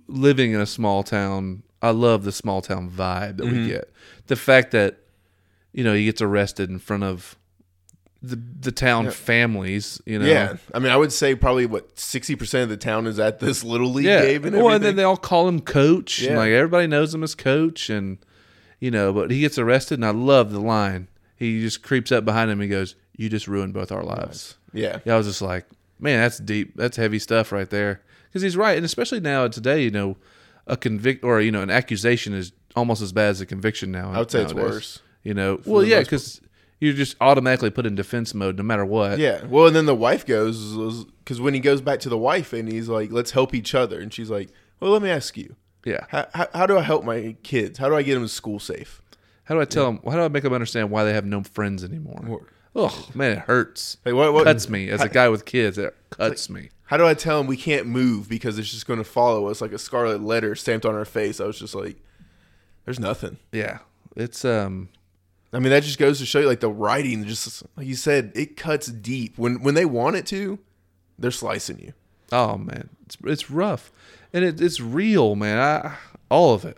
living 0.08 0.52
in 0.54 0.60
a 0.62 0.66
small 0.66 1.04
town, 1.04 1.64
I 1.82 1.92
love 1.92 2.24
the 2.24 2.32
small 2.32 2.62
town 2.62 2.90
vibe 2.90 3.38
that 3.38 3.46
we 3.46 3.52
mm-hmm. 3.52 3.68
get. 3.68 3.94
The 4.28 4.36
fact 4.36 4.72
that 4.72 5.00
you 5.74 5.84
know 5.84 5.94
he 5.94 6.06
gets 6.06 6.22
arrested 6.22 6.70
in 6.70 6.80
front 6.80 7.04
of 7.04 7.38
the 8.22 8.42
the 8.60 8.72
town 8.72 9.06
Yeah. 9.06 9.12
families. 9.12 10.02
You 10.06 10.20
know, 10.20 10.26
Yeah, 10.26 10.56
I 10.74 10.80
mean, 10.80 10.92
I 10.92 10.96
would 10.98 11.12
say 11.12 11.36
probably 11.36 11.66
what 11.66 12.00
sixty 12.00 12.36
percent 12.36 12.64
of 12.64 12.70
the 12.70 12.78
town 12.78 13.06
is 13.08 13.20
at 13.20 13.40
this 13.40 13.64
little 13.64 13.92
league 13.92 14.06
yeah. 14.06 14.22
game 14.22 14.46
and 14.46 14.56
well, 14.56 14.70
and 14.70 14.84
then 14.84 14.96
they 14.96 15.04
all 15.04 15.18
call 15.18 15.48
him 15.48 15.60
coach, 15.60 16.22
and 16.22 16.38
like 16.38 16.52
everybody 16.52 16.88
knows 16.88 17.14
him 17.14 17.24
as 17.24 17.36
coach, 17.36 17.90
and 17.90 18.18
you 18.84 18.92
know, 18.92 19.14
but 19.14 19.32
he 19.32 19.40
gets 19.40 19.58
arrested, 19.58 19.98
and 19.98 20.06
I 20.06 20.10
love 20.10 20.52
the 20.52 20.60
line. 20.60 21.08
He 21.38 21.62
just 21.62 21.84
creeps 21.84 22.12
up 22.12 22.26
behind 22.26 22.52
him 22.52 22.60
and 22.60 22.70
goes, 22.70 22.96
"You 23.16 23.30
just 23.30 23.48
ruined 23.48 23.74
both 23.74 23.94
our 23.94 24.04
lives." 24.04 24.58
yeah, 24.74 25.00
Yeah, 25.06 25.14
I 25.14 25.18
was 25.18 25.26
just 25.26 25.42
like, 25.42 25.66
man, 26.00 26.20
that's 26.20 26.38
deep. 26.38 26.76
That's 26.76 26.98
heavy 26.98 27.18
stuff 27.18 27.54
right 27.54 27.70
there. 27.70 28.02
Because 28.28 28.42
he's 28.42 28.58
right, 28.58 28.76
and 28.76 28.86
especially 28.86 29.22
now 29.22 29.48
today, 29.48 29.82
you 29.82 29.90
know, 29.90 30.18
a 30.68 30.76
convict 30.76 31.24
or 31.24 31.40
you 31.40 31.50
know 31.50 31.62
an 31.62 31.70
accusation 31.70 32.34
is 32.34 32.52
almost 32.76 33.02
as 33.02 33.14
bad 33.14 33.30
as 33.30 33.40
a 33.40 33.46
conviction 33.46 33.90
now. 33.90 34.12
I 34.12 34.20
would 34.20 34.30
say 34.30 34.42
it's 34.42 34.54
worse. 34.54 35.00
You 35.24 35.34
know, 35.34 35.62
well, 35.66 35.86
yeah, 35.86 36.02
because 36.02 36.42
you're 36.82 36.92
just 36.92 37.16
automatically 37.22 37.70
put 37.70 37.86
in 37.86 37.96
defense 37.96 38.34
mode 38.34 38.58
no 38.58 38.64
matter 38.64 38.84
what. 38.84 39.18
yeah. 39.18 39.46
Well, 39.46 39.68
and 39.68 39.76
then 39.78 39.86
the 39.86 39.96
wife 39.96 40.26
goes 40.26 41.06
because 41.24 41.40
when 41.40 41.54
he 41.54 41.62
goes 41.62 41.80
back 41.80 42.02
to 42.02 42.10
the 42.10 42.18
wife 42.18 42.52
and 42.52 42.70
he's 42.70 42.90
like, 42.90 43.14
"Let's 43.14 43.32
help 43.32 43.54
each 43.54 43.74
other," 43.74 44.02
and 44.02 44.14
she's 44.14 44.30
like, 44.30 44.50
"Well, 44.82 44.92
let 44.92 45.02
me 45.02 45.10
ask 45.10 45.38
you, 45.38 45.56
yeah. 45.86 46.06
how, 46.10 46.28
how, 46.34 46.48
how 46.54 46.66
do 46.66 46.78
I 46.78 46.82
help 46.82 47.04
my 47.04 47.36
kids? 47.44 47.78
How 47.80 47.90
do 47.90 47.96
I 47.96 48.04
get 48.04 48.16
them 48.16 48.24
to 48.24 48.30
school 48.30 48.60
safe?" 48.60 49.02
How 49.46 49.56
do 49.56 49.62
I 49.62 49.66
tell 49.66 49.86
them? 49.86 50.00
How 50.06 50.12
do 50.12 50.22
I 50.22 50.28
make 50.30 50.44
them 50.44 50.54
understand 50.54 50.90
why 50.90 51.04
they 51.04 51.14
have 51.14 51.26
no 51.26 51.44
friends 51.44 51.84
anymore? 51.84 52.46
Oh 52.76 53.08
man, 53.14 53.34
it 53.34 53.40
hurts. 53.40 53.98
Like 54.06 54.16
what? 54.16 54.34
what 54.34 54.46
cuts 54.46 54.70
me 54.70 54.90
as 54.90 55.02
a 55.02 55.10
guy 55.10 55.30
with 55.30 55.46
kids. 55.46 55.78
It 55.78 55.96
cuts 56.10 56.50
me. 56.50 56.70
How 56.86 56.98
do 56.98 57.06
I 57.06 57.14
tell 57.14 57.38
them 57.38 57.48
we 57.48 57.58
can't 57.58 57.88
move 57.88 58.30
because 58.30 58.58
it's 58.58 58.72
just 58.72 58.88
going 58.88 59.00
to 59.00 59.04
follow 59.04 59.48
us 59.48 59.62
like 59.62 59.72
a 59.72 59.78
scarlet 59.78 60.22
letter 60.22 60.56
stamped 60.56 60.86
on 60.86 60.96
our 60.96 61.06
face? 61.06 61.40
I 61.40 61.46
was 61.46 61.60
just 61.60 61.76
like, 61.76 61.98
"There's 62.86 63.00
nothing." 63.00 63.38
Yeah, 63.52 63.80
it's 64.16 64.46
um. 64.46 64.90
I 65.52 65.60
mean, 65.60 65.70
that 65.70 65.84
just 65.84 66.00
goes 66.00 66.18
to 66.18 66.26
show 66.26 66.40
you, 66.40 66.48
like 66.48 66.62
the 66.62 66.70
writing, 66.70 67.26
just 67.26 67.64
like 67.76 67.86
you 67.86 67.96
said, 67.96 68.32
it 68.34 68.58
cuts 68.58 68.88
deep. 68.88 69.38
When 69.38 69.62
when 69.62 69.76
they 69.76 69.86
want 69.86 70.16
it 70.16 70.26
to, 70.28 70.58
they're 71.20 71.32
slicing 71.32 71.80
you. 71.80 71.94
Oh 72.32 72.58
man, 72.58 72.90
it's 73.06 73.18
it's 73.24 73.52
rough, 73.52 73.92
and 74.34 74.44
it, 74.44 74.60
it's 74.62 74.80
real, 74.80 75.36
man. 75.36 75.60
I 75.60 75.96
all 76.30 76.54
of 76.54 76.66
it. 76.66 76.78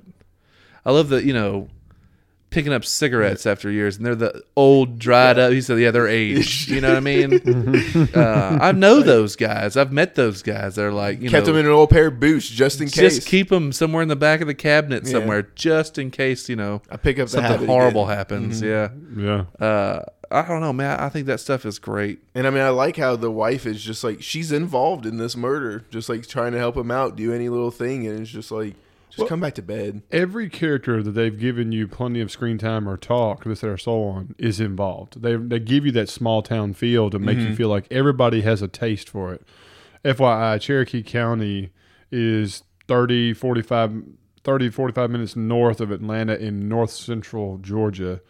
I 0.85 0.91
love 0.91 1.09
that 1.09 1.23
you 1.23 1.33
know, 1.33 1.69
picking 2.51 2.71
up 2.73 2.85
cigarettes 2.85 3.45
after 3.45 3.69
years, 3.71 3.97
and 3.97 4.05
they're 4.05 4.15
the 4.15 4.43
old 4.55 4.99
dried 4.99 5.39
up. 5.39 5.51
He 5.51 5.61
said, 5.61 5.79
"Yeah, 5.79 5.91
they're 5.91 6.07
aged." 6.07 6.69
You 6.75 6.81
know 6.81 6.89
what 6.89 6.97
I 6.97 6.99
mean? 6.99 7.33
uh, 8.15 8.57
I 8.61 8.71
know 8.71 9.01
those 9.01 9.35
guys. 9.35 9.77
I've 9.77 9.91
met 9.93 10.15
those 10.15 10.41
guys. 10.41 10.75
They're 10.75 10.91
like 10.91 11.19
you 11.19 11.25
know, 11.25 11.31
Kept 11.31 11.47
know, 11.47 11.53
them 11.53 11.59
in 11.61 11.65
an 11.67 11.71
old 11.71 11.89
pair 11.89 12.07
of 12.07 12.19
boots 12.19 12.47
just 12.49 12.81
in 12.81 12.87
case. 12.87 13.15
just 13.15 13.27
keep 13.27 13.49
them 13.49 13.71
somewhere 13.71 14.03
in 14.03 14.09
the 14.09 14.15
back 14.15 14.41
of 14.41 14.47
the 14.47 14.53
cabinet 14.53 15.03
Yeah. 15.05 15.11
somewhere, 15.13 15.43
just 15.55 15.97
in 15.97 16.11
case 16.11 16.49
you 16.49 16.55
know 16.55 16.81
I 16.89 16.97
pick 16.97 17.17
up 17.19 17.29
something 17.29 17.51
habit 17.51 17.67
horrible 17.67 18.05
again. 18.05 18.17
happens. 18.17 18.61
Yeah. 18.61 18.89
Yeah, 19.17 19.45
Uh, 19.65 20.03
I 20.31 20.41
don't 20.43 20.61
know, 20.61 20.73
man. 20.73 20.99
I 20.99 21.09
think 21.09 21.27
that 21.27 21.39
stuff 21.39 21.65
is 21.65 21.79
great. 21.79 22.19
And 22.33 22.47
I 22.47 22.49
mean, 22.49 22.61
I 22.61 22.69
like 22.69 22.97
how 22.97 23.15
the 23.15 23.31
wife 23.31 23.65
is 23.65 23.83
just 23.83 24.03
like 24.03 24.21
she's 24.21 24.51
involved 24.51 25.05
in 25.05 25.17
this 25.17 25.35
murder, 25.35 25.85
just 25.89 26.09
like 26.09 26.27
trying 26.27 26.51
to 26.53 26.57
help 26.57 26.75
him 26.77 26.91
out, 26.91 27.15
do 27.15 27.33
any 27.33 27.49
little 27.49 27.71
thing, 27.71 28.07
and 28.07 28.19
it's 28.19 28.29
just 28.29 28.51
like, 28.51 28.75
just 29.09 29.19
Well- 29.19 29.27
come 29.27 29.39
back 29.39 29.55
to 29.55 29.61
bed. 29.61 30.01
every 30.11 30.49
character 30.49 31.01
that 31.01 31.11
they've 31.11 31.38
given 31.38 31.71
you 31.71 31.88
plenty 31.88 32.21
of 32.21 32.31
screen 32.31 32.57
time 32.57 32.88
or 32.88 32.97
talk, 32.97 33.43
this 33.43 33.63
or 33.63 33.77
so 33.77 34.03
on, 34.03 34.35
is 34.38 34.59
involved. 34.59 35.21
They 35.21 35.35
they 35.35 35.59
give 35.59 35.85
you 35.85 35.91
that 35.93 36.09
small 36.09 36.41
town 36.41 36.73
feel 36.73 37.09
to 37.09 37.19
make 37.19 37.38
you 37.38 37.45
mm-hmm. 37.45 37.55
feel 37.55 37.69
like 37.69 37.88
everybody 37.91 38.41
has 38.41 38.61
a 38.61 38.67
taste 38.67 39.09
for 39.09 39.33
it. 39.33 39.43
FYI, 40.03 40.59
Cherokee 40.61 41.01
County 41.01 41.71
is 42.11 42.63
30, 42.88 43.33
45, 43.33 44.03
30, 44.43 44.69
45 44.69 45.09
minutes 45.09 45.35
north 45.35 45.81
of 45.81 45.91
Atlanta 45.91 46.35
in 46.35 46.69
north 46.69 46.91
central 46.91 47.57
Georgia, 47.57 48.21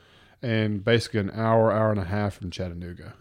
and 0.46 0.84
basically 0.84 1.22
an 1.22 1.32
hour, 1.32 1.72
hour 1.72 1.90
and 1.90 2.00
a 2.00 2.06
half 2.06 2.36
from 2.36 2.52
Chattanooga. 2.52 3.14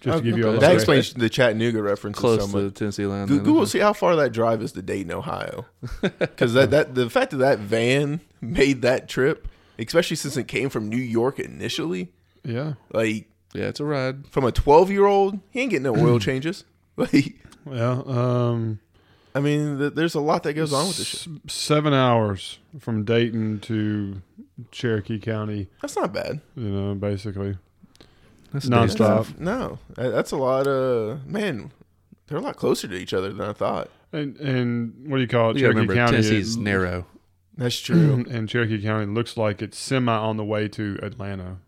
Just 0.00 0.18
to 0.18 0.24
give 0.24 0.38
you 0.38 0.44
a 0.44 0.46
okay. 0.46 0.54
little 0.54 0.60
That 0.60 0.74
explains 0.74 1.12
the 1.12 1.28
Chattanooga 1.28 1.82
reference 1.82 2.16
Close 2.18 2.40
so 2.50 2.58
to 2.58 2.64
the 2.64 2.70
Tennessee 2.70 3.04
line. 3.04 3.26
Go- 3.26 3.34
then. 3.34 3.44
Google 3.44 3.66
see 3.66 3.80
how 3.80 3.92
far 3.92 4.14
that 4.16 4.32
drive 4.32 4.62
is 4.62 4.72
to 4.72 4.82
Dayton, 4.82 5.12
Ohio, 5.12 5.66
because 6.18 6.54
that 6.54 6.70
that 6.70 6.94
the 6.94 7.10
fact 7.10 7.32
that 7.32 7.38
that 7.38 7.58
van 7.58 8.20
made 8.40 8.82
that 8.82 9.08
trip, 9.08 9.48
especially 9.78 10.16
since 10.16 10.36
it 10.36 10.46
came 10.48 10.68
from 10.70 10.88
New 10.88 10.96
York 10.96 11.38
initially, 11.40 12.12
Yeah, 12.44 12.74
like 12.92 13.28
Yeah, 13.52 13.64
it's 13.64 13.80
a 13.80 13.84
ride. 13.84 14.26
from 14.28 14.44
a 14.44 14.52
twelve 14.52 14.88
year 14.90 15.04
old, 15.06 15.40
he 15.50 15.60
ain't 15.60 15.70
getting 15.70 15.82
no 15.82 15.96
oil 15.96 16.18
changes. 16.28 16.64
Like, 16.96 17.36
yeah. 17.70 18.02
Um, 18.06 18.80
I 19.34 19.40
mean, 19.40 19.78
th- 19.78 19.94
there's 19.94 20.14
a 20.14 20.20
lot 20.20 20.42
that 20.44 20.54
goes 20.54 20.72
on 20.72 20.88
with 20.88 20.96
this. 20.96 21.06
Shit. 21.06 21.32
seven 21.48 21.92
hours 21.94 22.58
from 22.80 23.04
Dayton 23.04 23.60
to 23.60 24.20
Cherokee 24.70 25.18
County. 25.18 25.68
That's 25.80 25.96
not 25.96 26.12
bad. 26.12 26.40
You 26.56 26.68
know, 26.68 26.94
basically. 26.94 27.56
That's 28.52 28.66
Nonstop. 28.66 29.18
decent. 29.26 29.40
No, 29.40 29.78
that's 29.96 30.30
a 30.32 30.36
lot 30.36 30.66
of 30.66 31.26
man. 31.26 31.70
They're 32.26 32.38
a 32.38 32.42
lot 32.42 32.56
closer 32.56 32.88
to 32.88 32.94
each 32.94 33.12
other 33.14 33.32
than 33.32 33.48
I 33.48 33.52
thought. 33.52 33.90
And 34.12 34.36
and 34.38 35.08
what 35.08 35.16
do 35.18 35.22
you 35.22 35.28
call 35.28 35.50
it? 35.50 35.56
You 35.56 35.60
Cherokee 35.62 35.80
remember, 35.80 35.94
County. 35.94 36.12
Tennessee's 36.12 36.56
it- 36.56 36.60
narrow. 36.60 37.06
That's 37.56 37.78
true. 37.80 38.24
and 38.30 38.48
Cherokee 38.48 38.80
County 38.82 39.06
looks 39.06 39.36
like 39.36 39.60
it's 39.62 39.76
semi 39.78 40.12
on 40.12 40.36
the 40.38 40.44
way 40.44 40.68
to 40.68 40.98
Atlanta. 41.02 41.58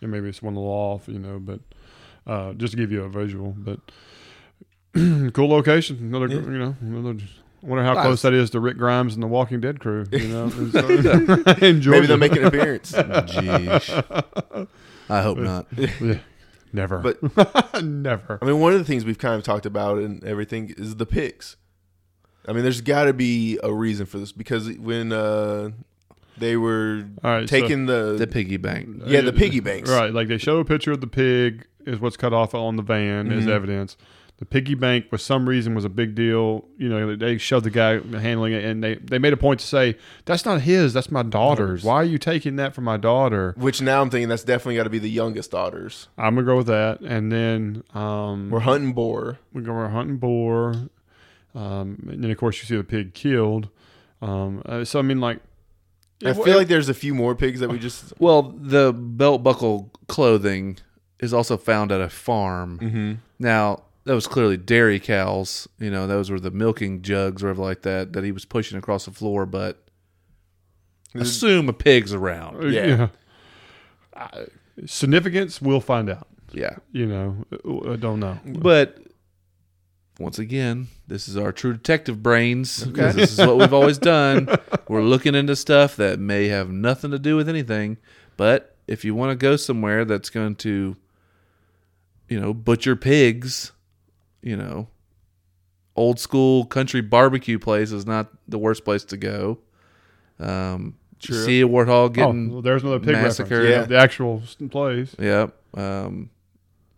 Yeah, 0.00 0.08
maybe 0.08 0.28
it's 0.28 0.42
one 0.42 0.54
little 0.54 0.68
off, 0.70 1.08
you 1.08 1.18
know, 1.18 1.38
but 1.40 1.60
uh, 2.26 2.52
just 2.52 2.72
to 2.72 2.76
give 2.76 2.92
you 2.92 3.02
a 3.02 3.08
visual. 3.08 3.54
But 3.56 3.80
cool 5.32 5.48
location. 5.48 5.98
Another, 6.00 6.28
Yeah. 6.28 6.34
you 6.40 6.50
know, 6.58 6.76
another. 6.80 7.18
I 7.62 7.66
wonder 7.66 7.84
how 7.84 7.94
Nice. 7.94 8.04
close 8.04 8.22
that 8.22 8.34
is 8.34 8.50
to 8.50 8.60
Rick 8.60 8.76
Grimes 8.76 9.14
and 9.14 9.22
the 9.22 9.26
Walking 9.26 9.60
Dead 9.60 9.80
crew. 9.80 10.04
You 10.12 10.28
know, 10.28 10.44
in 11.62 11.80
Maybe 11.84 12.06
they'll 12.06 12.16
make 12.18 12.36
an 12.36 12.44
appearance. 12.44 12.92
Jeez. 12.92 14.68
I 15.08 15.22
hope 15.22 15.38
not. 15.38 15.66
Yeah, 15.76 16.18
never. 16.72 16.98
But 16.98 17.82
never. 17.82 18.38
I 18.40 18.44
mean, 18.44 18.60
one 18.60 18.72
of 18.72 18.78
the 18.78 18.84
things 18.84 19.04
we've 19.04 19.18
kind 19.18 19.36
of 19.36 19.42
talked 19.44 19.66
about 19.66 19.98
and 19.98 20.22
everything 20.24 20.74
is 20.76 20.96
the 20.96 21.06
pigs. 21.06 21.56
I 22.46 22.52
mean, 22.52 22.62
there's 22.62 22.82
got 22.82 23.04
to 23.04 23.14
be 23.14 23.58
a 23.62 23.72
reason 23.72 24.04
for 24.06 24.18
this 24.18 24.30
because 24.32 24.70
when 24.72 25.12
uh, 25.12 25.70
they 26.36 26.56
were 26.58 27.06
All 27.22 27.30
right, 27.30 27.48
so- 27.48 27.60
taking 27.60 27.86
the, 27.86 28.16
The 28.18 28.26
piggy 28.26 28.58
bank. 28.58 29.02
yeah 29.06 29.22
the 29.22 29.32
piggy 29.32 29.60
banks, 29.60 29.88
Right, 29.90 30.12
like 30.12 30.28
they 30.28 30.36
show 30.38 30.58
a 30.58 30.64
picture 30.66 30.92
of 30.92 31.00
the 31.00 31.06
pig 31.06 31.66
is 31.86 31.98
what's 32.00 32.18
cut 32.18 32.34
off 32.34 32.54
on 32.54 32.76
the 32.76 32.82
van 32.82 33.32
as 33.32 33.44
Mhm. 33.44 33.48
evidence. 33.48 33.96
The 34.38 34.44
piggy 34.44 34.74
bank, 34.74 35.08
for 35.08 35.16
some 35.16 35.48
reason, 35.48 35.76
was 35.76 35.84
a 35.84 35.88
big 35.88 36.16
deal. 36.16 36.64
You 36.76 36.88
know, 36.88 37.14
they 37.14 37.38
shoved 37.38 37.64
the 37.64 37.70
guy 37.70 38.00
handling 38.18 38.52
it, 38.52 38.64
and 38.64 38.82
they, 38.82 38.96
they 38.96 39.20
made 39.20 39.32
a 39.32 39.36
point 39.36 39.60
to 39.60 39.66
say, 39.66 39.96
"That's 40.24 40.44
not 40.44 40.62
his. 40.62 40.92
That's 40.92 41.08
my 41.08 41.22
daughter's. 41.22 41.84
Why 41.84 41.94
are 41.94 42.04
you 42.04 42.18
taking 42.18 42.56
that 42.56 42.74
from 42.74 42.82
my 42.82 42.96
daughter?" 42.96 43.54
Which 43.56 43.80
now 43.80 44.02
I'm 44.02 44.10
thinking 44.10 44.28
that's 44.28 44.42
definitely 44.42 44.74
got 44.74 44.84
to 44.84 44.90
be 44.90 44.98
the 44.98 45.08
youngest 45.08 45.52
daughters. 45.52 46.08
I'm 46.18 46.34
gonna 46.34 46.46
go 46.46 46.56
with 46.56 46.66
that. 46.66 47.00
And 47.00 47.30
then 47.30 47.84
um, 47.94 48.50
We're 48.50 48.60
hunting 48.60 48.92
boar. 48.92 49.38
we 49.52 49.62
go 49.62 49.72
we're 49.72 49.88
hunting 49.88 50.16
boar, 50.16 50.74
um, 51.54 52.08
and 52.10 52.24
then 52.24 52.30
of 52.32 52.36
course 52.36 52.58
you 52.58 52.66
see 52.66 52.76
the 52.76 52.82
pig 52.82 53.14
killed. 53.14 53.68
Um, 54.20 54.62
uh, 54.66 54.84
so 54.84 54.98
I 54.98 55.02
mean, 55.02 55.20
like, 55.20 55.38
I 56.24 56.32
feel 56.32 56.56
like 56.56 56.68
there's 56.68 56.88
a 56.88 56.94
few 56.94 57.14
more 57.14 57.36
pigs 57.36 57.60
that 57.60 57.68
we 57.70 57.78
just. 57.78 58.12
Well, 58.18 58.42
the 58.42 58.92
belt 58.92 59.44
buckle 59.44 59.92
clothing 60.08 60.78
is 61.20 61.32
also 61.32 61.56
found 61.56 61.92
at 61.92 62.00
a 62.00 62.08
farm. 62.08 62.78
Mm-hmm. 62.80 63.12
Now, 63.38 63.83
that 64.04 64.14
was 64.14 64.26
clearly 64.26 64.56
dairy 64.56 65.00
cows. 65.00 65.68
You 65.78 65.90
know, 65.90 66.06
those 66.06 66.30
were 66.30 66.40
the 66.40 66.50
milking 66.50 67.02
jugs 67.02 67.42
or 67.42 67.46
whatever 67.46 67.62
like 67.62 67.82
that 67.82 68.12
that 68.14 68.24
he 68.24 68.32
was 68.32 68.44
pushing 68.44 68.78
across 68.78 69.04
the 69.06 69.10
floor. 69.10 69.46
But 69.46 69.82
assume 71.14 71.68
a 71.68 71.72
pig's 71.72 72.12
around. 72.12 72.72
yeah. 72.72 73.08
Uh, 74.16 74.44
significance, 74.86 75.60
we'll 75.60 75.80
find 75.80 76.08
out. 76.10 76.28
Yeah. 76.52 76.76
You 76.92 77.06
know, 77.06 77.44
I 77.92 77.96
don't 77.96 78.20
know. 78.20 78.38
But 78.44 78.98
once 80.20 80.38
again, 80.38 80.86
this 81.08 81.26
is 81.28 81.36
our 81.36 81.50
true 81.52 81.72
detective 81.72 82.22
brains. 82.22 82.84
'cause 82.94 83.14
This 83.16 83.32
is 83.32 83.38
what 83.38 83.56
we've 83.58 83.72
always 83.74 83.98
done. 83.98 84.48
We're 84.88 85.02
looking 85.02 85.34
into 85.34 85.56
stuff 85.56 85.96
that 85.96 86.20
may 86.20 86.46
have 86.48 86.70
nothing 86.70 87.10
to 87.10 87.18
do 87.18 87.34
with 87.36 87.48
anything. 87.48 87.96
But 88.36 88.76
if 88.86 89.04
you 89.04 89.14
want 89.14 89.30
to 89.32 89.36
go 89.36 89.56
somewhere 89.56 90.04
that's 90.04 90.30
going 90.30 90.54
to, 90.56 90.96
you 92.28 92.40
know, 92.40 92.54
butcher 92.54 92.94
pigs, 92.94 93.72
you 94.44 94.56
know, 94.56 94.88
old 95.96 96.20
school 96.20 96.64
country 96.66 97.00
barbecue 97.00 97.58
place 97.58 97.90
is 97.92 98.06
not 98.06 98.28
the 98.48 98.58
worst 98.58 98.84
place 98.84 99.04
to 99.04 99.16
go. 99.16 99.58
Um, 100.38 100.96
you 101.20 101.28
True. 101.34 101.44
see 101.44 101.60
a 101.62 101.66
warthog 101.68 101.88
Oh, 101.88 102.08
getting 102.10 102.52
well, 102.52 102.60
there's 102.62 102.82
another 102.82 102.98
pig 103.00 103.12
massacred. 103.14 103.64
reference. 103.64 103.90
Yeah. 103.90 103.96
The 103.96 104.02
actual 104.02 104.42
place. 104.70 105.14
Yep. 105.18 105.54
Um, 105.74 106.30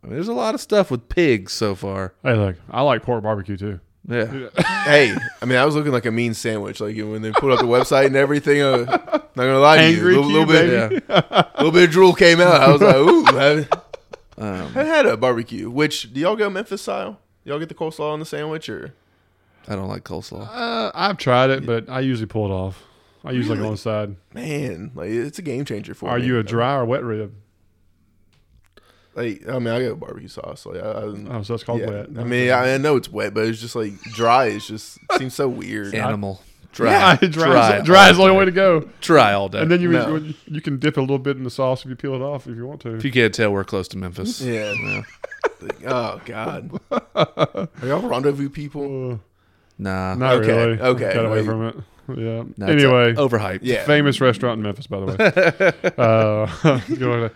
I 0.02 0.06
mean, 0.08 0.14
there's 0.16 0.28
a 0.28 0.32
lot 0.32 0.54
of 0.54 0.60
stuff 0.60 0.90
with 0.90 1.08
pigs 1.08 1.52
so 1.52 1.74
far. 1.74 2.14
Hey, 2.22 2.34
look, 2.34 2.56
I 2.70 2.82
like 2.82 3.02
pork 3.02 3.22
barbecue 3.22 3.56
too. 3.56 3.80
Yeah. 4.08 4.24
hey, 4.84 5.14
I 5.42 5.44
mean, 5.44 5.58
I 5.58 5.64
was 5.64 5.74
looking 5.76 5.92
like 5.92 6.06
a 6.06 6.10
mean 6.10 6.34
sandwich. 6.34 6.80
Like 6.80 6.96
when 6.96 7.22
they 7.22 7.30
put 7.32 7.52
up 7.52 7.58
the 7.60 7.66
website 7.66 8.06
and 8.06 8.16
everything. 8.16 8.62
Uh, 8.62 8.84
not 8.86 9.32
gonna 9.36 9.58
lie 9.58 9.76
to 9.78 9.90
you, 9.92 10.02
a 10.02 10.04
little, 10.06 10.24
little 10.24 10.46
bit, 10.46 11.02
Yeah. 11.08 11.42
little 11.58 11.72
bit 11.72 11.84
of 11.84 11.90
drool 11.90 12.14
came 12.14 12.40
out. 12.40 12.60
I 12.60 12.72
was 12.72 12.80
like, 12.80 12.96
ooh, 12.96 13.24
I, 13.26 13.68
Um, 14.38 14.72
I 14.74 14.84
had 14.84 15.06
a 15.06 15.16
barbecue. 15.16 15.70
Which 15.70 16.12
do 16.12 16.20
y'all 16.20 16.36
go 16.36 16.48
Memphis 16.50 16.82
style? 16.82 17.20
Y'all 17.46 17.58
get 17.58 17.68
the 17.70 17.74
coleslaw 17.74 18.12
on 18.12 18.18
the 18.18 18.26
sandwich 18.26 18.68
or? 18.68 18.92
I 19.68 19.74
don't 19.76 19.88
like 19.88 20.04
coleslaw. 20.04 20.48
Uh, 20.52 20.90
I've 20.94 21.16
tried 21.16 21.50
it, 21.50 21.64
but 21.64 21.88
I 21.88 22.00
usually 22.00 22.26
pull 22.26 22.44
it 22.46 22.52
off. 22.52 22.82
I 23.24 23.30
usually 23.30 23.56
go 23.56 23.62
Really? 23.62 23.68
on 23.68 23.74
the 23.74 23.78
side. 23.78 24.16
Man, 24.34 24.90
like 24.94 25.08
it's 25.10 25.38
a 25.38 25.42
game 25.42 25.64
changer 25.64 25.94
for 25.94 26.08
Are 26.10 26.18
me. 26.18 26.24
Are 26.24 26.26
you 26.26 26.38
a 26.38 26.42
dry 26.42 26.74
or 26.74 26.84
wet 26.84 27.02
rib? 27.02 27.32
Like, 29.14 29.48
I 29.48 29.58
mean, 29.58 29.68
I 29.68 29.82
got 29.82 29.98
barbecue 29.98 30.28
sauce. 30.28 30.66
Like, 30.66 30.76
I, 30.82 30.90
I, 30.90 31.02
Oh, 31.38 31.42
so 31.42 31.54
it's 31.54 31.64
called 31.64 31.80
yeah. 31.80 31.88
wet. 31.88 32.06
I 32.18 32.24
mean, 32.24 32.50
I, 32.50 32.74
I 32.74 32.76
know 32.78 32.96
it's 32.96 33.10
wet, 33.10 33.32
but 33.32 33.46
it's 33.46 33.60
just 33.60 33.74
like 33.74 33.98
dry. 34.02 34.46
It's 34.46 34.66
just 34.66 34.98
seems 35.16 35.32
so 35.34 35.48
weird. 35.48 35.94
Animal. 35.94 36.42
Dry. 36.76 36.90
Yeah, 36.90 37.16
dry, 37.16 37.28
dry, 37.30 37.80
dry 37.80 38.10
is 38.10 38.16
the 38.18 38.22
only 38.22 38.36
way 38.36 38.44
to 38.44 38.50
go. 38.50 38.88
Dry 39.00 39.32
all 39.32 39.48
day. 39.48 39.60
And 39.62 39.70
then 39.70 39.80
you 39.80 39.90
No. 39.90 40.16
you 40.46 40.60
can 40.60 40.78
dip 40.78 40.96
a 40.96 41.00
little 41.00 41.18
bit 41.18 41.36
in 41.38 41.42
the 41.44 41.50
sauce 41.50 41.82
if 41.84 41.88
you 41.88 41.96
peel 41.96 42.14
it 42.14 42.20
off 42.22 42.46
if 42.46 42.54
you 42.56 42.66
want 42.66 42.82
to. 42.82 42.94
if 42.96 43.04
you 43.04 43.10
can't 43.10 43.32
tell, 43.34 43.50
we're 43.50 43.64
close 43.64 43.88
to 43.88 43.98
Memphis. 43.98 44.40
Yeah. 44.42 44.72
Like, 45.62 45.82
oh 45.86 46.20
God. 46.26 46.78
Are 47.14 47.68
y'all 47.82 48.06
rendezvous 48.08 48.50
people? 48.50 49.12
Uh, 49.12 49.16
Nah. 49.78 50.14
not 50.14 50.34
Okay, 50.36 50.48
really. 50.56 50.80
okay, 50.80 51.12
Got 51.14 51.26
away 51.26 51.44
from 51.44 51.66
it. 51.66 51.76
Yeah. 52.08 52.44
Nah, 52.56 52.66
it's, 52.72 52.84
uh, 52.84 52.88
anyway, 52.88 53.12
overhyped. 53.14 53.58
Yeah. 53.62 53.84
famous 53.84 54.20
restaurant 54.20 54.58
in 54.58 54.62
Memphis, 54.62 54.86
by 54.86 55.00
the 55.00 55.74
way. 55.86 55.92
uh. 55.98 57.28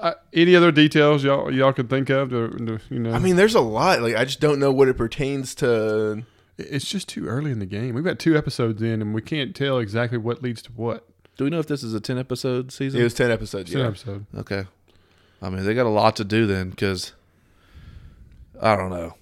Uh, 0.00 0.12
any 0.34 0.54
other 0.54 0.70
details 0.70 1.24
y'all 1.24 1.50
y'all 1.52 1.72
can 1.72 1.88
think 1.88 2.10
of? 2.10 2.28
To, 2.30 2.48
to, 2.50 2.78
you 2.90 2.98
know, 2.98 3.12
I 3.12 3.18
mean, 3.18 3.36
there's 3.36 3.54
a 3.54 3.60
lot. 3.60 4.02
Like, 4.02 4.14
I 4.14 4.24
just 4.26 4.40
don't 4.40 4.58
know 4.58 4.70
what 4.70 4.88
it 4.88 4.96
pertains 4.98 5.54
to. 5.56 6.22
It's 6.58 6.86
just 6.88 7.08
too 7.08 7.26
early 7.26 7.50
in 7.50 7.58
the 7.58 7.66
game. 7.66 7.94
We've 7.94 8.04
got 8.04 8.18
two 8.18 8.36
episodes 8.36 8.80
in, 8.82 9.02
and 9.02 9.14
we 9.14 9.22
can't 9.22 9.54
tell 9.54 9.78
exactly 9.78 10.18
what 10.18 10.42
leads 10.42 10.62
to 10.62 10.72
what. 10.72 11.06
Do 11.36 11.44
we 11.44 11.50
know 11.50 11.58
if 11.58 11.66
this 11.66 11.82
is 11.82 11.92
a 11.92 12.00
10 12.00 12.16
episode 12.18 12.72
season? 12.72 13.00
It 13.00 13.04
was 13.04 13.12
ten 13.14 13.30
episodes. 13.30 13.68
It's 13.70 13.74
an 13.74 13.80
Yeah. 13.82 13.86
episode. 13.88 14.26
okay. 14.36 14.64
I 15.42 15.50
mean, 15.50 15.64
they 15.64 15.74
got 15.74 15.84
a 15.84 15.90
lot 15.90 16.16
to 16.16 16.24
do 16.24 16.46
then 16.46 16.70
because 16.70 17.12
I 18.60 18.74
don't 18.74 18.88
know. 18.90 19.14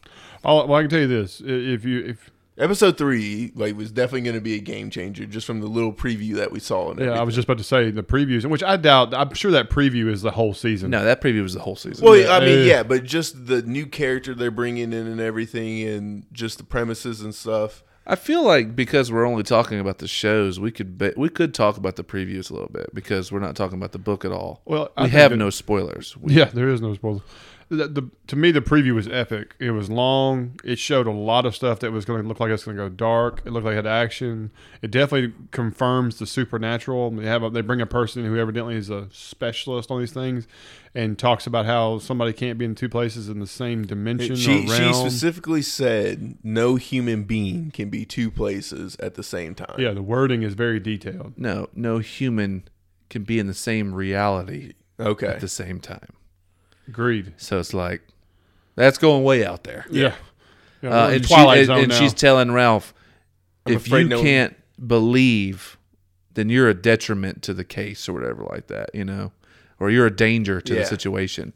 All, 0.45 0.69
well, 0.69 0.79
I 0.79 0.83
can 0.83 0.91
tell 0.91 1.01
you 1.01 1.09
this: 1.09 1.41
if 1.45 1.85
you 1.85 2.05
if 2.05 2.31
Episode 2.57 2.97
three, 2.97 3.51
like, 3.57 3.77
was 3.77 3.91
definitely 3.91 4.21
going 4.21 4.37
to 4.37 4.41
be 4.41 4.55
a 4.55 4.61
game 4.61 4.89
changer 4.89 5.27
just 5.27 5.45
from 5.45 5.61
the 5.61 5.67
little 5.67 5.93
preview 5.93 6.37
that 6.37 6.53
we 6.53 6.61
saw. 6.61 6.93
And 6.93 7.01
yeah, 7.01 7.19
I 7.19 7.23
was 7.25 7.35
just 7.35 7.47
about 7.47 7.59
to 7.59 7.65
say 7.65 7.91
the 7.91 8.05
previews, 8.05 8.45
which 8.47 8.63
I 8.63 8.77
doubt. 8.77 9.13
I'm 9.13 9.35
sure 9.35 9.51
that 9.51 9.71
preview 9.71 10.09
is 10.09 10.23
the 10.23 10.31
whole 10.31 10.55
season. 10.55 10.91
No, 10.91 11.05
that 11.05 11.21
preview 11.21 11.43
was 11.43 11.55
the 11.55 11.61
whole 11.61 11.75
season. 11.75 12.05
Well, 12.05 12.17
Yeah, 12.17 12.31
I 12.33 12.39
mean, 12.41 12.65
yeah, 12.69 12.85
but 12.85 13.03
just 13.03 13.47
the 13.49 13.63
new 13.63 13.87
character 13.87 14.37
they're 14.37 14.53
bringing 14.53 14.93
in 14.93 15.07
and 15.09 15.21
everything, 15.21 15.83
and 15.83 16.27
just 16.33 16.59
the 16.59 16.65
premises 16.65 17.21
and 17.23 17.35
stuff. 17.35 17.83
I 18.07 18.15
feel 18.17 18.43
like 18.45 18.77
because 18.77 19.11
we're 19.11 19.27
only 19.27 19.43
talking 19.43 19.81
about 19.81 19.99
the 19.99 20.07
shows, 20.07 20.61
we 20.61 20.71
could 20.71 20.97
be, 20.99 21.13
we 21.17 21.31
could 21.31 21.55
talk 21.55 21.77
about 21.79 21.97
the 21.97 22.05
previews 22.05 22.51
a 22.51 22.53
little 22.53 22.69
bit 22.69 22.95
because 22.95 23.33
we're 23.33 23.41
not 23.41 23.57
talking 23.57 23.79
about 23.79 23.93
the 23.93 23.99
book 23.99 24.25
at 24.25 24.31
all. 24.31 24.61
Well, 24.65 24.91
I 24.97 25.05
we 25.05 25.09
have 25.11 25.31
that- 25.33 25.39
no 25.39 25.51
spoilers. 25.51 26.17
We, 26.19 26.35
Yeah, 26.35 26.45
there 26.45 26.69
is 26.69 26.81
no 26.83 26.95
spoilers. 26.95 27.23
The, 27.77 27.89
the, 27.89 28.11
to 28.29 28.37
me, 28.37 28.51
the 28.51 28.61
preview 28.61 28.95
was 28.95 29.07
epic. 29.09 29.55
It 29.59 29.73
was 29.73 29.91
long. 29.91 30.59
It 30.65 30.79
showed 30.79 31.07
a 31.07 31.11
lot 31.13 31.45
of 31.47 31.55
stuff 31.55 31.81
that 31.81 31.93
was 31.93 32.05
going 32.05 32.23
to 32.23 32.29
look 32.29 32.41
like 32.41 32.51
it's 32.51 32.65
going 32.65 32.77
to 32.77 32.83
go 32.85 32.89
dark. 32.89 33.43
It 33.45 33.51
looked 33.51 33.67
like 33.67 33.73
it 33.73 33.85
had 33.85 33.87
action. 33.87 34.51
It 34.83 34.91
definitely 34.91 35.35
confirms 35.51 36.19
the 36.19 36.27
supernatural. 36.27 37.11
They 37.11 37.27
have 37.27 37.43
a, 37.43 37.51
they 37.51 37.61
bring 37.61 37.81
a 37.81 37.87
person 37.87 38.25
who 38.25 38.39
evidently 38.39 38.77
is 38.77 38.91
a 38.91 39.09
specialist 39.13 39.91
on 39.91 40.01
these 40.01 40.13
things, 40.13 40.47
and 40.95 41.19
talks 41.19 41.47
about 41.47 41.67
how 41.67 41.99
somebody 41.99 42.33
can't 42.33 42.59
be 42.59 42.65
in 42.65 42.75
two 42.75 42.89
places 42.89 43.29
in 43.29 43.41
the 43.41 43.47
same 43.47 43.85
dimension 43.87 44.37
She, 44.37 44.65
or 44.65 44.69
she 44.77 44.93
specifically 44.93 45.63
said 45.63 46.39
no 46.45 46.77
human 46.77 47.25
being 47.25 47.71
can 47.73 47.91
be 47.91 48.05
two 48.05 48.31
places 48.31 48.97
at 49.01 49.15
the 49.15 49.23
same 49.23 49.55
time. 49.55 49.75
yeah, 49.79 49.93
the 49.93 50.03
wording 50.03 50.43
is 50.43 50.55
very 50.55 50.79
detailed. 50.81 51.35
No, 51.37 51.69
no 51.75 51.99
human 51.99 52.69
can 53.11 53.25
be 53.25 53.39
in 53.39 53.47
the 53.47 53.55
same 53.55 53.95
reality 53.95 54.75
Okay. 55.01 55.27
at 55.27 55.41
the 55.41 55.49
same 55.49 55.81
time. 55.81 56.09
Agreed. 56.89 57.33
So 57.37 57.59
it's 57.59 57.75
like 57.75 58.03
that's 58.77 58.99
going 58.99 59.23
way 59.25 59.45
out 59.45 59.65
there. 59.65 59.87
Yeah. 59.91 60.15
Yeah, 60.83 60.91
Uh, 61.05 61.09
and 61.11 61.25
she, 61.27 61.33
Twilight 61.35 61.59
and, 61.59 61.67
Zone 61.69 61.79
and 61.79 61.89
now. 61.89 61.99
she's 61.99 62.13
telling 62.15 62.53
Ralph, 62.53 62.93
I'm 63.67 63.73
if 63.75 63.89
you 63.89 64.05
no 64.05 64.21
can't 64.21 64.55
believe, 64.87 65.79
then 66.35 66.49
you're 66.51 66.69
a 66.69 66.75
detriment 66.75 67.43
to 67.45 67.55
the 67.55 67.65
case 67.65 68.09
or 68.09 68.13
whatever 68.13 68.43
like 68.51 68.67
that, 68.67 68.91
you 68.93 69.05
know, 69.05 69.33
or 69.81 69.91
you're 69.91 70.07
a 70.07 70.15
danger 70.15 70.61
to 70.61 70.75
Yeah. 70.75 70.81
the 70.81 70.87
situation. 70.87 71.55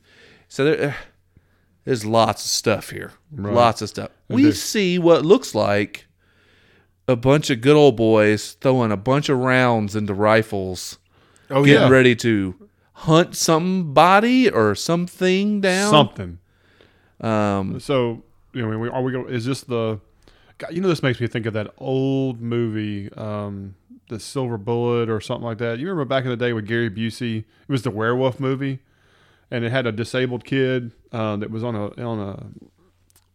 So 0.48 0.64
there, 0.64 0.88
uh, 0.90 0.92
there's 1.84 2.06
lots 2.06 2.44
of 2.44 2.50
stuff 2.50 2.90
here, 2.90 3.12
Right. 3.32 3.52
lots 3.54 3.82
of 3.82 3.88
stuff. 3.90 4.10
And 4.30 4.36
We 4.36 4.52
see 4.52 4.98
what 4.98 5.26
looks 5.26 5.54
like 5.54 6.06
a 7.06 7.16
bunch 7.16 7.50
of 7.50 7.60
good 7.60 7.76
old 7.76 7.96
boys 7.96 8.52
throwing 8.60 8.92
a 8.92 8.96
bunch 8.96 9.28
of 9.28 9.38
rounds 9.38 9.94
into 9.96 10.14
rifles, 10.14 10.98
oh 11.50 11.64
getting 11.64 11.82
yeah. 11.82 11.88
ready 11.88 12.14
to 12.16 12.54
hunt 13.02 13.36
somebody 13.36 14.50
or 14.50 14.74
something 14.74 15.60
down. 15.60 15.90
something. 15.90 16.38
Um, 17.20 17.80
So, 17.80 18.22
you 18.52 18.62
know, 18.66 18.90
are 18.90 19.02
we 19.02 19.12
going? 19.12 19.28
Is 19.32 19.44
this 19.44 19.62
the? 19.62 20.00
God, 20.58 20.72
you 20.72 20.80
know, 20.80 20.88
this 20.88 21.02
makes 21.02 21.20
me 21.20 21.26
think 21.28 21.46
of 21.46 21.52
that 21.54 21.72
old 21.78 22.40
movie, 22.40 23.12
um, 23.12 23.76
the 24.08 24.18
Silver 24.18 24.58
Bullet 24.58 25.08
or 25.08 25.20
something 25.20 25.44
like 25.44 25.58
that. 25.58 25.78
You 25.78 25.86
remember 25.88 26.04
back 26.04 26.24
in 26.24 26.30
the 26.30 26.36
day 26.36 26.52
with 26.52 26.66
Gary 26.66 26.90
Busey? 26.90 27.38
It 27.40 27.68
was 27.68 27.82
the 27.82 27.92
werewolf 27.92 28.40
movie, 28.40 28.80
and 29.50 29.64
it 29.64 29.70
had 29.70 29.86
a 29.86 29.92
disabled 29.92 30.44
kid 30.44 30.92
uh, 31.12 31.36
that 31.36 31.50
was 31.52 31.62
on 31.62 31.76
a 31.76 31.86
on 32.04 32.18
a 32.18 32.46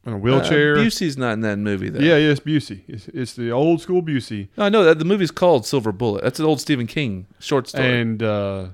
on 0.05 0.13
a 0.13 0.17
wheelchair. 0.17 0.75
Uh, 0.75 0.79
Busey's 0.79 1.17
not 1.17 1.33
in 1.33 1.41
that 1.41 1.57
movie 1.57 1.89
though. 1.89 1.99
yeah, 2.01 2.17
yeah, 2.17 2.31
it's 2.31 2.41
Busey. 2.41 2.81
It's, 2.89 3.07
it's 3.09 3.33
the 3.35 3.51
old 3.51 3.79
school 3.79 4.01
Busey, 4.03 4.49
No, 4.57 4.65
I 4.65 4.69
know 4.69 4.83
that 4.83 4.99
the 4.99 5.05
movie's 5.05 5.31
called 5.31 5.65
Silver 5.65 5.93
Bullet. 5.93 6.23
That's 6.23 6.39
an 6.39 6.45
old 6.45 6.59
Stephen 6.59 6.87
King 6.87 7.27
short 7.39 7.69
story. 7.69 8.01
and 8.01 8.21
uh, 8.21 8.67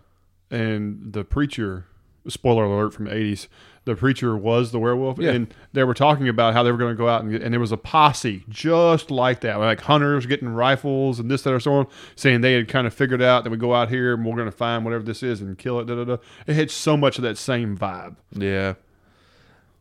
and 0.52 1.14
the 1.14 1.24
preacher. 1.24 1.86
Spoiler 2.28 2.66
alert 2.66 2.94
from 2.94 3.06
the 3.06 3.16
eighties. 3.16 3.48
The 3.86 3.96
preacher 3.96 4.38
was 4.38 4.72
the 4.72 4.78
werewolf, 4.78 5.18
Yeah. 5.20 5.32
and 5.32 5.52
they 5.74 5.84
were 5.84 5.94
talking 5.96 6.28
about 6.28 6.54
how 6.54 6.62
they 6.64 6.72
were 6.72 6.78
going 6.78 6.94
to 6.94 6.98
go 6.98 7.08
out 7.08 7.24
and 7.24 7.32
get, 7.32 7.42
and 7.42 7.54
there 7.54 7.60
was 7.62 7.72
a 7.72 7.78
posse 7.78 8.44
just 8.50 9.10
like 9.10 9.40
that, 9.40 9.56
like 9.56 9.82
hunters 9.82 10.26
getting 10.28 10.50
rifles 10.50 11.18
and 11.20 11.32
this, 11.32 11.42
that, 11.44 11.54
or 11.54 11.60
so 11.62 11.74
on, 11.74 11.88
saying 12.16 12.42
they 12.42 12.54
had 12.54 12.68
kind 12.68 12.86
of 12.86 12.94
figured 12.94 13.22
out 13.22 13.46
that 13.46 13.50
we 13.50 13.58
go 13.58 13.74
out 13.74 13.90
here 13.90 14.14
and 14.14 14.26
we're 14.26 14.36
going 14.36 14.46
to 14.46 14.56
find 14.56 14.84
whatever 14.84 15.02
this 15.04 15.24
is 15.24 15.42
and 15.42 15.58
kill 15.58 15.80
it. 15.80 15.86
Da, 15.88 15.96
da, 15.96 16.04
da. 16.04 16.18
It 16.46 16.56
had 16.56 16.70
so 16.70 16.96
much 16.98 17.18
of 17.18 17.24
that 17.24 17.38
same 17.38 17.76
vibe. 17.78 18.18
yeah, 18.34 18.74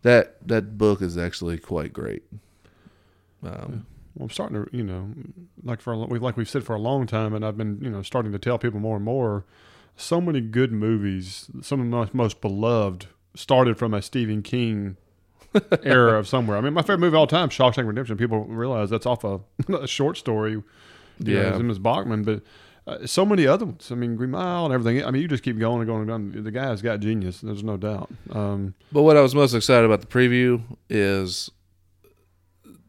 that 0.02 0.36
that 0.46 0.78
book 0.78 1.02
is 1.02 1.18
actually 1.18 1.58
quite 1.58 1.92
great. 1.92 2.22
Um, 3.42 3.84
Well, 4.14 4.24
I'm 4.26 4.30
starting 4.30 4.64
to, 4.64 4.76
you 4.76 4.84
know, 4.84 5.10
like 5.64 5.80
for 5.80 5.92
a, 5.92 5.96
like 5.96 6.36
we've 6.36 6.48
said 6.48 6.64
for 6.64 6.74
a 6.74 6.80
long 6.80 7.06
time, 7.06 7.34
and 7.34 7.44
I've 7.44 7.56
been, 7.58 7.78
you 7.82 7.90
know, 7.90 8.02
starting 8.02 8.32
to 8.32 8.38
tell 8.38 8.58
people 8.58 8.80
more 8.80 8.96
and 8.96 9.04
more. 9.04 9.44
So 10.00 10.20
many 10.20 10.40
good 10.40 10.70
movies, 10.72 11.50
some 11.60 11.80
of 11.80 11.86
my 11.88 12.08
most, 12.12 12.40
beloved, 12.40 13.06
started 13.34 13.76
from 13.78 13.92
a 13.94 14.00
Stephen 14.00 14.42
King 14.42 14.96
era 15.82 16.18
of 16.18 16.28
somewhere. 16.28 16.56
I 16.56 16.60
mean, 16.60 16.72
my 16.72 16.82
favorite 16.82 16.98
movie 16.98 17.16
of 17.16 17.20
all 17.20 17.26
time, 17.26 17.48
Shawshank 17.48 17.86
Redemption. 17.86 18.16
People 18.16 18.44
realize 18.44 18.90
that's 18.90 19.06
off 19.06 19.24
a, 19.24 19.40
a 19.72 19.88
short 19.88 20.16
story. 20.16 20.54
know, 20.56 20.62
Yeah. 21.18 21.56
him 21.56 21.68
as 21.68 21.78
Bachman, 21.80 22.22
but 22.22 22.42
uh, 22.86 23.06
so 23.06 23.26
many 23.26 23.44
other 23.46 23.64
ones. 23.66 23.90
I 23.90 23.96
mean, 23.96 24.14
Green 24.14 24.30
Mile 24.30 24.66
and 24.66 24.72
everything. 24.72 25.04
I 25.04 25.10
mean, 25.10 25.20
you 25.20 25.26
just 25.28 25.42
keep 25.42 25.58
going 25.58 25.80
and 25.80 25.86
going 25.88 26.08
and 26.08 26.32
going. 26.32 26.44
The 26.44 26.50
guy's 26.52 26.80
got 26.80 27.00
genius. 27.00 27.40
There's 27.40 27.64
no 27.64 27.76
doubt. 27.76 28.08
Um, 28.30 28.74
But 28.92 29.02
what 29.02 29.16
I 29.16 29.20
was 29.20 29.34
most 29.34 29.52
excited 29.52 29.84
about 29.84 30.00
the 30.00 30.06
preview 30.06 30.62
is 30.88 31.50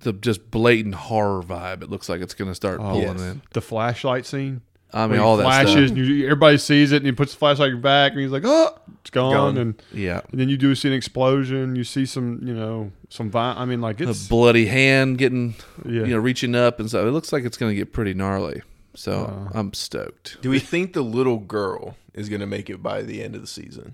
the 0.02 0.14
just 0.14 0.52
blatant 0.52 0.96
horror 0.96 1.42
vibe. 1.44 1.82
It 1.82 1.90
looks 1.90 2.08
like 2.08 2.22
it's 2.22 2.34
going 2.36 2.50
to 2.52 2.56
start 2.56 2.80
Oh, 2.80 2.92
pulling 2.92 3.18
yes. 3.18 3.22
in. 3.22 3.42
the 3.54 3.62
flashlight 3.62 4.26
scene. 4.26 4.62
I 4.92 5.06
mean, 5.06 5.18
he 5.18 5.20
all 5.20 5.38
that 5.38 5.44
flashes. 5.44 5.90
stuff. 5.90 5.98
And 5.98 5.98
you, 5.98 6.26
everybody 6.26 6.58
sees 6.58 6.92
it, 6.92 6.98
and 6.98 7.06
he 7.06 7.12
puts 7.12 7.34
the 7.34 7.38
flashlight 7.38 7.68
on 7.68 7.74
your 7.74 7.82
back, 7.82 8.12
and 8.14 8.22
he's 8.22 8.32
like, 8.32 8.44
"Oh, 8.46 8.76
it's 9.02 9.12
gone." 9.12 9.34
Gone. 9.34 9.58
And, 9.58 9.82
Yeah, 9.94 10.22
and 10.32 10.40
then 10.40 10.50
you 10.50 10.58
do 10.58 10.74
see 10.74 10.88
an 10.88 10.94
explosion. 10.96 11.76
You 11.76 11.84
see 11.84 12.06
some, 12.08 12.40
you 12.44 12.54
know, 12.56 12.92
some. 13.10 13.30
Vi- 13.30 13.54
I 13.56 13.66
mean, 13.66 13.82
like 13.82 14.02
a 14.02 14.14
bloody 14.30 14.66
hand 14.66 15.18
getting, 15.20 15.54
yeah. 15.86 16.02
you 16.02 16.08
know, 16.08 16.18
reaching 16.18 16.56
up 16.56 16.80
and 16.80 16.90
stuff. 16.90 17.06
It 17.06 17.12
looks 17.12 17.32
like 17.32 17.44
it's 17.44 17.58
going 17.58 17.72
to 17.72 17.76
get 17.76 17.94
pretty 17.94 18.14
gnarly. 18.16 18.62
So 18.96 19.26
Uh. 19.54 19.58
I'm 19.58 19.74
stoked. 19.74 20.42
Do 20.42 20.50
we 20.50 20.60
think 20.60 20.94
the 20.94 21.04
little 21.04 21.38
girl 21.38 21.96
is 22.16 22.28
going 22.28 22.42
to 22.42 22.48
make 22.48 22.70
it 22.70 22.82
by 22.82 23.04
the 23.04 23.22
end 23.24 23.36
of 23.36 23.42
the 23.42 23.48
season? 23.48 23.94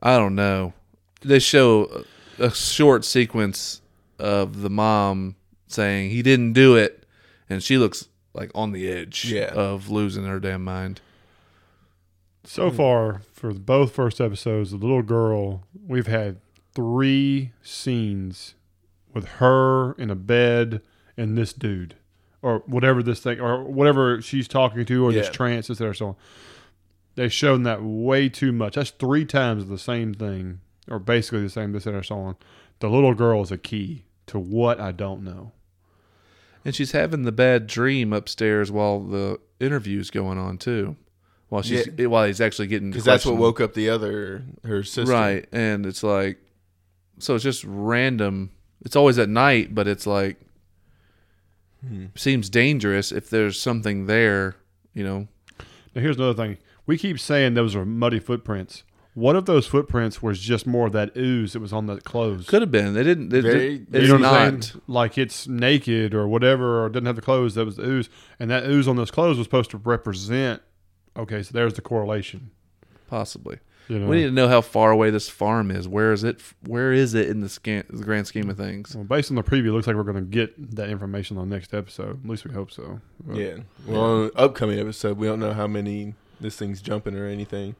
I 0.00 0.16
don't 0.16 0.34
know. 0.34 0.72
They 1.22 1.38
show 1.38 2.04
a 2.38 2.44
a 2.46 2.50
short 2.50 3.04
sequence 3.04 3.82
of 4.18 4.62
the 4.62 4.70
mom 4.70 5.36
saying 5.66 6.10
he 6.10 6.22
didn't 6.22 6.54
do 6.54 6.76
it, 6.76 7.04
and 7.48 7.62
she 7.62 7.76
looks 7.78 8.08
like 8.34 8.50
on 8.54 8.72
the 8.72 8.88
edge 8.88 9.26
Yeah. 9.32 9.52
of 9.52 9.88
losing 9.90 10.24
her 10.24 10.40
damn 10.40 10.64
mind. 10.64 11.00
So 12.44 12.70
Hmm. 12.70 12.76
far, 12.76 13.22
for 13.32 13.52
both 13.52 13.92
first 13.94 14.20
episodes, 14.20 14.70
the 14.70 14.76
little 14.76 15.02
girl, 15.02 15.64
we've 15.86 16.06
had 16.08 16.38
three 16.74 17.52
scenes 17.62 18.54
with 19.14 19.26
her 19.34 19.92
in 19.92 20.10
a 20.10 20.14
bed 20.16 20.80
and 21.16 21.36
this 21.36 21.52
dude, 21.52 21.94
or 22.40 22.62
whatever 22.66 23.02
this 23.02 23.20
thing, 23.20 23.38
or 23.40 23.62
whatever 23.62 24.20
she's 24.22 24.48
talking 24.48 24.84
to, 24.86 25.04
or 25.06 25.12
this 25.12 25.26
Yeah. 25.26 25.32
trance 25.32 25.68
that's 25.68 25.78
there. 25.78 25.94
So 25.94 26.08
on. 26.08 26.16
They've 27.14 27.32
shown 27.32 27.62
that 27.64 27.82
way 27.82 28.30
too 28.30 28.52
much. 28.52 28.74
That's 28.76 28.90
three 28.90 29.26
times 29.26 29.66
the 29.66 29.76
same 29.78 30.14
thing, 30.14 30.60
or 30.88 30.98
basically 30.98 31.42
the 31.42 31.50
same 31.50 31.72
this 31.72 31.84
that 31.84 31.94
or 31.94 32.02
so 32.02 32.16
on. 32.18 32.36
The 32.80 32.88
little 32.88 33.14
girl 33.14 33.42
is 33.42 33.52
a 33.52 33.58
key 33.58 34.04
to 34.28 34.38
what 34.38 34.80
I 34.80 34.92
don't 34.92 35.22
know. 35.22 35.52
And 36.64 36.74
she's 36.74 36.92
having 36.92 37.22
the 37.24 37.32
bad 37.32 37.66
dream 37.66 38.12
upstairs 38.12 38.70
while 38.70 39.00
the 39.00 39.38
interview's 39.60 40.10
going 40.10 40.38
on 40.38 40.58
too, 40.58 40.96
while 41.48 41.62
she's 41.62 41.88
while 41.98 42.26
he's 42.26 42.40
actually 42.40 42.68
getting 42.68 42.90
Because 42.90 43.04
that's 43.04 43.26
what 43.26 43.36
woke 43.36 43.60
up 43.60 43.74
the 43.74 43.88
other 43.88 44.44
her 44.64 44.82
sister. 44.82 45.12
right. 45.12 45.46
And 45.52 45.84
it's 45.86 46.02
like, 46.02 46.38
so 47.18 47.34
it's 47.34 47.44
just 47.44 47.64
random. 47.64 48.50
It's 48.84 48.96
always 48.96 49.18
at 49.18 49.28
night, 49.28 49.74
but 49.74 49.86
it's 49.88 50.06
like 50.06 50.36
Hmm. 51.86 52.06
seems 52.14 52.48
dangerous 52.48 53.10
if 53.10 53.28
there's 53.28 53.60
something 53.60 54.06
there. 54.06 54.54
You 54.94 55.02
know, 55.04 55.28
Now, 55.94 56.00
here's 56.02 56.16
another 56.16 56.34
thing. 56.34 56.58
We 56.86 56.96
keep 56.96 57.18
saying 57.18 57.54
those 57.54 57.74
are 57.74 57.84
muddy 57.84 58.20
footprints. 58.20 58.84
What 59.14 59.36
if 59.36 59.44
those 59.44 59.66
footprints 59.66 60.22
was 60.22 60.40
just 60.40 60.66
more 60.66 60.86
of 60.86 60.92
that 60.94 61.14
ooze 61.16 61.52
that 61.52 61.60
was 61.60 61.72
on 61.72 61.84
the 61.86 62.00
clothes? 62.00 62.46
could 62.48 62.62
have 62.62 62.70
been. 62.70 62.94
They 62.94 63.02
didn't. 63.02 63.32
It, 63.32 63.42
Very- 63.42 63.74
it- 63.74 63.80
You 63.80 63.86
it's 63.92 64.02
you 64.02 64.08
know 64.08 64.14
what 64.30 64.40
I'm 64.40 64.54
not. 64.54 64.64
saying? 64.64 64.82
Like 64.86 65.18
it's 65.18 65.46
naked 65.46 66.14
or 66.14 66.26
whatever, 66.28 66.82
or 66.84 66.88
doesn't 66.88 67.04
have 67.06 67.16
the 67.16 67.22
clothes. 67.22 67.54
That 67.56 67.66
was 67.66 67.76
the 67.76 67.84
ooze, 67.86 68.08
and 68.40 68.50
that 68.50 68.64
ooze 68.64 68.88
on 68.88 68.96
those 68.96 69.10
clothes 69.10 69.36
was 69.38 69.44
supposed 69.46 69.70
to 69.72 69.76
represent. 69.78 70.62
Okay, 71.16 71.42
so 71.42 71.50
there's 71.52 71.74
the 71.74 71.82
correlation. 71.82 72.50
Possibly. 73.08 73.58
You 73.88 73.98
know, 73.98 74.06
We 74.06 74.16
need 74.16 74.26
to 74.26 74.30
know 74.30 74.48
how 74.48 74.60
far 74.62 74.90
away 74.92 75.10
this 75.10 75.28
farm 75.28 75.70
is. 75.70 75.86
Where 75.88 76.12
is 76.12 76.24
it? 76.24 76.40
Where 76.66 76.92
is 76.92 77.12
it 77.14 77.28
in 77.28 77.40
the, 77.40 77.48
scan, 77.48 77.84
the 77.90 78.04
grand 78.04 78.26
scheme 78.26 78.48
of 78.48 78.56
things? 78.56 78.94
well, 78.94 79.04
based 79.04 79.30
on 79.30 79.34
the 79.34 79.42
preview, 79.42 79.66
it 79.66 79.72
looks 79.72 79.86
like 79.86 79.96
we're 79.96 80.04
going 80.04 80.16
to 80.16 80.22
get 80.22 80.76
that 80.76 80.88
information 80.88 81.36
on 81.36 81.50
the 81.50 81.54
next 81.56 81.74
episode. 81.74 82.24
At 82.24 82.30
least 82.30 82.46
we 82.46 82.54
hope 82.54 82.70
so. 82.70 83.00
But- 83.26 83.36
Yeah. 83.36 83.56
Well, 83.86 84.00
on 84.00 84.26
the 84.28 84.32
upcoming 84.38 84.78
episode, 84.78 85.18
we 85.18 85.26
don't 85.26 85.40
know 85.40 85.52
how 85.52 85.66
many 85.66 86.14
this 86.40 86.56
thing's 86.56 86.80
jumping 86.80 87.14
or 87.16 87.26
anything. 87.26 87.74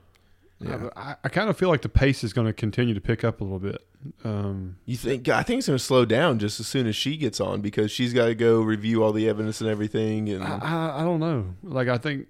Yeah. 0.63 0.89
I, 0.97 1.17
I 1.25 1.29
kind 1.29 1.51
of 1.51 1.57
feel 1.57 1.69
like 1.69 1.83
the 1.83 1.89
pace 1.89 2.23
is 2.25 2.33
going 2.33 2.47
to 2.47 2.53
continue 2.53 2.95
to 2.95 3.01
pick 3.01 3.25
up 3.25 3.41
a 3.41 3.45
little 3.45 3.59
bit. 3.59 3.85
Um, 4.25 4.77
You 4.87 4.97
think? 4.97 5.29
I 5.29 5.43
think 5.43 5.59
it's 5.59 5.67
going 5.69 5.79
to 5.79 5.85
slow 5.85 6.05
down 6.05 6.39
just 6.39 6.61
as 6.61 6.67
soon 6.67 6.87
as 6.87 6.95
she 6.97 7.17
gets 7.17 7.41
on 7.41 7.61
because 7.61 7.91
she's 7.91 8.13
got 8.13 8.27
to 8.27 8.35
go 8.35 8.61
review 8.63 9.03
all 9.03 9.13
the 9.13 9.29
evidence 9.29 9.61
and 9.61 9.69
everything. 9.71 10.29
And 10.29 10.43
I, 10.45 10.59
I, 10.59 11.01
I 11.01 11.05
don't 11.05 11.21
know. 11.21 11.55
Like 11.63 11.89
I 11.89 11.99
think 11.99 12.29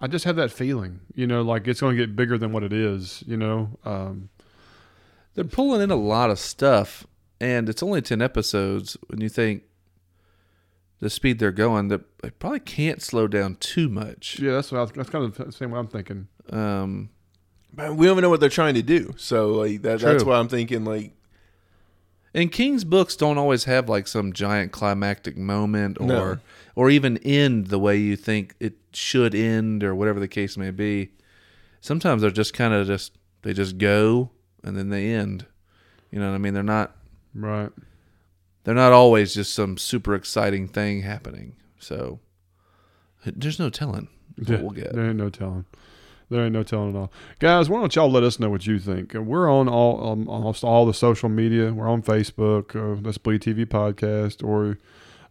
I 0.00 0.06
just 0.06 0.24
have 0.24 0.36
that 0.36 0.50
feeling. 0.50 1.00
You 1.14 1.26
know, 1.26 1.42
like 1.42 1.66
it's 1.68 1.80
going 1.80 1.96
to 1.96 2.02
get 2.06 2.14
bigger 2.16 2.36
than 2.38 2.52
what 2.52 2.62
it 2.62 2.72
is. 2.72 3.22
You 3.26 3.36
know. 3.36 3.78
Um, 3.84 4.28
They're 5.34 5.44
pulling 5.44 5.80
in 5.82 5.90
a 5.90 5.96
lot 5.96 6.30
of 6.30 6.38
stuff, 6.38 7.06
and 7.40 7.68
it's 7.68 7.82
only 7.82 8.02
ten 8.02 8.20
episodes. 8.22 8.96
When 9.08 9.20
you 9.20 9.28
think 9.28 9.62
the 11.00 11.10
speed 11.10 11.38
they're 11.38 11.52
going, 11.52 11.88
they 11.88 11.98
probably 12.38 12.60
can't 12.60 13.02
slow 13.02 13.26
down 13.26 13.56
too 13.56 13.88
much. 13.88 14.38
yeah, 14.38 14.52
that's 14.52 14.72
what 14.72 14.80
I, 14.80 14.92
that's 14.94 15.10
kind 15.10 15.24
of 15.24 15.36
the 15.36 15.52
same 15.52 15.70
way 15.70 15.78
I'm 15.78 15.88
thinking. 15.88 16.28
Um, 16.50 17.10
But 17.76 17.96
we 17.96 18.06
don't 18.06 18.14
even 18.14 18.22
know 18.22 18.30
what 18.30 18.40
they're 18.40 18.48
trying 18.48 18.74
to 18.74 18.82
do. 18.82 19.14
So 19.16 19.48
like 19.52 19.82
that, 19.82 20.00
that's 20.00 20.24
why 20.24 20.38
I'm 20.38 20.48
thinking 20.48 20.84
like 20.84 21.12
and 22.36 22.50
King's 22.50 22.82
books 22.84 23.14
don't 23.14 23.38
always 23.38 23.64
have 23.64 23.88
like 23.88 24.08
some 24.08 24.32
giant 24.32 24.72
climactic 24.72 25.36
moment 25.36 25.98
or 26.00 26.06
No. 26.06 26.38
or 26.74 26.90
even 26.90 27.16
end 27.18 27.68
the 27.68 27.78
way 27.78 27.96
you 27.96 28.16
think 28.16 28.54
it 28.58 28.74
should 28.92 29.34
end 29.34 29.84
or 29.84 29.94
whatever 29.94 30.18
the 30.20 30.26
case 30.28 30.56
may 30.56 30.70
be. 30.70 31.10
Sometimes 31.80 32.22
they're 32.22 32.30
just 32.30 32.52
kind 32.54 32.74
of 32.74 32.86
just 32.86 33.12
they 33.42 33.52
just 33.52 33.78
go 33.78 34.30
and 34.62 34.76
then 34.76 34.88
they 34.90 35.12
end. 35.12 35.46
You 36.10 36.18
know 36.20 36.28
what 36.28 36.34
I 36.34 36.38
mean? 36.38 36.54
They're 36.54 36.62
not 36.62 36.96
Right. 37.34 37.70
they're 38.64 38.74
not 38.74 38.92
always 38.92 39.34
just 39.34 39.52
some 39.54 39.76
super 39.78 40.14
exciting 40.14 40.68
thing 40.68 41.02
happening. 41.02 41.54
So 41.78 42.20
there's 43.24 43.58
no 43.58 43.70
telling 43.70 44.08
what 44.36 44.48
Yeah, 44.48 44.60
we'll 44.60 44.70
get. 44.70 44.92
There 44.92 45.06
ain't 45.06 45.16
no 45.16 45.30
telling. 45.30 45.64
There 46.30 46.42
ain't 46.42 46.52
no 46.52 46.62
telling 46.62 46.90
at 46.90 46.96
all, 46.96 47.12
guys. 47.38 47.68
Why 47.68 47.80
don't 47.80 47.94
y'all 47.94 48.10
let 48.10 48.22
us 48.22 48.40
know 48.40 48.50
what 48.50 48.66
you 48.66 48.78
think? 48.78 49.12
We're 49.14 49.50
on 49.50 49.68
all 49.68 50.10
um, 50.10 50.28
almost 50.28 50.64
all 50.64 50.86
the 50.86 50.94
social 50.94 51.28
media. 51.28 51.72
We're 51.72 51.88
on 51.88 52.02
Facebook. 52.02 52.74
Uh, 52.74 53.00
that's 53.00 53.18
Bleed 53.18 53.42
TV 53.42 53.66
Podcast, 53.66 54.42
or 54.42 54.78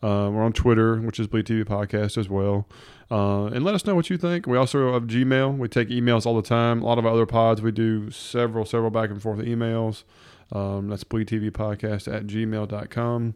uh, 0.04 0.30
we're 0.30 0.44
on 0.44 0.54
Twitter, 0.54 0.98
which 0.98 1.20
is 1.20 1.28
Bleed 1.28 1.46
TV 1.46 1.64
Podcast 1.64 2.18
as 2.18 2.30
well. 2.30 2.68
Uh, 3.10 3.46
and 3.46 3.64
let 3.64 3.76
us 3.76 3.86
know 3.86 3.96
what 3.96 4.10
you 4.10 4.18
think. 4.18 4.48
We 4.48 4.58
also 4.58 4.94
have 4.94 5.04
Gmail. 5.04 5.58
We 5.58 5.68
take 5.68 5.90
emails 5.90 6.26
all 6.26 6.36
the 6.36 6.48
time. 6.48 6.82
A 6.82 6.86
lot 6.86 6.98
of 6.98 7.06
our 7.06 7.14
other 7.14 7.26
pods, 7.26 7.62
we 7.62 7.72
do 7.72 8.10
several, 8.12 8.66
several 8.66 8.92
back 8.92 9.10
and 9.10 9.22
forth 9.22 9.40
emails. 9.40 10.04
Um, 10.52 10.90
that's 10.90 11.04
Bleed 11.04 11.28
TV 11.28 11.52
Podcast 11.52 12.14
at 12.14 12.28
gmail.com. 12.28 13.36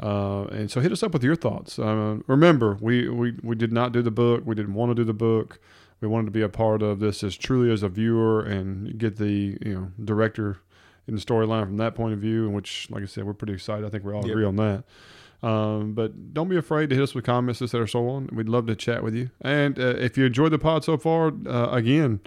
Uh, 0.00 0.44
and 0.44 0.70
so 0.70 0.80
hit 0.80 0.92
us 0.92 1.02
up 1.02 1.12
with 1.12 1.24
your 1.24 1.36
thoughts. 1.36 1.78
Uh, 1.78 2.18
remember, 2.26 2.78
we, 2.80 3.08
we, 3.08 3.34
we 3.42 3.54
did 3.56 3.72
not 3.72 3.92
do 3.92 4.02
the 4.02 4.10
book. 4.10 4.42
We 4.44 4.54
didn't 4.54 4.74
want 4.74 4.90
to 4.90 4.94
do 4.94 5.04
the 5.04 5.14
book. 5.14 5.58
We 6.00 6.08
wanted 6.08 6.26
to 6.26 6.30
be 6.32 6.42
a 6.42 6.48
part 6.48 6.82
of 6.82 7.00
this 7.00 7.24
as 7.24 7.36
truly 7.36 7.72
as 7.72 7.82
a 7.82 7.88
viewer 7.88 8.42
and 8.42 8.96
get 8.98 9.16
the 9.16 9.58
you 9.64 9.74
know 9.74 9.92
director 10.04 10.58
in 11.06 11.14
the 11.14 11.20
storyline 11.20 11.64
from 11.64 11.76
that 11.78 11.94
point 11.94 12.14
of 12.14 12.20
view. 12.20 12.46
In 12.46 12.52
which, 12.52 12.88
like 12.90 13.02
I 13.02 13.06
said, 13.06 13.24
we're 13.24 13.34
pretty 13.34 13.54
excited. 13.54 13.84
I 13.84 13.88
think 13.90 14.04
we 14.04 14.12
all 14.12 14.22
Yep. 14.22 14.30
agree 14.30 14.44
on 14.44 14.56
that. 14.56 14.84
Um, 15.40 15.92
but 15.94 16.34
don't 16.34 16.48
be 16.48 16.56
afraid 16.56 16.90
to 16.90 16.96
hit 16.96 17.02
us 17.02 17.14
with 17.14 17.24
comments, 17.24 17.60
that, 17.60 17.74
or 17.74 17.86
so 17.86 18.08
on. 18.08 18.28
We'd 18.32 18.48
love 18.48 18.66
to 18.66 18.74
chat 18.74 19.04
with 19.04 19.14
you. 19.14 19.30
And 19.40 19.78
uh, 19.78 19.94
if 19.98 20.18
you 20.18 20.24
enjoyed 20.26 20.50
the 20.52 20.58
pod 20.58 20.82
so 20.84 20.96
far, 20.98 21.32
uh, 21.46 21.68
again, 21.70 22.20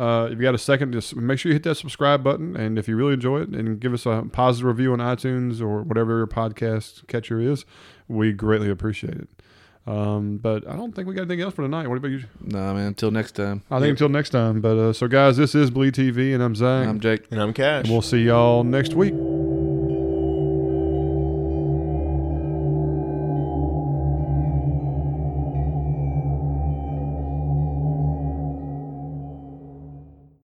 uh, 0.00 0.28
if 0.30 0.36
you 0.36 0.42
got 0.42 0.54
a 0.56 0.58
second, 0.58 0.92
just 0.92 1.14
make 1.14 1.38
sure 1.38 1.50
you 1.50 1.54
hit 1.54 1.62
that 1.62 1.76
subscribe 1.76 2.24
button. 2.24 2.56
And 2.56 2.76
if 2.76 2.88
you 2.88 2.96
really 2.96 3.14
enjoy 3.14 3.42
it, 3.42 3.50
and 3.50 3.78
give 3.78 3.94
us 3.94 4.04
a 4.04 4.24
positive 4.32 4.66
review 4.66 4.92
on 4.92 4.98
iTunes 4.98 5.60
or 5.60 5.82
whatever 5.82 6.16
your 6.18 6.26
podcast 6.26 7.06
catcher 7.06 7.40
is, 7.40 7.64
we 8.08 8.32
greatly 8.32 8.68
appreciate 8.68 9.14
it. 9.14 9.28
Um, 9.86 10.38
but 10.38 10.66
I 10.68 10.74
don't 10.76 10.94
think 10.94 11.06
we 11.06 11.14
got 11.14 11.22
anything 11.22 11.40
else 11.42 11.54
for 11.54 11.62
tonight. 11.62 11.86
What 11.86 11.98
about 11.98 12.10
you? 12.10 12.24
Nah, 12.40 12.74
man. 12.74 12.88
Until 12.88 13.10
next 13.12 13.32
time. 13.32 13.62
I 13.70 13.78
think 13.78 13.90
until 13.90 14.08
next 14.08 14.30
time. 14.30 14.60
But 14.60 14.76
uh, 14.76 14.92
so, 14.92 15.06
guys, 15.06 15.36
this 15.36 15.54
is 15.54 15.70
Bleed 15.70 15.94
TV, 15.94 16.34
and 16.34 16.42
I'm 16.42 16.56
Zach. 16.56 16.88
I'm 16.88 16.98
Jake. 16.98 17.26
and 17.30 17.40
I'm 17.40 17.52
Cash. 17.52 17.84
and 17.84 17.92
we'll 17.92 18.02
see 18.02 18.22
y'all 18.24 18.64
next 18.64 18.94
week. 18.94 19.14